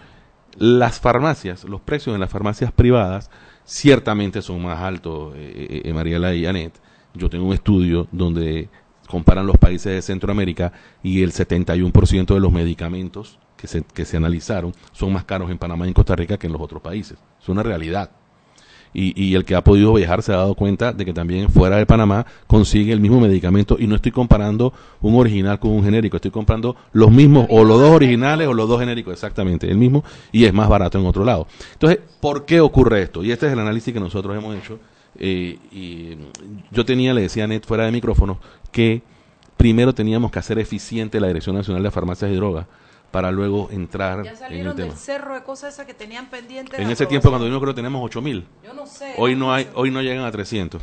Las 0.57 0.99
farmacias, 1.01 1.65
los 1.65 1.81
precios 1.81 2.13
en 2.15 2.21
las 2.21 2.29
farmacias 2.29 2.71
privadas 2.71 3.29
ciertamente 3.65 4.41
son 4.41 4.63
más 4.63 4.79
altos, 4.79 5.33
eh, 5.35 5.81
eh, 5.83 5.93
Mariela 5.93 6.33
y 6.33 6.45
Anet. 6.45 6.73
Yo 7.13 7.29
tengo 7.29 7.45
un 7.47 7.53
estudio 7.53 8.07
donde 8.11 8.69
comparan 9.07 9.47
los 9.47 9.57
países 9.57 9.93
de 9.93 10.01
Centroamérica 10.01 10.73
y 11.03 11.23
el 11.23 11.31
71% 11.31 12.33
de 12.33 12.39
los 12.39 12.51
medicamentos 12.51 13.39
que 13.57 13.67
se, 13.67 13.83
que 13.83 14.05
se 14.05 14.17
analizaron 14.17 14.73
son 14.91 15.13
más 15.13 15.25
caros 15.25 15.49
en 15.51 15.57
Panamá 15.57 15.85
y 15.85 15.89
en 15.89 15.93
Costa 15.93 16.15
Rica 16.15 16.37
que 16.37 16.47
en 16.47 16.53
los 16.53 16.61
otros 16.61 16.81
países. 16.81 17.17
Es 17.41 17.49
una 17.49 17.63
realidad. 17.63 18.11
Y, 18.97 19.35
el 19.35 19.43
que 19.43 19.55
ha 19.55 19.61
podido 19.61 19.93
viajar 19.93 20.23
se 20.23 20.31
ha 20.31 20.37
dado 20.37 20.55
cuenta 20.55 20.93
de 20.93 21.03
que 21.03 21.11
también 21.11 21.49
fuera 21.49 21.75
de 21.75 21.85
Panamá 21.85 22.25
consigue 22.47 22.93
el 22.93 23.01
mismo 23.01 23.19
medicamento 23.19 23.75
y 23.77 23.87
no 23.87 23.95
estoy 23.95 24.13
comparando 24.13 24.71
un 25.01 25.15
original 25.15 25.59
con 25.59 25.71
un 25.71 25.83
genérico, 25.83 26.15
estoy 26.15 26.31
comprando 26.31 26.77
los 26.93 27.11
mismos 27.11 27.45
o 27.49 27.65
los 27.65 27.77
dos 27.77 27.89
originales 27.91 28.47
o 28.47 28.53
los 28.53 28.69
dos 28.69 28.79
genéricos, 28.79 29.11
exactamente, 29.11 29.69
el 29.69 29.77
mismo 29.77 30.05
y 30.31 30.45
es 30.45 30.53
más 30.53 30.69
barato 30.69 30.97
en 30.97 31.05
otro 31.05 31.25
lado. 31.25 31.45
Entonces, 31.73 31.99
¿por 32.21 32.45
qué 32.45 32.61
ocurre 32.61 33.01
esto? 33.01 33.21
Y 33.21 33.33
este 33.33 33.47
es 33.47 33.51
el 33.51 33.59
análisis 33.59 33.93
que 33.93 33.99
nosotros 33.99 34.37
hemos 34.37 34.55
hecho. 34.55 34.79
eh, 35.19 35.57
y 35.73 36.17
yo 36.71 36.85
tenía, 36.85 37.13
le 37.13 37.21
decía 37.21 37.43
a 37.43 37.47
Net 37.47 37.65
fuera 37.65 37.83
de 37.85 37.91
micrófono, 37.91 38.39
que 38.75 39.01
primero 39.55 39.95
teníamos 39.95 40.31
que 40.31 40.39
hacer 40.39 40.59
eficiente 40.59 41.17
la 41.21 41.27
Dirección 41.27 41.55
Nacional 41.55 41.81
de 41.81 41.91
Farmacias 41.91 42.29
y 42.29 42.35
Drogas 42.35 42.65
para 43.09 43.31
luego 43.31 43.69
entrar 43.71 44.23
Ya 44.23 44.31
en 44.31 44.35
el 44.35 44.37
salieron 44.37 44.75
tema. 44.75 44.89
del 44.89 44.97
cerro 44.97 45.33
de 45.33 45.43
cosas 45.43 45.73
esas 45.73 45.85
que 45.87 45.93
tenían 45.93 46.29
pendientes. 46.29 46.77
En 46.77 46.89
ese 46.89 47.05
tiempo 47.05 47.29
cuando 47.29 47.47
yo 47.47 47.57
creo 47.61 47.73
que 47.73 47.77
tenemos 47.77 48.03
8000. 48.03 48.45
Yo 48.65 48.73
no 48.73 48.85
sé. 48.85 49.13
Hoy 49.17 49.33
no 49.33 49.53
hay, 49.53 49.69
hoy 49.75 49.91
no 49.91 50.01
llegan 50.01 50.25
a 50.25 50.31
300. 50.31 50.81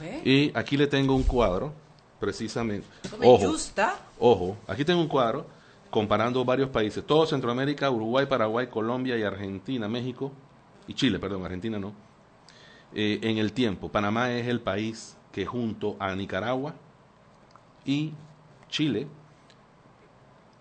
¿Ve? 0.00 0.22
Y 0.24 0.52
aquí 0.58 0.78
le 0.78 0.86
tengo 0.86 1.14
un 1.14 1.22
cuadro, 1.22 1.74
precisamente. 2.18 2.86
Ojo, 3.22 3.50
gusta. 3.50 3.96
ojo, 4.18 4.56
aquí 4.66 4.86
tengo 4.86 5.02
un 5.02 5.08
cuadro 5.08 5.46
comparando 5.90 6.42
varios 6.46 6.70
países, 6.70 7.04
todo 7.06 7.26
Centroamérica, 7.26 7.90
Uruguay, 7.90 8.24
Paraguay, 8.24 8.68
Colombia 8.68 9.18
y 9.18 9.22
Argentina, 9.22 9.86
México 9.86 10.32
y 10.88 10.94
Chile, 10.94 11.18
perdón, 11.18 11.44
Argentina 11.44 11.78
no. 11.78 11.92
Eh, 12.94 13.18
en 13.20 13.36
el 13.36 13.52
tiempo, 13.52 13.90
Panamá 13.90 14.32
es 14.32 14.48
el 14.48 14.60
país 14.60 15.18
que 15.30 15.44
junto 15.44 15.96
a 16.00 16.14
Nicaragua 16.14 16.74
y 17.84 18.12
Chile 18.68 19.06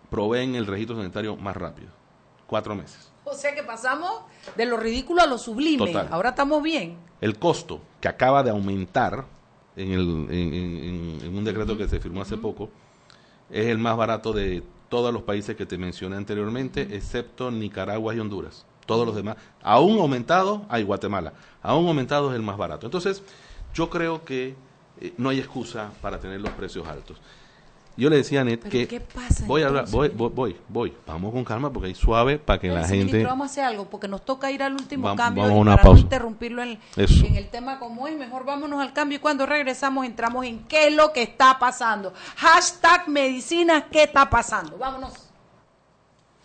proveen 0.09 0.55
el 0.55 0.65
registro 0.67 0.95
sanitario 0.97 1.35
más 1.35 1.55
rápido, 1.55 1.89
cuatro 2.47 2.75
meses. 2.75 3.11
O 3.25 3.33
sea 3.33 3.55
que 3.55 3.63
pasamos 3.63 4.11
de 4.55 4.65
lo 4.65 4.77
ridículo 4.77 5.21
a 5.21 5.25
lo 5.27 5.37
sublime. 5.37 5.85
Total. 5.87 6.07
Ahora 6.11 6.29
estamos 6.29 6.61
bien. 6.61 6.97
El 7.21 7.39
costo 7.39 7.81
que 8.01 8.07
acaba 8.09 8.43
de 8.43 8.49
aumentar 8.51 9.25
en, 9.75 9.91
el, 9.91 10.27
en, 10.29 10.53
en- 10.53 11.19
en 11.23 11.37
un 11.37 11.43
decreto 11.43 11.77
que 11.77 11.87
se 11.87 11.99
firmó 11.99 12.21
hace 12.21 12.37
poco 12.37 12.69
es 13.49 13.67
el 13.67 13.77
más 13.77 13.95
barato 13.97 14.33
de 14.33 14.61
todos 14.89 15.11
los 15.13 15.23
países 15.23 15.55
que 15.55 15.65
te 15.65 15.77
mencioné 15.77 16.17
anteriormente, 16.17 16.81
excepto 16.95 17.49
Nicaragua 17.49 18.13
y 18.13 18.19
Honduras. 18.19 18.65
Todos 18.85 19.07
los 19.07 19.15
demás, 19.15 19.37
aún 19.61 19.97
aumentado, 19.99 20.65
hay 20.67 20.83
Guatemala, 20.83 21.33
aún 21.61 21.87
aumentado 21.87 22.29
es 22.31 22.35
el 22.35 22.41
más 22.43 22.57
barato. 22.57 22.85
Entonces, 22.85 23.23
yo 23.73 23.89
creo 23.89 24.25
que 24.25 24.55
eh, 25.01 25.13
no 25.17 25.29
hay 25.29 25.39
excusa 25.39 25.91
para 26.01 26.19
tener 26.19 26.39
los 26.41 26.51
precios 26.51 26.87
altos. 26.87 27.17
Yo 27.95 28.09
le 28.09 28.15
decía 28.17 28.41
a 28.41 28.43
Net 28.43 28.59
¿Pero 28.61 28.71
que 28.71 28.87
qué 28.87 28.99
pasa 29.01 29.45
voy 29.45 29.61
a 29.61 29.67
hablar, 29.67 29.87
voy, 29.91 30.09
voy, 30.09 30.31
voy, 30.33 30.55
voy, 30.67 30.93
vamos 31.05 31.31
con 31.31 31.43
calma 31.45 31.71
porque 31.71 31.89
hay 31.89 31.93
suave 31.95 32.39
para 32.39 32.59
que 32.59 32.67
la 32.69 32.87
gente 32.87 33.03
ministro, 33.05 33.29
vamos 33.29 33.47
a 33.47 33.51
hacer 33.51 33.63
algo 33.65 33.87
porque 33.87 34.07
nos 34.07 34.25
toca 34.25 34.49
ir 34.49 34.63
al 34.63 34.73
último 34.73 35.09
Va- 35.09 35.15
cambio 35.15 35.43
vamos 35.43 35.53
a 35.53 35.57
y 35.57 35.61
una 35.61 35.71
para 35.73 35.83
pausa. 35.83 35.99
no 35.99 36.01
interrumpirlo 36.01 36.63
en, 36.63 36.79
en 36.97 37.35
el 37.35 37.49
tema 37.49 37.77
como 37.77 38.07
es, 38.07 38.17
mejor 38.17 38.45
vámonos 38.45 38.81
al 38.81 38.93
cambio 38.93 39.17
y 39.17 39.21
cuando 39.21 39.45
regresamos 39.45 40.07
entramos 40.07 40.43
en 40.47 40.63
qué 40.63 40.87
es 40.87 40.95
lo 40.95 41.13
que 41.13 41.21
está 41.21 41.59
pasando. 41.59 42.13
Hashtag 42.37 43.09
medicinas, 43.09 43.83
¿qué 43.91 44.03
está 44.03 44.27
pasando? 44.27 44.75
Vámonos. 44.79 45.13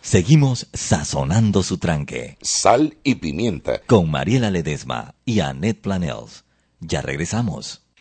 Seguimos 0.01 0.67
sazonando 0.71 1.63
su 1.63 1.79
tranque. 1.79 2.37
Sal 2.43 2.95
y 3.03 3.15
pimienta. 3.15 3.81
Con 3.87 4.09
Mariela 4.11 4.51
Ledesma 4.51 5.15
y 5.25 5.39
Annette 5.39 5.81
Planels. 5.81 6.45
Ya 6.79 7.01
regresamos. 7.01 7.81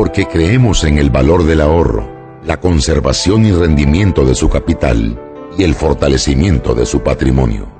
porque 0.00 0.24
creemos 0.24 0.84
en 0.84 0.96
el 0.96 1.10
valor 1.10 1.44
del 1.44 1.60
ahorro 1.60 2.10
la 2.42 2.58
conservación 2.58 3.44
y 3.44 3.52
rendimiento 3.52 4.24
de 4.24 4.34
su 4.34 4.48
capital 4.48 5.20
y 5.58 5.62
el 5.62 5.74
fortalecimiento 5.74 6.74
de 6.74 6.86
su 6.86 7.02
patrimonio. 7.02 7.70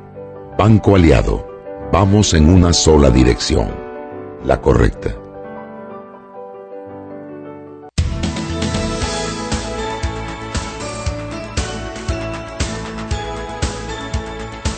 Banco 0.58 0.96
Aliado, 0.96 1.48
vamos 1.90 2.34
en 2.34 2.50
una 2.50 2.74
sola 2.74 3.08
dirección, 3.08 3.74
la 4.44 4.60
correcta. 4.60 5.16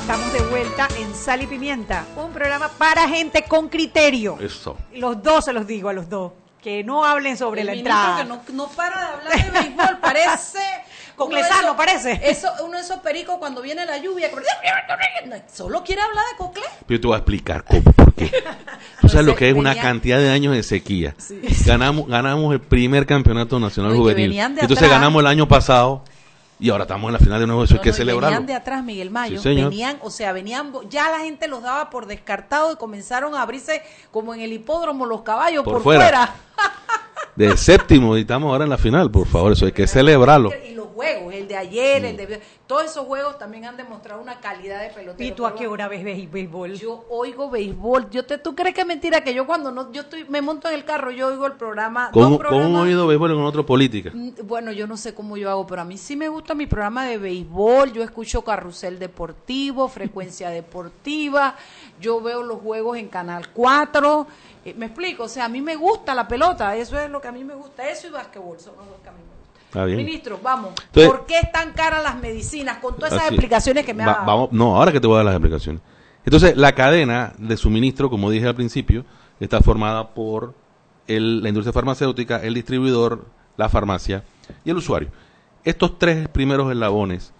Estamos 0.00 0.32
de 0.32 0.42
vuelta 0.48 0.86
en 0.96 1.12
Sal 1.12 1.42
y 1.42 1.48
Pimienta, 1.48 2.06
un 2.16 2.30
programa 2.30 2.68
para 2.68 3.08
gente 3.08 3.46
con 3.48 3.68
criterio. 3.68 4.38
Eso. 4.38 4.76
Los 4.94 5.20
dos 5.20 5.46
se 5.46 5.52
los 5.52 5.66
digo 5.66 5.88
a 5.88 5.92
los 5.92 6.08
dos, 6.08 6.30
que 6.62 6.84
no 6.84 7.04
hablen 7.04 7.36
sobre 7.36 7.62
El 7.62 7.66
la 7.66 7.72
ministro 7.72 7.92
entrada. 7.92 8.22
que 8.22 8.52
no, 8.52 8.64
no 8.66 8.68
para 8.70 8.98
de 9.00 9.06
hablar 9.06 9.52
de 9.52 9.60
béisbol, 9.60 9.98
parece... 10.00 10.58
Con 11.16 11.26
uno 11.28 11.36
de 11.36 11.42
Lesano, 11.42 11.62
esos- 11.64 11.76
parece. 11.76 12.20
Eso, 12.24 12.48
uno 12.64 12.78
de 12.78 12.82
esos 12.82 13.00
pericos 13.00 13.36
cuando 13.38 13.60
viene 13.60 13.84
la 13.84 13.98
lluvia, 13.98 14.30
como- 14.30 14.42
solo 15.52 15.84
quiere 15.84 16.00
hablar 16.00 16.24
de 16.32 16.36
Coclé. 16.38 16.62
Pero 16.86 16.96
yo 16.96 17.00
te 17.00 17.06
voy 17.06 17.14
a 17.14 17.18
explicar 17.18 17.64
cómo, 17.64 17.82
por 17.82 18.14
qué. 18.14 18.32
Tú 19.00 19.08
sabes 19.10 19.26
lo 19.26 19.34
que 19.36 19.50
es 19.50 19.54
una 19.54 19.74
cantidad 19.74 20.18
de 20.18 20.30
años 20.30 20.54
de 20.54 20.62
sequía. 20.62 21.14
Sí. 21.18 21.40
Ganamos, 21.66 22.08
ganamos 22.08 22.52
el 22.54 22.60
primer 22.60 23.04
campeonato 23.04 23.60
nacional 23.60 23.92
No, 23.92 23.98
juvenil. 23.98 24.32
Entonces 24.38 24.78
atrás. 24.78 24.90
ganamos 24.90 25.20
el 25.20 25.26
año 25.26 25.46
pasado 25.46 26.02
y 26.62 26.70
ahora 26.70 26.84
estamos 26.84 27.08
en 27.08 27.14
la 27.14 27.18
final 27.18 27.40
de 27.40 27.46
nuevo. 27.48 27.64
Eso 27.64 27.74
hay 27.74 27.80
que 27.80 27.90
no, 27.90 27.96
celebrarlo. 27.96 28.36
Venían 28.36 28.46
de 28.46 28.54
atrás, 28.54 28.84
Miguel 28.84 29.10
Mayo. 29.10 29.42
Sí, 29.42 29.48
venían, 29.48 29.98
o 30.00 30.10
sea, 30.10 30.32
venían, 30.32 30.72
ya 30.88 31.10
la 31.10 31.18
gente 31.18 31.48
los 31.48 31.60
daba 31.60 31.90
por 31.90 32.06
descartado 32.06 32.72
y 32.72 32.76
comenzaron 32.76 33.34
a 33.34 33.42
abrirse 33.42 33.82
como 34.12 34.32
en 34.32 34.42
el 34.42 34.52
hipódromo 34.52 35.04
los 35.04 35.22
caballos 35.22 35.64
Por 35.64 35.74
por, 35.74 35.82
fuera. 35.82 36.02
fuera. 36.02 36.34
De 37.34 37.56
séptimo 37.56 38.16
y 38.16 38.20
estamos 38.20 38.52
ahora 38.52 38.62
en 38.62 38.70
la 38.70 38.78
final, 38.78 39.10
por 39.10 39.26
favor. 39.26 39.52
Eso 39.52 39.66
hay 39.66 39.72
que 39.72 39.88
celebrarlo. 39.88 40.52
Y 40.70 40.74
juegos, 40.92 41.34
el 41.34 41.48
de 41.48 41.56
ayer, 41.56 42.02
Mm. 42.02 42.04
el 42.06 42.16
de... 42.16 42.40
Todos 42.66 42.84
esos 42.84 43.06
juegos 43.06 43.38
también 43.38 43.64
han 43.66 43.76
demostrado 43.76 44.20
una 44.22 44.40
calidad 44.40 44.80
de 44.80 44.88
pelotero. 44.90 45.28
¿Y 45.28 45.32
tú 45.32 45.44
a 45.46 45.54
qué 45.54 45.66
hora 45.66 45.88
ves 45.88 46.04
béis- 46.04 46.30
béisbol? 46.30 46.74
Yo 46.74 47.04
oigo 47.10 47.50
béisbol. 47.50 48.08
Yo 48.10 48.24
te, 48.24 48.38
¿Tú 48.38 48.54
crees 48.54 48.74
que 48.74 48.80
es 48.82 48.86
mentira 48.86 49.22
que 49.22 49.34
yo 49.34 49.46
cuando 49.46 49.70
no, 49.72 49.92
yo 49.92 50.02
estoy, 50.02 50.24
me 50.28 50.40
monto 50.40 50.68
en 50.68 50.74
el 50.74 50.84
carro, 50.84 51.10
yo 51.10 51.28
oigo 51.28 51.46
el 51.46 51.52
programa. 51.54 52.10
¿Cómo, 52.12 52.24
¿Cómo 52.26 52.38
programas- 52.38 52.78
he 52.80 52.88
oído 52.88 53.06
béisbol 53.06 53.34
con 53.34 53.44
otra 53.44 53.62
política? 53.62 54.10
Mm, 54.14 54.30
Bueno, 54.44 54.72
yo 54.72 54.86
no 54.86 54.96
sé 54.96 55.14
cómo 55.14 55.36
yo 55.36 55.50
hago, 55.50 55.66
pero 55.66 55.82
a 55.82 55.84
mí 55.84 55.98
sí 55.98 56.16
me 56.16 56.28
gusta 56.28 56.54
mi 56.54 56.66
programa 56.66 57.06
de 57.06 57.18
béisbol. 57.18 57.92
Yo 57.92 58.02
escucho 58.02 58.42
Carrusel 58.42 58.98
Deportivo, 58.98 59.88
Frecuencia 59.88 60.48
Deportiva. 60.82 61.56
Yo 62.00 62.20
veo 62.20 62.42
los 62.42 62.60
juegos 62.60 62.96
en 62.98 63.08
Canal 63.08 63.48
4. 63.52 64.26
Eh, 64.64 64.74
me 64.74 64.86
explico, 64.86 65.24
o 65.24 65.28
sea, 65.28 65.46
a 65.46 65.48
mí 65.48 65.60
me 65.60 65.76
gusta 65.76 66.14
la 66.14 66.26
pelota. 66.28 66.74
Eso 66.76 66.98
es 66.98 67.10
lo 67.10 67.20
que 67.20 67.28
a 67.28 67.32
mí 67.32 67.44
me 67.44 67.54
gusta. 67.54 67.88
Eso 67.88 68.06
y 68.06 68.10
básquetbol 68.10 68.58
son 68.60 68.76
los 68.76 68.86
dos 68.86 68.96
que 69.02 69.08
a 69.08 69.12
mí 69.12 69.18
me 69.18 69.22
gustan. 69.24 69.31
Está 69.72 69.86
bien. 69.86 69.96
Ministro, 70.04 70.38
vamos. 70.42 70.72
Entonces- 70.84 71.10
¿Por 71.10 71.24
qué 71.24 71.38
están 71.40 71.72
caras 71.72 72.02
las 72.02 72.20
medicinas? 72.20 72.76
Con 72.76 72.94
todas 72.96 73.12
esas 73.12 73.24
Así. 73.24 73.34
explicaciones 73.36 73.86
que 73.86 73.94
me 73.94 74.02
ha 74.02 74.06
dado. 74.06 74.26
vamos, 74.26 74.52
no, 74.52 74.76
ahora 74.76 74.92
que 74.92 75.00
te 75.00 75.06
voy 75.06 75.14
a 75.14 75.16
dar 75.20 75.24
las 75.24 75.34
explicaciones. 75.36 75.80
Entonces, 76.26 76.58
la 76.58 76.72
cadena 76.74 77.32
de 77.38 77.56
suministro, 77.56 78.10
como 78.10 78.30
dije 78.30 78.46
al 78.46 78.54
principio, 78.54 79.06
está 79.40 79.62
formada 79.62 80.10
por 80.12 80.54
el- 81.08 81.42
la 81.42 81.48
industria 81.48 81.72
farmacéutica, 81.72 82.36
el 82.42 82.52
distribuidor, 82.52 83.24
la 83.56 83.70
farmacia 83.70 84.24
y 84.62 84.68
el 84.68 84.76
usuario. 84.76 85.08
Estos 85.64 85.98
tres 85.98 86.28
primeros 86.28 86.70
eslabones, 86.70 87.32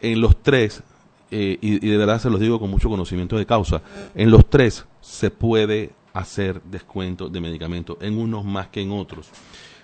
en 0.00 0.20
los 0.20 0.40
tres, 0.40 0.84
eh, 1.32 1.58
y, 1.60 1.84
y 1.84 1.90
de 1.90 1.96
verdad 1.96 2.20
se 2.20 2.30
los 2.30 2.38
digo 2.38 2.60
con 2.60 2.70
mucho 2.70 2.88
conocimiento 2.88 3.36
de 3.36 3.46
causa, 3.46 3.82
en 4.14 4.30
los 4.30 4.48
tres 4.48 4.86
se 5.00 5.30
puede 5.32 5.90
hacer 6.12 6.62
descuento 6.62 7.28
de 7.28 7.40
medicamentos, 7.40 7.96
en 8.00 8.16
unos 8.16 8.44
más 8.44 8.68
que 8.68 8.80
en 8.80 8.92
otros 8.92 9.28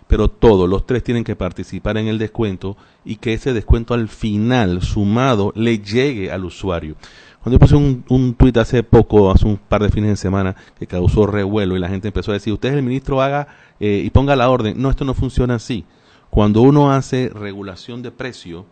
pero 0.08 0.28
todos 0.28 0.68
los 0.68 0.86
tres 0.86 1.02
tienen 1.02 1.24
que 1.24 1.36
participar 1.36 1.96
en 1.96 2.06
el 2.06 2.18
descuento 2.18 2.76
y 3.04 3.16
que 3.16 3.32
ese 3.32 3.52
descuento 3.52 3.94
al 3.94 4.08
final 4.08 4.82
sumado 4.82 5.52
le 5.56 5.78
llegue 5.78 6.30
al 6.30 6.44
usuario. 6.44 6.96
Cuando 7.42 7.56
yo 7.56 7.60
puse 7.60 7.76
un, 7.76 8.04
un 8.08 8.34
tuit 8.34 8.56
hace 8.56 8.82
poco, 8.82 9.30
hace 9.30 9.46
un 9.46 9.56
par 9.56 9.82
de 9.82 9.90
fines 9.90 10.10
de 10.10 10.16
semana, 10.16 10.56
que 10.78 10.86
causó 10.86 11.26
revuelo 11.26 11.76
y 11.76 11.80
la 11.80 11.88
gente 11.88 12.08
empezó 12.08 12.32
a 12.32 12.34
decir, 12.34 12.52
usted 12.52 12.74
el 12.74 12.82
ministro 12.82 13.22
haga 13.22 13.48
eh, 13.78 14.02
y 14.04 14.10
ponga 14.10 14.36
la 14.36 14.50
orden. 14.50 14.80
No, 14.80 14.90
esto 14.90 15.04
no 15.04 15.14
funciona 15.14 15.54
así. 15.54 15.84
Cuando 16.30 16.60
uno 16.62 16.90
hace 16.90 17.28
regulación 17.28 18.02
de 18.02 18.10
precio, 18.10 18.66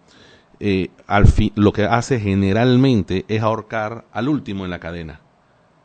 eh, 0.59 0.91
al 1.07 1.27
fin, 1.27 1.53
lo 1.55 1.73
que 1.73 1.85
hace 1.85 2.19
generalmente 2.19 3.25
es 3.29 3.43
ahorcar 3.43 4.07
al 4.13 4.29
último 4.29 4.65
en 4.65 4.71
la 4.71 4.81
cadena 4.81 5.21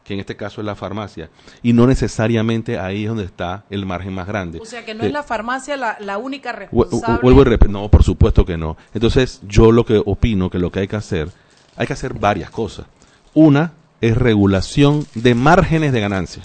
que 0.10 0.16
en 0.16 0.20
este 0.22 0.36
caso 0.36 0.60
es 0.60 0.66
la 0.66 0.74
farmacia, 0.76 1.30
y 1.62 1.72
no 1.74 1.86
necesariamente 1.86 2.80
ahí 2.80 3.04
es 3.04 3.10
donde 3.10 3.26
está 3.26 3.66
el 3.70 3.86
margen 3.86 4.12
más 4.16 4.26
grande. 4.26 4.60
O 4.60 4.66
sea, 4.66 4.84
que 4.84 4.96
no 4.96 5.04
Eh, 5.04 5.08
es 5.08 5.14
la 5.14 5.22
farmacia 5.22 5.78
la, 5.78 5.98
la 6.00 6.18
única 6.18 6.52
responsable. 6.52 7.20
Vuelvo 7.22 7.42
y 7.42 7.44
repito, 7.46 7.72
no, 7.72 7.90
por 7.90 8.04
supuesto 8.04 8.44
que 8.44 8.58
no. 8.58 8.76
Entonces, 8.96 9.40
yo 9.48 9.72
lo 9.72 9.86
que 9.86 10.02
opino 10.04 10.50
que 10.50 10.58
lo 10.58 10.72
que 10.72 10.80
hay 10.80 10.88
que 10.88 10.96
hacer, 10.96 11.30
hay 11.78 11.86
que 11.86 11.94
hacer 11.94 12.16
varias 12.16 12.50
cosas. 12.50 12.88
Una 13.36 13.74
es 14.02 14.18
regulación 14.18 15.06
de 15.14 15.36
márgenes 15.36 15.92
de 15.94 16.02
ganancia 16.02 16.42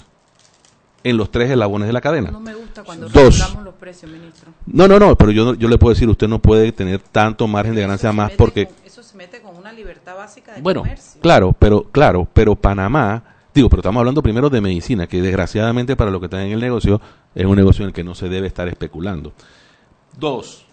en 1.03 1.17
los 1.17 1.31
tres 1.31 1.49
eslabones 1.49 1.87
de 1.87 1.93
la 1.93 2.01
cadena. 2.01 2.29
No 2.31 2.39
me 2.39 2.53
gusta 2.53 2.83
cuando 2.83 3.07
Dos. 3.09 3.39
regulamos 3.39 3.63
los 3.63 3.73
precios, 3.75 4.11
ministro. 4.11 4.51
No, 4.67 4.87
no, 4.87 4.99
no, 4.99 5.15
pero 5.15 5.31
yo, 5.31 5.45
no- 5.45 5.53
yo 5.55 5.67
le 5.67 5.77
puedo 5.79 5.93
decir, 5.93 6.07
usted 6.09 6.27
no 6.27 6.37
puede 6.39 6.71
tener 6.71 6.99
tanto 6.99 7.47
margen 7.47 7.73
de 7.75 7.81
ganancia 7.81 8.11
más 8.11 8.31
porque... 8.33 8.69
Eso 8.85 9.03
se 9.03 9.15
mete 9.17 9.41
con 9.41 9.55
una 9.55 9.71
libertad 9.73 10.15
básica 10.15 10.53
de 10.53 10.61
Bueno, 10.61 10.81
comercio. 10.81 11.21
claro, 11.21 11.53
pero 11.57 11.83
claro, 11.91 12.27
pero 12.33 12.55
Panamá, 12.55 13.23
digo, 13.55 13.69
pero 13.69 13.79
estamos 13.81 13.99
hablando 13.99 14.21
primero 14.21 14.49
de 14.49 14.61
medicina, 14.61 15.07
que 15.07 15.21
desgraciadamente 15.21 15.95
para 15.95 16.11
lo 16.11 16.19
que 16.19 16.25
está 16.27 16.43
en 16.45 16.51
el 16.51 16.59
negocio 16.59 17.01
es 17.33 17.45
un 17.45 17.55
negocio 17.55 17.83
en 17.83 17.87
el 17.89 17.93
que 17.93 18.03
no 18.03 18.13
se 18.13 18.29
debe 18.29 18.47
estar 18.47 18.67
especulando. 18.67 19.33
Dos, 20.19 20.65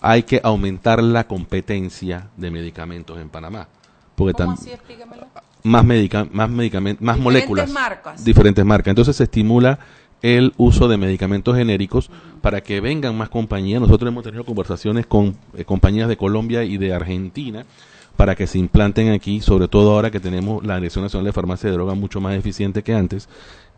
hay 0.00 0.24
que 0.24 0.40
aumentar 0.42 1.02
la 1.02 1.26
competencia 1.26 2.28
de 2.36 2.50
medicamentos 2.50 3.18
en 3.18 3.28
Panamá, 3.30 3.68
porque 4.14 4.34
¿Cómo 4.34 4.52
así? 4.52 4.70
Explícamelo. 4.70 5.26
más 5.62 5.84
medica 5.84 6.26
más 6.30 6.50
medicamentos, 6.50 7.02
más 7.02 7.16
Diferentes 7.16 7.24
moléculas, 7.48 7.70
marcas. 7.70 8.24
diferentes 8.24 8.64
marcas. 8.64 8.90
Entonces 8.90 9.16
se 9.16 9.24
estimula 9.24 9.78
el 10.22 10.52
uso 10.56 10.88
de 10.88 10.96
medicamentos 10.96 11.56
genéricos 11.56 12.10
para 12.40 12.60
que 12.62 12.80
vengan 12.80 13.16
más 13.16 13.28
compañías. 13.28 13.80
Nosotros 13.80 14.08
hemos 14.08 14.24
tenido 14.24 14.44
conversaciones 14.44 15.06
con 15.06 15.36
eh, 15.56 15.64
compañías 15.64 16.08
de 16.08 16.16
Colombia 16.16 16.64
y 16.64 16.76
de 16.78 16.94
Argentina 16.94 17.64
para 18.16 18.34
que 18.34 18.46
se 18.46 18.58
implanten 18.58 19.10
aquí, 19.10 19.40
sobre 19.40 19.68
todo 19.68 19.92
ahora 19.92 20.10
que 20.10 20.20
tenemos 20.20 20.64
la 20.64 20.76
Dirección 20.76 21.04
Nacional 21.04 21.26
de 21.26 21.32
Farmacia 21.32 21.68
de 21.68 21.76
Drogas 21.76 21.96
mucho 21.96 22.20
más 22.20 22.34
eficiente 22.36 22.82
que 22.82 22.94
antes, 22.94 23.28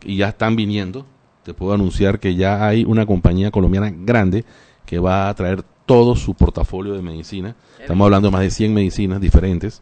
y 0.04 0.16
ya 0.16 0.28
están 0.28 0.56
viniendo. 0.56 1.06
Te 1.42 1.54
puedo 1.54 1.72
anunciar 1.72 2.18
que 2.18 2.34
ya 2.34 2.66
hay 2.66 2.84
una 2.84 3.06
compañía 3.06 3.50
colombiana 3.50 3.92
grande 3.94 4.44
que 4.84 4.98
va 4.98 5.28
a 5.28 5.34
traer 5.34 5.62
todo 5.86 6.16
su 6.16 6.34
portafolio 6.34 6.94
de 6.94 7.02
medicina. 7.02 7.54
Estamos 7.80 8.04
hablando 8.04 8.28
de 8.28 8.32
más 8.32 8.42
de 8.42 8.50
100 8.50 8.74
medicinas 8.74 9.20
diferentes. 9.20 9.80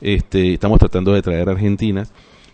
Este, 0.00 0.54
estamos 0.54 0.78
tratando 0.78 1.12
de 1.12 1.22
traer 1.22 1.48
argentinas. 1.48 2.12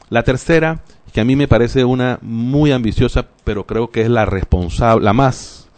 La 0.09 0.24
tercera, 0.24 0.82
que 1.12 1.20
a 1.20 1.24
mí 1.24 1.36
me 1.36 1.49
parece 1.49 1.84
una 1.84 2.18
muy 2.20 2.72
ambiciosa, 2.72 3.26
pero 3.45 3.64
creo 3.66 3.91
que 3.91 4.03
es 4.03 4.09
la 4.09 4.26
responsable, 4.26 5.05
la 5.05 5.12
más, 5.12 5.68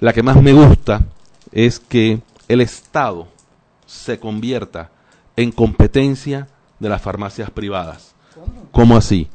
la 0.00 0.12
que 0.12 0.24
más 0.24 0.42
me 0.42 0.52
gusta, 0.52 1.02
es 1.52 1.78
que 1.78 2.20
el 2.48 2.60
Estado 2.60 3.28
se 3.88 4.20
convierta 4.20 4.90
en 5.34 5.50
competencia 5.50 6.46
de 6.78 6.90
las 6.90 7.00
farmacias 7.00 7.50
privadas. 7.50 8.14
¿Cómo 8.70 8.96
así? 8.96 9.28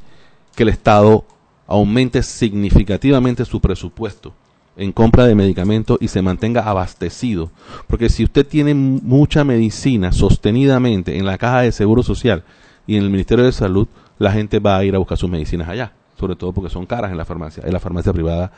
Que 0.54 0.62
el 0.62 0.68
Estado 0.68 1.24
aumente 1.66 2.22
significativamente 2.22 3.44
su 3.44 3.60
presupuesto 3.60 4.32
en 4.76 4.92
compra 4.92 5.26
de 5.26 5.34
medicamentos 5.34 5.98
y 6.00 6.08
se 6.08 6.22
mantenga 6.22 6.62
abastecido. 6.62 7.50
Porque 7.88 8.08
si 8.08 8.22
usted 8.22 8.46
tiene 8.46 8.74
mucha 8.74 9.42
medicina 9.42 10.12
sostenidamente 10.12 11.18
en 11.18 11.26
la 11.26 11.36
caja 11.36 11.62
de 11.62 11.72
Seguro 11.72 12.04
Social 12.04 12.44
y 12.86 12.96
en 12.96 13.02
el 13.02 13.10
Ministerio 13.10 13.44
de 13.44 13.52
Salud, 13.52 13.88
la 14.18 14.30
gente 14.30 14.60
va 14.60 14.76
a 14.76 14.84
ir 14.84 14.94
a 14.94 14.98
buscar 14.98 15.18
sus 15.18 15.30
medicinas 15.30 15.68
allá, 15.68 15.92
sobre 16.18 16.36
todo 16.36 16.52
porque 16.52 16.70
son 16.70 16.86
caras 16.86 17.10
en 17.10 17.16
la 17.16 17.24
farmacia. 17.24 17.64
En 17.66 17.72
la 17.72 17.80
farmacia 17.80 18.12
privada 18.12 18.52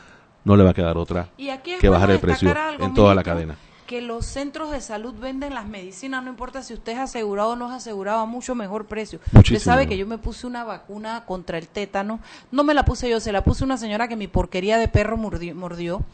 no 0.44 0.57
le 0.57 0.64
va 0.64 0.70
a 0.70 0.74
quedar 0.74 0.99
otra 0.99 1.30
Y 1.38 1.49
aquí 1.49 1.72
es 1.72 1.80
que 1.80 1.88
bajar 1.88 2.11
el 2.11 2.18
precio 2.18 2.55
algo, 2.55 2.84
en 2.84 2.92
toda 2.92 3.14
la 3.14 3.22
cadena. 3.22 3.57
Que 3.87 4.01
los 4.01 4.26
centros 4.26 4.72
de 4.72 4.80
salud 4.80 5.14
venden 5.14 5.55
las 5.55 5.66
medicinas, 5.66 6.22
no 6.22 6.30
importa 6.30 6.62
si 6.62 6.74
usted 6.74 6.93
es 6.93 6.99
asegurado 6.99 7.51
o 7.51 7.57
no 7.57 7.68
es 7.68 7.74
asegurado, 7.74 8.20
a 8.20 8.26
mucho 8.26 8.55
mejor 8.55 8.87
precio. 8.87 9.20
Muchísimo 9.32 9.59
Usted 9.59 9.70
sabe 9.70 9.87
que 9.87 9.97
yo 9.97 10.07
me 10.07 10.18
puse 10.18 10.47
una 10.47 10.64
vacuna 10.64 11.24
contra 11.24 11.57
el 11.59 11.68
tétano. 11.68 12.20
No 12.51 12.64
me 12.64 12.74
la 12.74 12.84
puse 12.84 13.09
yo, 13.09 13.20
se 13.20 13.32
la 13.32 13.45
puso 13.45 13.64
una 13.64 13.76
señora 13.76 14.09
que 14.09 14.16
mi 14.16 14.26
porquería 14.26 14.78
de 14.78 14.89
perro 14.89 15.16
mordió. 15.16 15.55
mordió. 15.55 16.05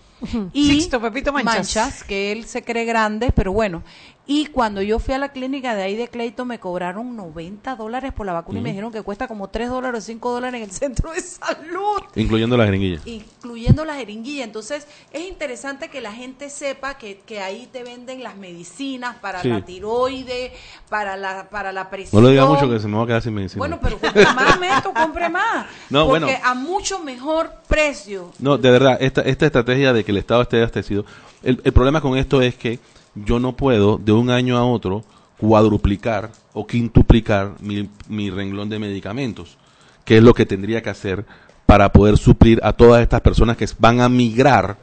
y 0.53 0.71
Sixto 0.71 1.01
Pepito 1.01 1.33
Manchas. 1.33 2.05
que 2.05 2.33
él 2.33 2.45
se 2.45 2.63
cree 2.63 2.85
grande, 2.85 3.33
pero 3.35 3.53
bueno. 3.53 3.83
Y 4.25 4.47
cuando 4.47 4.83
yo 4.83 5.01
fui 5.01 5.15
a 5.15 5.19
la 5.19 5.31
clínica 5.33 5.75
de 5.75 5.83
ahí 5.83 5.97
de 5.97 6.07
Clayton 6.07 6.47
me 6.47 6.61
cobraron 6.61 7.17
90 7.17 7.75
dólares 7.75 8.13
por 8.13 8.25
la 8.25 8.33
vacuna 8.33 8.61
y 8.61 8.63
me 8.63 8.69
dijeron 8.69 8.93
que 8.93 9.03
cuesta 9.03 9.27
como 9.27 9.49
3 9.49 9.69
dólares 9.69 10.05
o 10.05 10.07
5 10.07 10.33
dólares 10.33 10.63
en 10.63 10.69
el 10.69 10.71
centro 10.75 11.11
de 11.11 11.21
salud. 11.21 12.03
Incluyendo 12.15 12.57
la 12.57 12.67
jeringuilla. 12.67 13.01
Incluyendo 13.05 13.85
la 13.85 13.97
jeringuilla. 13.97 14.45
Entonces 14.45 14.87
es 15.11 15.29
interesante 15.29 15.89
que 15.89 16.01
la 16.01 16.13
gente 16.13 16.51
sepa 16.51 16.99
que, 16.99 17.19
que 17.27 17.41
ahí 17.41 17.69
te 17.73 17.83
venden 17.83 18.23
las 18.23 18.37
medicinas 18.37 19.17
para 19.17 19.43
la 19.43 19.65
tiroide, 19.65 20.53
para 20.89 21.17
la, 21.17 21.49
para 21.51 21.73
la 21.73 21.91
presión. 21.91 22.23
No 22.23 22.29
lo 22.29 22.33
diga 22.33 22.47
mucho 22.47 22.71
que 22.71 22.79
se 22.79 22.87
me 22.87 22.97
va 22.97 23.03
a 23.03 23.07
quedar 23.07 23.23
sin 23.23 23.35
medicina. 23.35 23.59
Bueno, 23.59 23.81
pero 23.83 23.99
compre 23.99 24.25
más, 24.37 24.61
Meto, 24.61 24.93
compre 24.95 25.29
más. 25.29 25.67
No, 25.91 26.07
porque 26.07 26.25
bueno. 26.27 26.39
a 26.45 26.55
mucho 26.55 27.01
mejor 27.01 27.53
precio. 27.67 28.31
No, 28.39 28.57
de 28.57 28.71
verdad, 28.71 28.99
esta, 29.01 29.23
esta 29.23 29.47
estrategia 29.47 29.93
de 29.93 30.05
que 30.05 30.13
el 30.13 30.19
Estado 30.19 30.43
esté 30.43 30.59
abastecido, 30.59 31.05
el, 31.43 31.61
el 31.65 31.73
problema 31.73 32.01
con 32.01 32.17
esto 32.17 32.41
es 32.41 32.55
que 32.55 32.79
yo 33.15 33.39
no 33.39 33.57
puedo 33.57 33.99
de 33.99 34.13
un 34.13 34.31
año 34.31 34.57
a 34.57 34.65
otro 34.65 35.05
cuadruplicar 35.39 36.31
o 36.53 36.67
quintuplicar 36.67 37.55
mi, 37.61 37.89
mi 38.09 38.31
renglón 38.31 38.69
de 38.69 38.79
medicamentos, 38.79 39.59
que 40.05 40.19
es 40.19 40.23
lo 40.23 40.35
que 40.35 40.47
tendría 40.47 40.83
que 40.83 40.91
hacer 40.91 41.25
para 41.67 41.93
poder 41.93 42.17
suplir 42.17 42.61
a 42.63 42.73
todas 42.73 43.03
estas 43.03 43.21
personas 43.21 43.57
que 43.57 43.67
van 43.79 44.01
a 44.01 44.09
migrar 44.09 44.77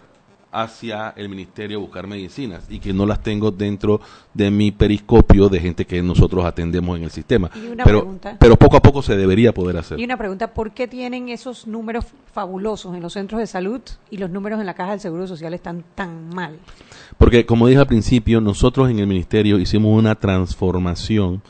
hacia 0.51 1.13
el 1.15 1.29
ministerio 1.29 1.77
a 1.77 1.81
buscar 1.81 2.07
medicinas 2.07 2.65
y 2.69 2.79
que 2.79 2.93
no 2.93 3.05
las 3.05 3.21
tengo 3.21 3.51
dentro 3.51 4.01
de 4.33 4.49
mi 4.49 4.71
periscopio 4.71 5.47
de 5.49 5.59
gente 5.59 5.85
que 5.85 6.01
nosotros 6.01 6.43
atendemos 6.45 6.97
en 6.97 7.03
el 7.03 7.11
sistema. 7.11 7.49
Pero, 7.53 8.01
pregunta. 8.01 8.37
pero 8.39 8.55
poco 8.55 8.77
a 8.77 8.81
poco 8.81 9.01
se 9.01 9.15
debería 9.15 9.53
poder 9.53 9.77
hacer. 9.77 9.99
Y 9.99 10.03
una 10.03 10.17
pregunta, 10.17 10.53
¿por 10.53 10.71
qué 10.71 10.87
tienen 10.87 11.29
esos 11.29 11.67
números 11.67 12.05
fabulosos 12.33 12.95
en 12.95 13.01
los 13.01 13.13
centros 13.13 13.39
de 13.39 13.47
salud 13.47 13.81
y 14.09 14.17
los 14.17 14.29
números 14.29 14.59
en 14.59 14.65
la 14.65 14.73
caja 14.73 14.91
del 14.91 14.99
Seguro 14.99 15.27
Social 15.27 15.53
están 15.53 15.83
tan 15.95 16.29
mal? 16.29 16.57
Porque, 17.17 17.45
como 17.45 17.67
dije 17.67 17.79
al 17.79 17.87
principio, 17.87 18.41
nosotros 18.41 18.89
en 18.89 18.99
el 18.99 19.07
ministerio 19.07 19.59
hicimos 19.59 19.97
una 19.97 20.15
transformación 20.15 21.41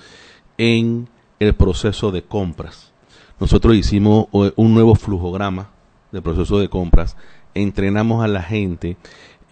en 0.57 1.07
el 1.39 1.53
proceso 1.53 2.11
de 2.11 2.21
compras. 2.21 2.91
Nosotros 3.39 3.75
hicimos 3.75 4.27
eh, 4.33 4.51
un 4.57 4.73
nuevo 4.73 4.95
flujograma 4.95 5.69
del 6.11 6.21
proceso 6.21 6.59
de 6.59 6.69
compras, 6.69 7.15
entrenamos 7.53 8.23
a 8.23 8.27
la 8.27 8.41
gente, 8.41 8.97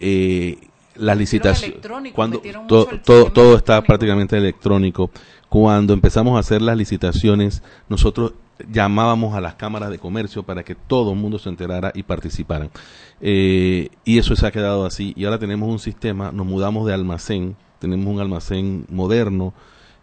eh, 0.00 0.58
la 0.94 1.14
licitación, 1.14 1.72
electrónico, 1.72 2.16
cuando 2.16 2.42
todo, 2.66 3.30
todo 3.32 3.56
está 3.56 3.82
prácticamente 3.82 4.36
electrónico. 4.36 5.10
Cuando 5.48 5.94
empezamos 5.94 6.36
a 6.36 6.40
hacer 6.40 6.60
las 6.60 6.76
licitaciones, 6.76 7.62
nosotros 7.88 8.32
llamábamos 8.70 9.34
a 9.34 9.40
las 9.40 9.54
cámaras 9.54 9.90
de 9.90 9.98
comercio 9.98 10.42
para 10.42 10.62
que 10.62 10.74
todo 10.74 11.12
el 11.12 11.18
mundo 11.18 11.38
se 11.38 11.48
enterara 11.48 11.92
y 11.94 12.02
participaran. 12.02 12.70
Eh, 13.20 13.88
y 14.04 14.18
eso 14.18 14.34
se 14.36 14.46
ha 14.46 14.50
quedado 14.50 14.84
así. 14.84 15.12
Y 15.16 15.24
ahora 15.24 15.38
tenemos 15.38 15.68
un 15.68 15.78
sistema, 15.78 16.32
nos 16.32 16.46
mudamos 16.46 16.86
de 16.86 16.94
almacén, 16.94 17.56
tenemos 17.78 18.06
un 18.06 18.20
almacén 18.20 18.86
moderno 18.88 19.54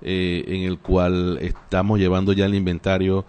eh, 0.01 0.43
en 0.47 0.61
el 0.63 0.79
cual 0.79 1.37
estamos 1.41 1.99
llevando 1.99 2.33
ya 2.33 2.45
el 2.45 2.55
inventario. 2.55 3.25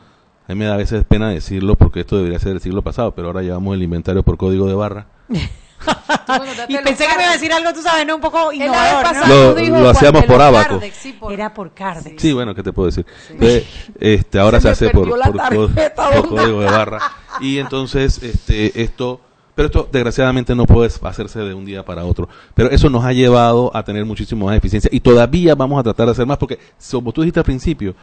A 0.48 0.52
mí 0.52 0.58
me 0.58 0.64
da 0.66 0.74
a 0.74 0.76
veces 0.76 1.04
pena 1.04 1.30
decirlo 1.30 1.74
porque 1.76 2.00
esto 2.00 2.16
debería 2.16 2.38
ser 2.38 2.52
del 2.52 2.60
siglo 2.60 2.82
pasado, 2.82 3.12
pero 3.14 3.28
ahora 3.28 3.42
llevamos 3.42 3.74
el 3.74 3.82
inventario 3.82 4.22
por 4.22 4.36
código 4.36 4.68
de 4.68 4.74
barra. 4.74 5.06
y 6.68 6.76
pensé 6.78 7.06
que 7.06 7.16
me 7.16 7.22
iba 7.22 7.30
a 7.30 7.32
decir 7.32 7.52
algo, 7.52 7.72
tú 7.72 7.82
sabes, 7.82 8.06
no 8.06 8.14
un 8.16 8.20
poco 8.20 8.50
Él 8.52 8.58
la 8.60 8.64
vez 8.64 8.70
innovador, 8.70 8.96
¿no? 8.96 9.02
pasada 9.02 9.28
Lo- 9.28 9.54
dijo 9.54 9.76
lo 9.78 9.90
hacíamos 9.90 10.24
por 10.24 10.40
abaco. 10.42 10.68
Cardex, 10.74 10.96
sí, 10.96 11.12
por- 11.12 11.32
Era 11.32 11.52
por 11.52 11.72
Cardex. 11.72 12.20
Sí, 12.22 12.32
bueno, 12.32 12.54
¿qué 12.54 12.62
te 12.62 12.72
puedo 12.72 12.86
decir? 12.86 13.04
Entonces, 13.30 13.64
este, 14.00 14.38
ahora 14.38 14.60
Se 14.60 14.68
hace 14.68 14.90
por, 14.90 15.08
por 15.08 16.28
código 16.28 16.60
de 16.60 16.66
barra. 16.70 17.00
Y 17.40 17.58
entonces, 17.58 18.22
este, 18.22 18.82
esto, 18.82 19.20
pero 19.54 19.66
esto 19.66 19.88
desgraciadamente 19.90 20.54
no 20.54 20.64
puede 20.66 20.90
hacerse 21.02 21.40
de 21.40 21.54
un 21.54 21.64
día 21.64 21.84
para 21.84 22.04
otro. 22.04 22.28
Pero 22.54 22.70
eso 22.70 22.88
nos 22.88 23.04
ha 23.04 23.12
llevado 23.12 23.70
a 23.76 23.82
tener 23.84 24.04
muchísimo 24.04 24.46
más 24.46 24.56
eficiencia 24.56 24.88
y 24.92 25.00
todavía 25.00 25.54
vamos 25.54 25.78
a 25.80 25.82
tratar 25.82 26.06
de 26.06 26.12
hacer 26.12 26.26
más 26.26 26.38
porque, 26.38 26.58
como 26.90 27.12
tú 27.12 27.22
dijiste 27.22 27.40
al 27.40 27.44
principio, 27.44 27.94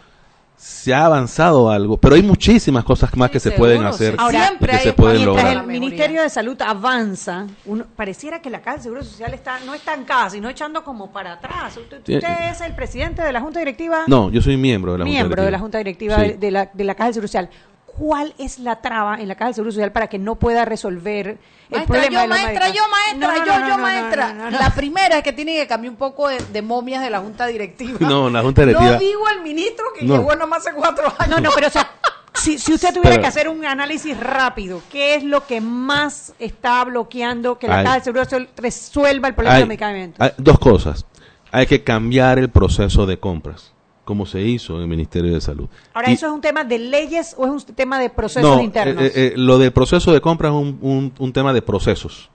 se 0.56 0.93
ha 0.93 1.06
avanzado 1.06 1.70
algo, 1.70 1.97
pero 1.97 2.16
hay 2.16 2.24
muchísimas 2.24 2.84
cosas 2.86 3.16
más 3.18 3.30
que 3.32 3.39
se 3.39 3.49
seguro, 3.49 3.60
pueden 3.60 3.86
hacer 3.86 4.14
sí. 4.14 4.18
Ahora, 4.20 4.51
que 4.60 4.78
se 4.78 4.93
pueden 4.93 5.18
Mientras 5.18 5.43
lograr. 5.45 5.58
el 5.64 5.68
Ministerio 5.68 6.22
de 6.22 6.30
Salud 6.30 6.62
avanza, 6.62 7.47
uno- 7.66 7.86
pareciera 7.95 8.41
que 8.41 8.49
la 8.49 8.62
Caja 8.62 8.76
del 8.78 8.84
Seguro 8.84 9.04
Social 9.04 9.34
está 9.34 9.60
no 9.66 9.74
estancada, 9.74 10.30
sino 10.30 10.47
echando 10.49 10.84
como 10.84 11.12
para 11.12 11.34
atrás. 11.34 11.76
Usted, 11.78 12.01
Sí. 12.06 12.16
usted 12.16 12.49
es 12.51 12.62
el 12.62 12.74
presidente 12.76 13.22
de 13.22 13.34
la 13.34 13.41
Junta 13.41 13.60
Directiva. 13.60 14.04
No, 14.08 14.30
yo 14.30 14.41
soy 14.41 14.56
miembro 14.56 14.93
de 14.93 14.99
la 14.99 15.04
Junta 15.06 15.12
miembro 15.14 15.41
de 15.41 15.47
Directiva. 15.47 15.51
la 15.51 15.60
Junta 15.62 15.78
Directiva 15.80 16.16
Sí. 16.16 16.22
de, 16.22 16.38
de 16.38 16.51
la, 16.51 16.70
de 16.74 16.84
la 16.86 16.95
Caja 16.95 17.06
del 17.08 17.14
Seguro 17.16 17.28
Social. 17.28 17.49
¿Cuál 17.97 18.34
es 18.39 18.58
la 18.60 18.82
traba 18.82 19.20
en 19.22 19.28
la 19.28 19.36
Caja 19.36 19.45
del 19.49 19.56
Seguro 19.56 19.72
Social 19.72 19.91
para 19.91 20.08
que 20.08 20.18
no 20.18 20.36
pueda 20.36 20.66
resolver 20.66 21.38
Maestra, 21.74 22.09
yo, 22.09 22.21
de 22.21 22.28
maestra, 22.28 22.69
yo, 22.69 22.82
maestra, 22.89 23.28
No, 23.28 23.38
no, 23.39 23.45
yo, 23.45 23.67
yo, 23.69 23.78
maestra. 23.78 24.49
La 24.51 24.69
primera 24.76 25.17
es 25.17 25.24
que 25.24 25.34
tiene 25.34 25.55
que 25.55 25.67
cambiar 25.67 25.91
un 25.91 25.97
poco 25.97 26.28
de, 26.30 26.38
de 26.51 26.61
momias 26.61 27.01
de 27.01 27.09
la 27.09 27.19
Junta 27.19 27.45
Directiva. 27.47 27.97
No, 28.01 28.30
la 28.30 28.41
Junta 28.41 28.61
Directiva- 28.65 28.91
No 28.93 28.99
digo 28.99 29.28
el 29.30 29.41
ministro 29.41 29.86
que 29.97 30.05
No. 30.05 30.17
llegó 30.17 30.36
nomás 30.36 30.59
hace 30.65 30.74
cuatro 30.76 31.05
años. 31.17 31.30
No, 31.30 31.39
no, 31.39 31.49
pero 31.55 31.67
o 31.67 31.71
sea, 31.71 31.89
si, 32.34 32.57
si 32.57 32.74
usted 32.74 32.89
tuviera 32.89 33.11
Pero- 33.11 33.21
que 33.21 33.28
hacer 33.28 33.49
un 33.49 33.65
análisis 33.65 34.17
rápido, 34.19 34.82
¿qué 34.91 35.15
es 35.15 35.24
lo 35.24 35.45
que 35.45 35.61
más 35.61 36.34
está 36.39 36.84
bloqueando 36.84 37.57
que 37.59 37.67
la 37.67 37.80
Ay. 37.80 37.84
Caja 37.84 37.95
del 37.95 38.03
Seguro 38.03 38.24
Social 38.26 38.49
resuelva 38.57 39.28
el 39.28 39.34
problema 39.36 39.55
Hay- 39.55 39.61
de 39.61 39.67
medicamentos? 39.67 40.21
hay 40.21 40.32
dos 40.38 40.59
cosas. 40.59 41.05
Hay 41.51 41.67
que 41.67 41.84
cambiar 41.84 42.39
el 42.39 42.49
proceso 42.49 43.05
de 43.05 43.19
compras, 43.19 43.74
como 44.06 44.26
se 44.26 44.41
hizo 44.41 44.76
en 44.76 44.82
el 44.82 44.88
Ministerio 44.88 45.34
de 45.34 45.39
Salud. 45.41 45.68
Ahora, 45.93 46.10
Y- 46.12 46.14
¿eso 46.16 46.28
es 46.28 46.34
un 46.34 46.41
tema 46.41 46.64
de 46.64 46.78
leyes 46.80 47.36
o 47.38 47.45
es 47.45 47.51
un 47.51 47.76
tema 47.76 47.99
de 47.99 48.10
procesos 48.10 48.58
no, 48.58 48.62
internos? 48.62 49.04
eh, 49.04 49.12
eh, 49.16 49.34
lo 49.38 49.58
del 49.58 49.72
proceso 49.72 50.12
de 50.12 50.20
compra 50.22 50.49
es 50.49 50.56
un, 50.56 50.78
un- 50.82 51.14
un 51.20 51.34
tema 51.34 51.54
de 51.54 51.62
procesos. 51.62 52.30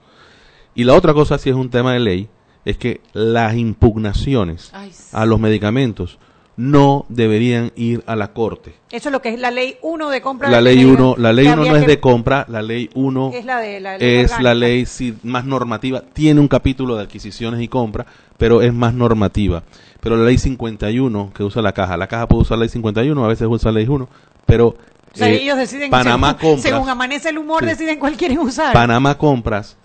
Y 0.75 0.83
la 0.83 0.93
otra 0.95 1.13
cosa, 1.13 1.37
si 1.37 1.49
es 1.49 1.55
un 1.55 1.69
tema 1.69 1.93
de 1.93 1.99
ley, 1.99 2.29
es 2.65 2.77
que 2.77 3.01
las 3.13 3.55
impugnaciones 3.55 4.69
Ay, 4.73 4.91
sí. 4.91 5.03
a 5.13 5.25
los 5.25 5.39
medicamentos 5.39 6.17
no 6.59 7.05
deberían 7.07 7.71
ir 7.77 8.03
a 8.05 8.17
la 8.17 8.33
corte. 8.33 8.73
Eso 8.91 9.07
es 9.07 9.13
lo 9.13 9.21
que 9.21 9.29
es 9.29 9.39
la 9.39 9.49
ley 9.49 9.77
1 9.81 10.09
de 10.09 10.19
compra 10.19 10.49
La 10.49 10.59
ley 10.59 10.75
medicamentos. 10.75 11.15
1 11.17 11.23
la 11.23 11.31
ley 11.31 11.45
Que 11.45 11.53
uno 11.53 11.55
no 11.55 11.69
habría 11.69 11.81
es 11.81 11.87
de 11.87 11.99
compra, 12.01 12.45
la 12.49 12.61
ley 12.61 12.89
1 12.95 13.31
Es 13.33 13.45
la 13.45 13.59
de 13.61 13.79
la 13.79 13.97
ley 13.97 14.15
es 14.17 14.23
orgánica. 14.25 14.43
la 14.43 14.53
ley 14.55 14.85
sí, 14.85 15.15
más 15.23 15.45
normativa, 15.45 16.01
tiene 16.01 16.41
un 16.41 16.49
capítulo 16.49 16.97
de 16.97 17.03
adquisiciones 17.03 17.61
y 17.61 17.69
compra, 17.69 18.05
pero 18.37 18.61
es 18.61 18.73
más 18.73 18.93
normativa. 18.93 19.63
Pero 20.01 20.17
la 20.17 20.25
ley 20.25 20.37
51 20.37 21.31
que 21.33 21.43
usa 21.45 21.61
la 21.61 21.71
caja, 21.71 21.95
la 21.95 22.07
caja 22.07 22.27
puede 22.27 22.41
usar 22.41 22.57
la 22.57 22.63
ley 22.65 22.69
51, 22.69 23.23
a 23.23 23.27
veces 23.29 23.47
usa 23.49 23.71
la 23.71 23.79
ley 23.79 23.87
1, 23.87 24.09
pero 24.45 24.67
O 24.67 24.75
sea, 25.13 25.29
eh, 25.29 25.41
ellos 25.41 25.57
deciden, 25.57 25.89
Panamá 25.89 26.35
según, 26.37 26.55
compras, 26.55 26.61
según 26.73 26.89
amanece 26.89 27.29
el 27.29 27.37
humor, 27.37 27.63
Sí. 27.63 27.69
deciden 27.69 27.99
cuál 27.99 28.17
quieren 28.17 28.37
usar. 28.39 28.73
Panamá 28.73 29.17
Compras 29.17 29.77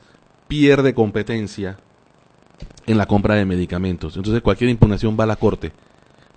pierde 0.49 0.93
competencia 0.93 1.77
en 2.85 2.99
la 2.99 3.07
compra 3.07 3.37
de 3.37 3.45
medicamentos. 3.45 4.17
Entonces 4.17 4.43
cualquier 4.43 4.71
impugnación 4.71 5.17
va 5.19 5.23
a 5.23 5.29
la 5.29 5.37
corte 5.37 5.71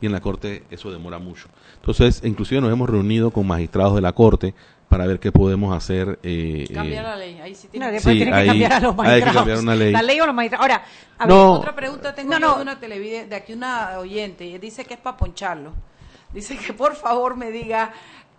y 0.02 0.06
en 0.06 0.12
la 0.12 0.20
corte 0.22 0.64
eso 0.70 0.92
demora 0.92 1.20
mucho. 1.20 1.48
Entonces, 1.76 2.22
inclusive 2.24 2.62
nos 2.62 2.72
hemos 2.72 2.90
reunido 2.90 3.32
con 3.32 3.48
magistrados 3.48 3.96
de 3.96 4.02
la 4.02 4.14
corte 4.14 4.54
para 4.90 5.06
ver 5.06 5.20
qué 5.20 5.32
podemos 5.32 5.76
hacer. 5.76 6.20
eh, 6.24 6.66
Cambiar 6.74 7.04
eh, 7.06 7.08
la 7.08 7.16
ley. 7.16 7.40
Ahí 7.42 7.56
sí 7.56 7.68
tiene 7.68 7.86
No, 7.86 7.90
que 7.90 7.94
después 7.96 8.14
Sí, 8.14 8.18
tienen 8.20 8.34
ahí 8.34 8.42
que 8.44 8.48
cambiar 8.50 8.74
a 8.74 8.80
los 8.80 8.90
hay 8.92 8.96
que 8.96 9.02
magistrados. 9.04 9.36
cambiar 9.38 9.58
una 9.60 9.76
ley. 9.76 9.92
La 9.92 10.02
ley 10.02 10.20
o 10.22 10.26
los 10.26 10.36
magistrados. 10.36 10.64
Ahora, 10.64 10.84
a 11.18 11.26
ver. 11.28 11.36
Otra 11.36 11.76
pregunta 11.76 12.16
tengo 12.16 12.40
No, 12.40 12.56
de 12.56 12.62
una 12.62 12.80
televidente, 12.80 13.30
de 13.30 13.36
aquí 13.36 13.54
una 13.54 13.98
oyente, 14.00 14.46
y 14.46 14.58
dice 14.60 14.86
que 14.86 14.94
es 14.94 15.00
para 15.00 15.18
poncharlo. 15.18 15.74
Dice 16.34 16.58
que 16.58 16.74
por 16.74 16.96
favor 16.96 17.36
me 17.36 17.52
diga 17.52 17.92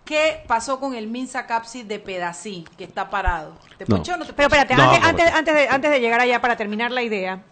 qué 0.05 0.43
pasó 0.47 0.79
con 0.81 0.95
el 0.95 1.07
Minsa 1.09 1.47
Capsi 1.47 1.83
de 1.83 1.99
Pedací, 1.99 2.65
que 2.79 2.85
está 2.85 3.11
parado. 3.11 3.53
¿Te 3.77 3.85
No. 3.87 3.97
ponchó 3.97 4.15
o 4.15 4.17
no 4.17 4.25
te 4.25 4.33
Pero 4.33 4.47
espérate, 4.49 4.75
No, 4.75 4.85
antes, 4.85 5.01
no, 5.03 5.07
antes, 5.09 5.33
antes 5.35 5.55
de, 5.55 5.69
antes 5.69 5.91
de 5.91 6.01
llegar 6.01 6.21
allá 6.21 6.41
para 6.41 6.57
terminar 6.57 6.91
la 6.93 7.03
idea, 7.03 7.43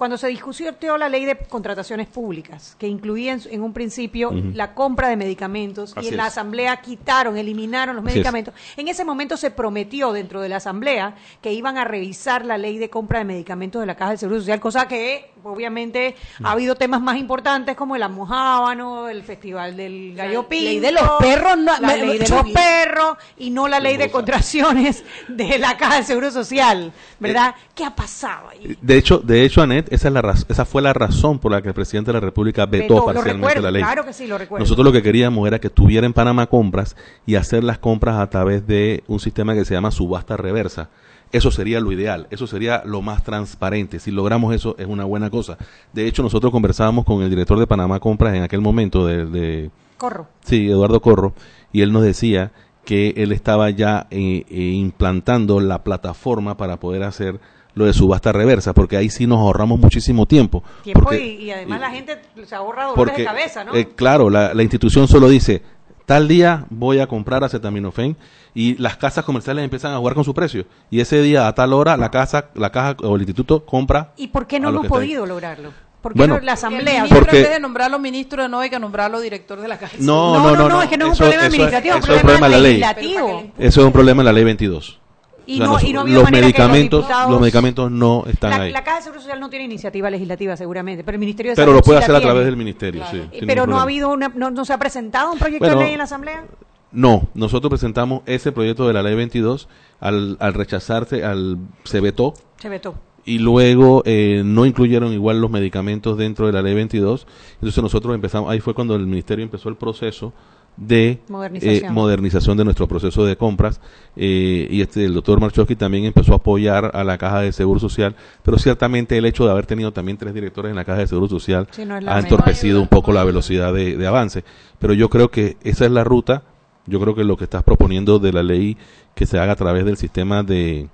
cuando 0.00 0.16
se 0.16 0.28
discutió 0.28 0.96
la 0.96 1.10
ley 1.10 1.26
de 1.26 1.36
contrataciones 1.36 2.08
públicas, 2.08 2.74
que 2.78 2.88
incluía 2.88 3.34
en, 3.34 3.42
en 3.50 3.60
un 3.60 3.74
principio 3.74 4.30
la 4.32 4.72
compra 4.72 5.08
de 5.08 5.16
medicamentos, 5.18 5.92
Así 5.94 6.06
y 6.06 6.08
en 6.08 6.16
la 6.16 6.24
asamblea 6.24 6.80
quitaron, 6.80 7.36
eliminaron 7.36 7.94
los 7.96 8.06
es. 8.06 8.14
medicamentos, 8.14 8.54
en 8.78 8.88
ese 8.88 9.04
momento 9.04 9.36
se 9.36 9.50
prometió 9.50 10.14
dentro 10.14 10.40
de 10.40 10.48
la 10.48 10.56
asamblea 10.56 11.16
que 11.42 11.52
iban 11.52 11.76
a 11.76 11.84
revisar 11.84 12.46
la 12.46 12.56
ley 12.56 12.78
de 12.78 12.88
compra 12.88 13.18
de 13.18 13.26
medicamentos 13.26 13.78
de 13.78 13.84
la 13.84 13.94
Caja 13.94 14.12
del 14.12 14.18
Seguro 14.18 14.38
Social, 14.38 14.58
cosa 14.58 14.88
que 14.88 15.32
obviamente 15.44 16.16
ha 16.42 16.52
habido 16.52 16.74
temas 16.74 17.00
más 17.00 17.16
importantes 17.18 17.76
como 17.76 17.96
el 17.96 18.02
almojábano, 18.02 19.08
el 19.08 19.22
festival 19.22 19.76
del 19.76 20.14
gallo 20.14 20.48
pinto, 20.48 20.64
ley 20.64 20.80
de 20.80 20.92
los 20.92 21.02
perros, 21.18 21.56
no- 21.58 21.72
la 21.80 21.86
me- 21.88 21.96
ley 21.98 22.18
de 22.18 22.28
los 22.28 22.50
perros 22.50 23.16
y 23.38 23.50
no 23.50 23.68
la 23.68 23.80
ley 23.80 23.96
de 23.96 24.10
contracciones 24.10 25.04
de 25.28 25.58
la 25.58 25.76
Caja 25.76 25.96
del 25.96 26.04
Seguro 26.04 26.30
Social, 26.30 26.92
¿verdad? 27.18 27.54
¿Qué 27.74 27.84
ha 27.84 27.94
pasado 27.94 28.48
ahí? 28.50 28.76
De 28.80 28.96
hecho, 28.98 29.18
de 29.18 29.44
hecho, 29.44 29.62
Anet, 29.62 29.92
esa, 29.92 30.08
es 30.08 30.14
la 30.14 30.22
raz- 30.22 30.46
esa 30.48 30.64
fue 30.64 30.82
la 30.82 30.92
razón 30.92 31.38
por 31.38 31.52
la 31.52 31.62
que 31.62 31.68
el 31.68 31.74
presidente 31.74 32.10
de 32.10 32.14
la 32.14 32.20
República 32.20 32.66
vetó, 32.66 33.04
parcialmente 33.04 33.46
recuerdo, 33.46 33.62
la 33.62 33.70
ley. 33.70 33.82
claro 33.82 34.04
que 34.04 34.12
sí, 34.12 34.26
lo 34.26 34.38
recuerdo. 34.38 34.64
Nosotros 34.64 34.84
lo 34.84 34.92
que 34.92 35.02
queríamos 35.02 35.46
era 35.46 35.58
que 35.58 35.68
estuviera 35.68 36.06
en 36.06 36.12
Panamá 36.12 36.46
compras 36.46 36.96
y 37.26 37.34
hacer 37.36 37.64
las 37.64 37.78
compras 37.78 38.16
a 38.18 38.28
través 38.30 38.66
de 38.66 39.02
un 39.06 39.20
sistema 39.20 39.54
que 39.54 39.64
se 39.64 39.74
llama 39.74 39.90
subasta 39.90 40.36
reversa. 40.36 40.88
Eso 41.32 41.50
sería 41.50 41.78
lo 41.80 41.92
ideal, 41.92 42.26
eso 42.30 42.46
sería 42.46 42.82
lo 42.84 43.02
más 43.02 43.22
transparente. 43.22 44.00
Si 44.00 44.10
logramos 44.10 44.54
eso, 44.54 44.74
es 44.78 44.86
una 44.86 45.04
buena 45.04 45.30
cosa. 45.30 45.56
De 45.92 46.06
hecho, 46.06 46.22
nosotros 46.22 46.50
conversábamos 46.50 47.04
con 47.04 47.22
el 47.22 47.30
director 47.30 47.58
de 47.58 47.66
Panamá 47.68 48.00
Compras 48.00 48.34
en 48.34 48.42
aquel 48.42 48.60
momento, 48.60 49.06
de, 49.06 49.26
de- 49.26 49.70
Corro. 49.96 50.26
Sí, 50.44 50.68
Eduardo 50.68 51.00
Corro, 51.00 51.34
y 51.72 51.82
él 51.82 51.92
nos 51.92 52.02
decía 52.02 52.52
que 52.84 53.14
él 53.16 53.32
estaba 53.32 53.70
ya 53.70 54.06
eh, 54.10 54.44
eh, 54.48 54.60
implantando 54.60 55.60
la 55.60 55.84
plataforma 55.84 56.56
para 56.56 56.78
poder 56.78 57.02
hacer 57.02 57.38
lo 57.74 57.84
de 57.84 57.92
subasta 57.92 58.32
reversa, 58.32 58.72
porque 58.72 58.96
ahí 58.96 59.10
sí 59.10 59.26
nos 59.26 59.38
ahorramos 59.38 59.78
muchísimo 59.78 60.26
tiempo. 60.26 60.64
Tiempo 60.82 61.02
porque, 61.04 61.24
y, 61.24 61.50
además 61.50 61.80
la 61.80 61.90
gente 61.90 62.18
se 62.44 62.54
ahorra 62.54 62.86
dolores 62.86 62.96
porque, 62.96 63.22
de 63.22 63.26
cabeza, 63.26 63.64
¿no? 63.64 63.74
Eh, 63.74 63.90
claro, 63.94 64.28
la, 64.30 64.54
la, 64.54 64.62
institución 64.62 65.06
solo 65.06 65.28
dice, 65.28 65.62
tal 66.06 66.28
día 66.28 66.66
voy 66.70 67.00
a 67.00 67.06
comprar 67.06 67.44
acetaminofén 67.44 68.16
y 68.54 68.76
las 68.76 68.96
casas 68.96 69.24
comerciales 69.24 69.64
empiezan 69.64 69.92
a 69.92 69.98
jugar 69.98 70.14
con 70.14 70.24
su 70.24 70.34
precio. 70.34 70.66
Y 70.90 71.00
ese 71.00 71.22
día, 71.22 71.46
a 71.46 71.54
tal 71.54 71.72
hora, 71.72 71.96
la 71.96 72.10
casa, 72.10 72.46
la 72.54 72.70
caja 72.70 72.96
o 73.02 73.16
el 73.16 73.22
instituto 73.22 73.64
compra. 73.64 74.12
¿Y 74.16 74.28
por 74.28 74.46
qué 74.46 74.60
no 74.60 74.70
hemos 74.70 74.86
podido 74.86 75.26
lograrlo? 75.26 75.72
¿Por 76.00 76.14
qué 76.14 76.18
bueno, 76.18 76.38
no 76.38 76.40
la 76.40 76.52
asamblea? 76.54 77.02
Porque, 77.02 77.14
porque, 77.14 77.36
en 77.36 77.42
vez 77.42 77.52
de 77.52 77.60
nombrarlo 77.60 77.98
ministro 77.98 78.48
no 78.48 78.60
hay 78.60 78.70
que 78.70 78.78
nombrarlo 78.78 79.20
director 79.20 79.60
de 79.60 79.68
la 79.68 79.78
caja. 79.78 79.96
No, 80.00 80.38
no, 80.38 80.50
no, 80.50 80.56
no, 80.56 80.68
no, 80.68 80.82
es 80.82 80.88
que 80.88 80.96
no 80.96 81.06
es 81.06 81.12
un 81.12 81.18
problema 81.18 81.44
administrativo, 81.44 81.96
es 81.96 82.08
un 82.08 82.20
problema 82.20 82.46
de 82.46 82.52
la 82.52 82.58
ley. 82.58 82.78
legislativo. 82.78 83.52
Eso 83.58 83.80
es 83.80 83.86
un 83.86 83.92
problema 83.92 84.22
en 84.22 84.26
la 84.26 84.32
ley 84.32 84.44
22. 84.44 85.00
Y 85.46 85.60
o 85.60 85.64
sea, 85.64 85.66
no, 85.66 85.80
y 85.80 85.92
no 85.92 86.04
los 86.04 86.30
medicamentos, 86.30 87.08
los, 87.08 87.30
los, 87.30 87.40
medicamentos 87.40 87.90
no 87.90 88.24
están 88.26 88.50
la, 88.50 88.56
ahí. 88.62 88.72
La 88.72 88.84
Caja 88.84 88.98
de 88.98 89.02
Seguro 89.04 89.20
Social 89.20 89.40
no 89.40 89.50
tiene 89.50 89.64
iniciativa 89.64 90.10
legislativa 90.10 90.56
seguramente, 90.56 91.02
pero 91.04 91.16
el 91.16 91.20
Ministerio 91.20 91.52
de 91.52 91.56
Pero 91.56 91.72
Salud 91.72 91.78
lo 91.78 91.82
puede 91.82 91.98
sí 91.98 92.04
hacer 92.04 92.16
a 92.16 92.20
través 92.20 92.44
del 92.44 92.56
ministerio, 92.56 93.02
Claro. 93.02 93.28
sí. 93.32 93.40
Pero 93.46 93.66
no 93.66 93.78
ha 93.78 93.82
habido 93.82 94.10
una, 94.10 94.30
no, 94.34 94.50
no, 94.50 94.64
se 94.64 94.72
ha 94.72 94.78
presentado 94.78 95.32
un 95.32 95.38
proyecto 95.38 95.66
Bueno, 95.66 95.78
de 95.80 95.84
ley 95.84 95.92
en 95.92 95.98
la 95.98 96.04
asamblea. 96.04 96.44
No, 96.92 97.28
nosotros 97.34 97.70
presentamos 97.70 98.22
ese 98.26 98.52
proyecto 98.52 98.86
de 98.86 98.92
la 98.92 99.02
ley 99.02 99.14
22 99.14 99.68
al, 100.00 100.36
al 100.40 100.54
rechazarse, 100.54 101.24
al 101.24 101.58
se 101.84 102.00
vetó. 102.00 102.34
Se 102.58 102.68
vetó. 102.68 102.94
Y 103.24 103.38
luego 103.38 104.02
eh, 104.06 104.42
no 104.44 104.66
incluyeron 104.66 105.12
igual 105.12 105.40
los 105.40 105.50
medicamentos 105.50 106.16
dentro 106.16 106.46
de 106.46 106.52
la 106.52 106.62
ley 106.62 106.74
22. 106.74 107.26
Entonces 107.54 107.82
nosotros 107.82 108.14
empezamos, 108.14 108.50
ahí 108.50 108.60
fue 108.60 108.74
cuando 108.74 108.96
el 108.96 109.06
ministerio 109.06 109.44
empezó 109.44 109.68
el 109.68 109.76
proceso 109.76 110.32
de 110.80 111.20
modernización, 111.28 111.90
eh, 111.90 111.94
modernización. 111.94 112.56
de 112.56 112.64
nuestro 112.64 112.88
proceso 112.88 113.24
de 113.26 113.36
compras. 113.36 113.80
Eh, 114.16 114.66
y 114.70 114.80
este 114.80 115.04
el 115.04 115.12
doctor 115.14 115.38
Marchowski 115.38 115.76
también 115.76 116.06
empezó 116.06 116.32
a 116.32 116.36
apoyar 116.36 116.90
a 116.94 117.04
la 117.04 117.16
caja 117.18 117.40
de 117.42 117.52
seguro 117.52 117.78
social 117.78 118.16
pero 118.42 118.58
ciertamente 118.58 119.16
el 119.16 119.24
hecho 119.26 119.44
de 119.44 119.50
haber 119.52 119.66
tenido 119.66 119.92
también 119.92 120.16
tres 120.16 120.32
directores 120.34 120.70
en 120.70 120.76
la 120.76 120.84
caja 120.84 121.00
de 121.00 121.06
seguro 121.06 121.28
social 121.28 121.68
no 121.86 121.94
ha 122.10 122.18
entorpecido 122.18 122.80
un 122.80 122.88
poco 122.88 123.12
la 123.12 123.22
velocidad 123.24 123.72
de, 123.74 123.96
de 123.96 124.06
avance. 124.06 124.42
Pero 124.78 124.94
yo 124.94 125.08
creo 125.10 125.30
que 125.30 125.58
esa 125.62 125.84
es 125.84 125.90
la 125.92 126.02
ruta. 126.02 126.42
Yo 126.86 126.98
creo 126.98 127.14
que 127.14 127.24
lo 127.24 127.36
que 127.36 127.44
estás 127.44 127.62
proponiendo 127.62 128.18
de 128.18 128.32
la 128.32 128.42
ley 128.42 128.76
que 129.14 129.26
se 129.26 129.38
haga 129.38 129.52
a 129.52 129.56
través 129.56 129.84
del 129.84 129.98
sistema 129.98 130.42
de, 130.42 130.88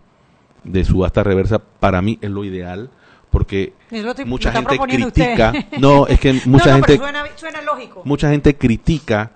de 0.64 0.84
subasta 0.84 1.22
reversa 1.22 1.60
para 1.60 2.02
mí 2.02 2.18
es 2.20 2.30
lo 2.30 2.44
ideal 2.44 2.90
porque 3.30 3.72
estoy- 3.90 4.24
mucha 4.24 4.50
gente 4.50 4.78
critica 4.78 5.52
usted. 5.54 5.64
no 5.80 6.06
es 6.08 6.18
que 6.18 6.32
mucha 6.44 6.72
No, 6.72 6.78
no, 6.78 6.84
pero 6.84 6.86
gente 6.86 6.96
suena, 6.98 7.24
suena 7.36 7.62
lógico. 7.62 8.02
mucha 8.04 8.30
gente 8.30 8.56
critica 8.56 9.30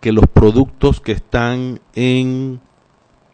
que 0.00 0.12
los 0.12 0.26
productos 0.26 1.00
que 1.00 1.12
están 1.12 1.80
en 1.94 2.60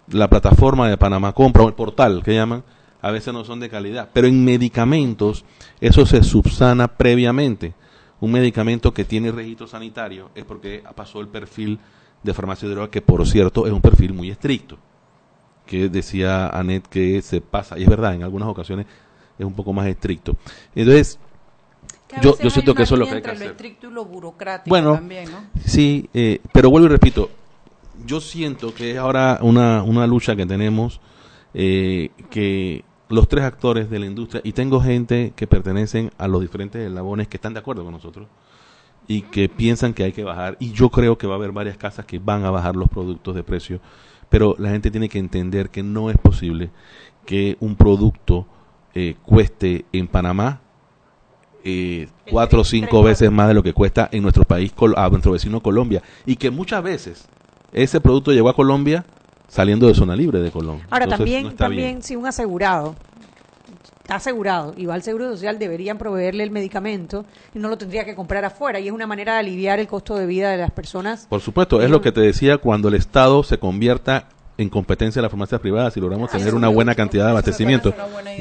la 0.09 0.29
plataforma 0.29 0.89
de 0.89 0.97
Panamá 0.97 1.33
Compra 1.33 1.63
o 1.63 1.69
el 1.69 1.75
portal 1.75 2.23
que 2.23 2.35
llaman 2.35 2.63
a 3.01 3.11
veces 3.11 3.35
no 3.35 3.45
son 3.45 3.61
de 3.61 3.69
calidad, 3.69 4.09
pero 4.15 4.27
en 4.27 4.45
medicamentos 4.45 5.45
eso 5.81 6.07
se 6.07 6.23
subsana 6.23 6.89
previamente. 6.89 7.75
Un 8.21 8.33
medicamento 8.33 8.95
que 8.95 9.05
tiene 9.05 9.31
registro 9.31 9.67
sanitario 9.67 10.31
es 10.35 10.45
porque 10.45 10.83
pasó 10.95 11.21
el 11.21 11.29
perfil 11.29 11.79
de 12.23 12.33
farmacia 12.33 12.67
de 12.67 12.75
droga 12.75 12.91
que 12.91 13.03
por 13.03 13.27
cierto 13.27 13.67
es 13.67 13.73
un 13.73 13.83
perfil 13.83 14.15
muy 14.15 14.31
estricto. 14.31 14.79
Que 15.67 15.91
decía 15.91 16.49
Anet 16.49 16.87
que 16.89 17.21
se 17.21 17.43
pasa, 17.43 17.79
y 17.79 17.83
es 17.83 17.89
verdad, 17.91 18.15
en 18.15 18.23
algunas 18.23 18.49
ocasiones 18.49 18.87
es 19.39 19.45
un 19.45 19.53
poco 19.53 19.75
más 19.75 19.87
estricto. 19.87 20.37
Entonces, 20.75 21.19
Que 22.15 22.21
yo, 22.21 22.39
yo 22.39 22.51
siento 22.51 22.75
que 22.75 22.85
eso 22.85 22.95
es 22.95 23.01
lo 23.01 23.07
que 23.07 23.15
hay 23.17 23.23
que 23.23 23.31
hacer. 23.31 23.47
lo 23.47 23.53
estricto 23.53 23.89
y 23.89 23.91
lo 23.91 24.05
burocrático 24.05 24.71
Bueno, 24.71 24.95
también, 24.95 25.31
¿no? 25.31 25.45
sí, 25.65 26.09
eh, 26.15 26.41
pero 26.53 26.71
vuelvo 26.71 26.87
y 26.87 26.91
repito, 26.91 27.31
yo 28.07 28.21
siento 28.21 28.75
que 28.75 28.93
es 28.93 28.99
ahora 28.99 29.39
una, 29.43 29.83
una 29.83 30.07
lucha 30.07 30.37
que 30.37 30.47
tenemos, 30.47 31.01
eh, 31.55 32.11
que 32.31 32.85
los 33.09 33.29
tres 33.29 33.45
actores 33.45 33.91
de 33.91 33.99
la 33.99 34.07
industria, 34.07 34.41
y 34.45 34.53
tengo 34.53 34.81
gente 34.81 35.33
que 35.37 35.47
pertenecen 35.47 36.11
a 36.19 36.29
los 36.29 36.41
diferentes 36.41 36.87
eslabones 36.87 37.29
que 37.29 37.37
están 37.37 37.55
de 37.55 37.61
acuerdo 37.61 37.85
con 37.85 37.93
nosotros 37.93 38.29
y 39.07 39.23
que 39.23 39.49
piensan 39.49 39.93
que 39.93 40.05
hay 40.05 40.13
que 40.13 40.25
bajar, 40.25 40.57
y 40.59 40.73
yo 40.73 40.89
creo 40.91 41.19
que 41.19 41.27
va 41.27 41.35
a 41.35 41.37
haber 41.37 41.53
varias 41.53 41.77
casas 41.77 42.07
que 42.07 42.19
van 42.19 42.45
a 42.45 42.51
bajar 42.51 42.75
los 42.75 42.89
productos 42.89 43.35
de 43.35 43.43
precio, 43.43 43.81
pero 44.29 44.57
la 44.59 44.71
gente 44.71 44.91
tiene 44.91 45.09
que 45.09 45.19
entender 45.19 45.71
que 45.71 45.83
no 45.83 46.11
es 46.11 46.17
posible 46.17 46.71
que 47.27 47.57
un 47.61 47.77
producto 47.77 48.47
eh, 48.95 49.17
cueste 49.25 49.85
en 49.93 50.09
Panamá 50.09 50.61
eh, 51.65 52.09
cuatro 52.31 52.61
o 52.61 52.65
cinco 52.65 53.03
veces 53.03 53.31
más 53.31 53.49
de 53.49 53.55
lo 53.55 53.63
que 53.63 53.73
cuesta 53.73 54.09
en 54.13 54.23
nuestro 54.23 54.45
país, 54.45 54.73
a 54.97 55.09
nuestro 55.09 55.33
vecino 55.33 55.61
Colombia. 55.61 56.03
Y 56.27 56.37
que 56.37 56.51
muchas 56.51 56.83
veces 56.83 57.27
ese 57.73 58.01
producto 58.01 58.33
llegó 58.33 58.51
a 58.51 58.55
Colombia 58.55 59.05
saliendo 59.49 59.87
de 59.87 59.95
zona 59.95 60.15
libre 60.15 60.41
de 60.41 60.51
Colombia. 60.51 60.87
Ahora 60.91 61.05
Entonces, 61.05 61.19
también, 61.19 61.45
no 61.45 61.55
también 61.55 61.89
bien. 61.89 62.03
si 62.03 62.17
un 62.17 62.27
asegurado 62.27 62.95
está 64.05 64.17
asegurado 64.17 64.75
y 64.77 64.85
va 64.85 64.95
al 64.95 65.03
seguro 65.03 65.31
social 65.31 65.59
deberían 65.59 65.97
proveerle 65.97 66.45
el 66.45 66.51
medicamento 66.51 67.25
y 67.55 67.59
no 67.59 67.71
lo 67.71 67.79
tendría 67.79 68.05
que 68.05 68.15
comprar 68.15 68.45
afuera 68.45 68.79
y 68.79 68.89
es 68.89 68.93
una 68.93 69.07
manera 69.07 69.33
de 69.33 69.39
aliviar 69.39 69.81
el 69.81 69.89
costo 69.89 70.17
de 70.17 70.27
vida 70.27 70.51
de 70.51 70.59
las 70.59 70.71
personas. 70.71 71.27
Por 71.31 71.41
supuesto, 71.41 71.81
es 71.81 71.89
lo 71.89 72.03
que 72.03 72.13
te 72.13 72.21
decía 72.21 72.59
cuando 72.59 72.89
el 72.89 72.95
Estado 72.95 73.43
se 73.43 73.59
convierta 73.59 74.29
en 74.57 74.69
competencia 74.69 75.21
de 75.21 75.25
las 75.25 75.31
farmacias 75.33 75.61
privadas 75.61 75.97
y 75.97 76.01
logramos 76.01 76.31
tener 76.31 76.55
una 76.55 76.69
buena 76.69 76.95
cantidad 76.95 77.25
de 77.25 77.31
abastecimiento. 77.33 77.93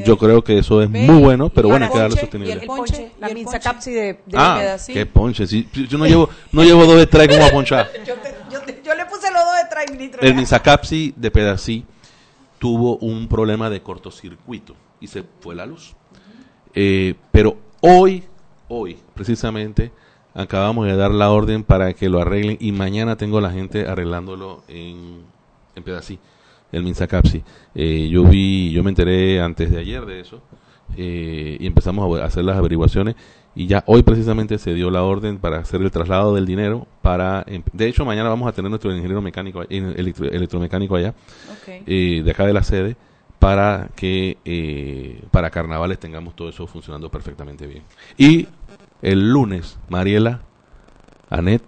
Yo 0.06 0.18
creo 0.18 0.44
que 0.44 0.60
eso 0.60 0.82
es 0.82 0.90
muy 0.90 1.22
bueno, 1.22 1.50
pero 1.50 1.70
bueno, 1.70 1.86
hay 1.86 1.92
que 1.92 1.98
darle 2.00 2.16
Y 2.16 2.20
sostenibilidad. 2.20 2.62
el 2.62 2.68
ponche, 2.68 3.12
la 3.20 3.30
minza 3.30 3.60
capsi 3.60 3.92
de, 3.92 4.02
de 4.26 4.38
Ah, 4.38 4.78
qué 4.88 5.06
ponche. 5.08 5.46
yo 5.48 5.98
no 5.98 6.06
llevo, 6.06 6.30
no 6.52 6.64
llevo 6.64 6.86
dos 6.86 6.98
de 6.98 7.08
tres 7.08 7.28
como 7.30 7.46
a 7.46 7.50
ponchar. 7.50 7.90
Yo, 8.06 8.14
te- 8.16 8.36
yo 8.52 8.62
te- 8.62 8.82
yo 8.86 8.94
le 8.94 9.06
puse 9.08 9.32
los 9.32 9.44
dos 9.44 9.56
detrás, 9.64 9.86
ministro. 9.92 10.22
El 10.22 10.36
Minsacapsi 10.36 11.14
de 11.18 11.32
Pedací 11.32 11.86
tuvo 12.60 12.98
un 12.98 13.28
problema 13.28 13.70
de 13.70 13.82
cortocircuito 13.82 14.76
y 15.02 15.08
se 15.08 15.24
fue 15.40 15.56
la 15.56 15.66
luz. 15.66 15.96
Eh, 16.76 17.16
pero 17.32 17.58
hoy, 17.82 18.24
hoy, 18.68 18.98
precisamente, 19.16 19.92
acabamos 20.36 20.86
de 20.86 20.96
dar 20.96 21.12
la 21.12 21.30
orden 21.32 21.64
para 21.64 21.94
que 21.94 22.10
lo 22.10 22.20
arreglen 22.22 22.58
y 22.60 22.72
mañana 22.72 23.16
tengo 23.18 23.42
la 23.42 23.52
gente 23.52 23.88
arreglándolo 23.88 24.64
en, 24.68 25.24
en 25.76 25.84
Pedací, 25.84 26.20
el 26.72 26.84
Minsacapsi. 26.84 27.44
Eh, 27.76 28.10
yo 28.10 28.24
vi, 28.24 28.72
yo 28.72 28.84
me 28.84 28.90
enteré 28.90 29.42
antes 29.42 29.72
de 29.72 29.80
ayer 29.80 30.06
de 30.06 30.20
eso 30.20 30.42
eh, 30.98 31.58
y 31.60 31.66
empezamos 31.68 32.20
a 32.20 32.26
hacer 32.26 32.44
las 32.46 32.58
averiguaciones 32.58 33.16
y 33.56 33.68
ya 33.68 33.84
hoy 33.86 34.02
precisamente 34.02 34.58
se 34.58 34.74
dio 34.74 34.90
la 34.90 35.04
orden 35.04 35.38
para 35.38 35.60
hacer 35.60 35.82
el 35.82 35.92
traslado 35.92 36.34
del 36.34 36.46
dinero 36.48 36.88
para 37.04 37.44
em- 37.48 37.62
de 37.72 37.88
hecho 37.88 38.04
mañana 38.04 38.30
vamos 38.30 38.48
a 38.48 38.52
tener 38.52 38.70
nuestro 38.72 38.92
ingeniero 38.92 39.22
mecánico 39.22 39.62
eh, 39.64 39.68
electro- 39.70 40.28
electromecánico 40.32 40.96
allá 40.96 41.14
eh, 41.86 42.22
de 42.26 42.32
acá 42.32 42.48
de 42.48 42.54
la 42.54 42.64
sede 42.64 42.96
para 43.38 43.90
que 43.96 44.38
eh, 44.46 45.22
para 45.30 45.52
carnavales 45.52 46.00
tengamos 46.00 46.36
todo 46.36 46.50
eso 46.50 46.66
funcionando 46.66 47.10
perfectamente 47.12 47.68
bien. 47.68 47.84
Y 48.18 48.48
el 49.04 49.30
lunes 49.30 49.78
Mariela 49.90 50.42
Anet 51.30 51.62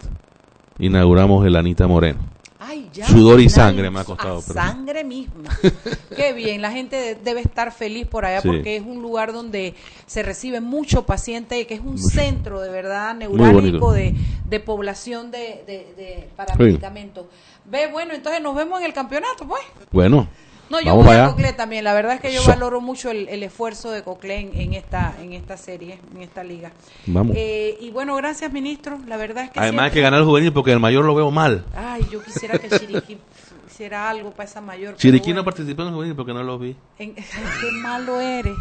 inauguramos 0.79 1.45
el 1.45 1.55
Anita 1.55 1.85
Moreno 1.87 2.19
Ay, 2.67 2.89
ya, 2.93 3.05
sudor 3.07 3.39
y 3.39 3.49
sangre 3.49 3.89
me 3.91 3.99
ha 3.99 4.03
costado 4.03 4.39
a 4.39 4.41
pero- 4.41 4.53
sangre 4.53 5.03
misma. 5.03 5.49
Qué 6.15 6.33
bien, 6.33 6.61
la 6.61 6.71
gente 6.71 6.95
de- 6.95 7.15
debe 7.15 7.41
estar 7.41 7.71
feliz 7.71 8.07
por 8.07 8.25
allá 8.25 8.41
Sí. 8.41 8.47
porque 8.47 8.75
es 8.77 8.83
un 8.83 9.01
lugar 9.01 9.33
donde 9.33 9.75
se 10.07 10.23
recibe 10.23 10.61
mucho 10.61 11.05
paciente 11.05 11.59
y 11.59 11.65
que 11.65 11.75
es 11.75 11.79
un 11.81 11.91
Mucho. 11.95 12.07
centro 12.09 12.61
de 12.61 12.69
verdad 12.69 13.13
neurálgico 13.15 13.91
de, 13.91 14.15
de 14.49 14.59
población 14.59 15.31
de, 15.31 15.63
de, 15.67 15.93
de- 15.95 16.29
para 16.35 16.53
Sí. 16.55 16.63
medicamentos. 16.63 17.25
Ve, 17.65 17.87
bueno, 17.91 18.13
entonces 18.13 18.41
nos 18.41 18.55
vemos 18.55 18.79
en 18.79 18.85
el 18.85 18.93
campeonato, 18.93 19.47
pues. 19.47 19.61
bueno 19.91 20.27
No, 20.69 20.79
yo 20.81 20.91
vamos 20.91 21.05
voy 21.05 21.15
a 21.15 21.27
Coclé 21.27 21.53
también. 21.53 21.83
La 21.83 21.93
verdad 21.93 22.15
es 22.15 22.21
que 22.21 22.33
yo 22.33 22.41
So. 22.41 22.49
valoro 22.49 22.81
mucho 22.81 23.11
el, 23.11 23.27
el 23.29 23.43
esfuerzo 23.43 23.91
de 23.91 24.01
Coclé 24.03 24.39
en, 24.39 24.59
en 24.59 24.73
esta 24.73 25.13
en 25.21 25.33
esta 25.33 25.57
serie, 25.57 25.99
en 26.15 26.21
esta 26.23 26.43
liga. 26.43 26.71
Vamos. 27.05 27.35
Eh, 27.37 27.77
y 27.81 27.91
bueno, 27.91 28.15
gracias, 28.15 28.51
ministro. 28.51 28.97
La 29.07 29.17
verdad 29.17 29.43
es 29.45 29.51
que 29.51 29.59
además 29.59 29.85
hay 29.85 29.91
que 29.91 30.01
ganar 30.01 30.19
el 30.21 30.25
juvenil 30.25 30.51
porque 30.53 30.71
el 30.71 30.79
mayor 30.79 31.05
lo 31.05 31.13
veo 31.13 31.29
mal 31.31 31.65
Ay, 31.75 32.03
yo 32.11 32.23
quisiera 32.23 32.57
que 32.57 32.69
Chiriquí 32.69 33.17
hiciera 33.69 34.09
algo 34.09 34.31
para 34.31 34.49
esa 34.49 34.61
mayor. 34.61 34.95
Chiriquí 34.95 35.29
no 35.29 35.35
bueno. 35.35 35.45
participó 35.45 35.81
en 35.83 35.89
el 35.89 35.93
juvenil 35.93 36.15
porque 36.15 36.33
no 36.33 36.41
lo 36.43 36.57
vi 36.57 36.75
En- 36.97 37.13
qué 37.61 37.71
malo 37.81 38.19
eres. 38.19 38.55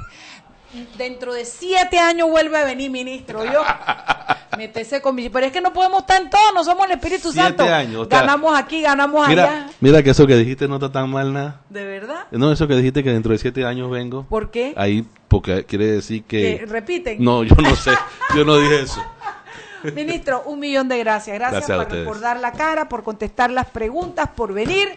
Dentro 0.99 1.33
de 1.33 1.45
siete 1.45 1.99
años 1.99 2.29
vuelve 2.29 2.57
a 2.59 2.65
venir 2.65 2.91
ministro. 2.91 3.45
Yo 3.45 3.63
métese 4.59 5.01
con 5.01 5.15
mi. 5.15 5.29
Pero 5.29 5.47
es 5.47 5.53
que 5.53 5.61
no 5.61 5.73
podemos 5.73 6.01
estar 6.01 6.21
en 6.21 6.31
todo, 6.31 6.53
no 6.55 6.65
somos 6.65 6.87
el 6.87 6.93
Espíritu 6.93 7.33
Siete 7.33 7.49
Santo. 7.49 7.65
años, 7.65 8.07
o 8.07 8.09
sea, 8.09 8.21
ganamos 8.21 8.59
aquí, 8.59 8.83
ganamos 8.83 9.29
Mira, 9.29 9.45
allá. 9.45 9.67
mira 9.81 10.03
que 10.03 10.11
eso 10.11 10.27
que 10.27 10.37
dijiste 10.37 10.69
no 10.69 10.77
está 10.77 10.91
tan 10.91 11.11
mal 11.11 11.33
nada. 11.33 11.61
¿De 11.69 11.85
verdad? 11.85 12.27
No, 12.31 12.51
eso 12.53 12.67
que 12.69 12.75
dijiste 12.77 13.03
que 13.03 13.13
dentro 13.13 13.33
de 13.33 13.39
siete 13.39 13.65
años 13.65 13.91
vengo. 13.91 14.25
¿Por 14.29 14.51
qué? 14.51 14.75
Ahí, 14.77 15.07
porque 15.29 15.65
quiere 15.65 15.87
decir 15.87 16.25
que... 16.25 16.59
Que 16.61 16.67
repiten. 16.67 17.23
No, 17.23 17.43
yo 17.45 17.55
no 17.57 17.75
sé. 17.77 17.93
Yo 18.35 18.45
no 18.45 18.57
dije 18.57 18.81
eso. 18.83 19.03
Ministro, 19.95 20.43
un 20.47 20.61
millón 20.61 20.89
de 20.89 20.99
gracias. 20.99 21.37
Gracias, 21.39 21.67
Gracias 21.69 21.77
por, 21.77 21.87
ustedes. 21.87 22.07
por 22.09 22.21
dar 22.21 22.41
la 22.41 22.53
cara, 22.53 22.89
por 22.89 23.03
contestar 23.03 23.51
las 23.51 23.67
preguntas, 23.69 24.31
por 24.35 24.55
venir. 24.55 24.89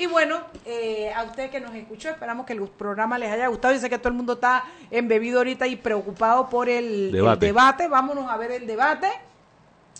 Y 0.00 0.06
bueno, 0.06 0.38
eh, 0.64 1.12
a 1.14 1.24
usted 1.24 1.50
que 1.50 1.60
nos 1.60 1.74
escuchó, 1.74 2.08
esperamos 2.08 2.46
que 2.46 2.54
el 2.54 2.62
programa 2.62 3.18
les 3.18 3.30
haya 3.30 3.48
gustado. 3.48 3.74
Yo 3.74 3.80
sé 3.80 3.90
que 3.90 3.98
todo 3.98 4.08
el 4.08 4.14
mundo 4.14 4.32
está 4.32 4.64
embebido 4.90 5.36
ahorita 5.40 5.66
y 5.66 5.76
preocupado 5.76 6.48
por 6.48 6.70
el 6.70 7.08
el 7.08 7.12
Debate. 7.12 7.44
debate. 7.46 7.86
Vámonos 7.88 8.30
a 8.30 8.38
ver 8.38 8.50
el 8.52 8.66
debate. 8.66 9.08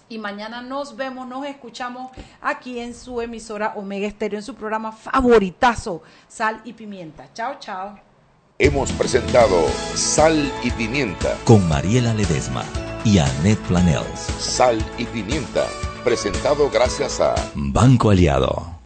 Y 0.09 0.17
mañana 0.19 0.63
nos 0.63 0.97
vemos, 0.97 1.29
nos 1.29 1.45
escuchamos 1.45 2.11
aquí 2.41 2.79
en 2.81 2.95
su 2.95 3.21
emisora 3.21 3.75
Omega 3.77 4.07
Estéreo, 4.07 4.39
en 4.39 4.43
su 4.43 4.55
programa 4.55 4.91
favoritazo, 4.91 6.03
Sal 6.29 6.63
y 6.65 6.73
Pimienta. 6.73 7.29
Chao, 7.35 7.57
chao. 7.61 7.99
hemos 8.59 8.91
presentado 8.93 9.69
Sal 9.95 10.51
y 10.63 10.71
Pimienta 10.71 11.37
con 11.45 11.69
Mariela 11.69 12.15
Ledesma 12.15 12.65
y 13.05 13.19
Annette 13.19 13.61
Planels. 13.69 14.21
Sal 14.39 14.83
y 14.97 15.05
Pimienta, 15.05 15.67
presentado 16.05 16.71
gracias 16.71 17.21
a 17.21 17.35
Banco 17.55 18.09
Aliado. 18.09 18.80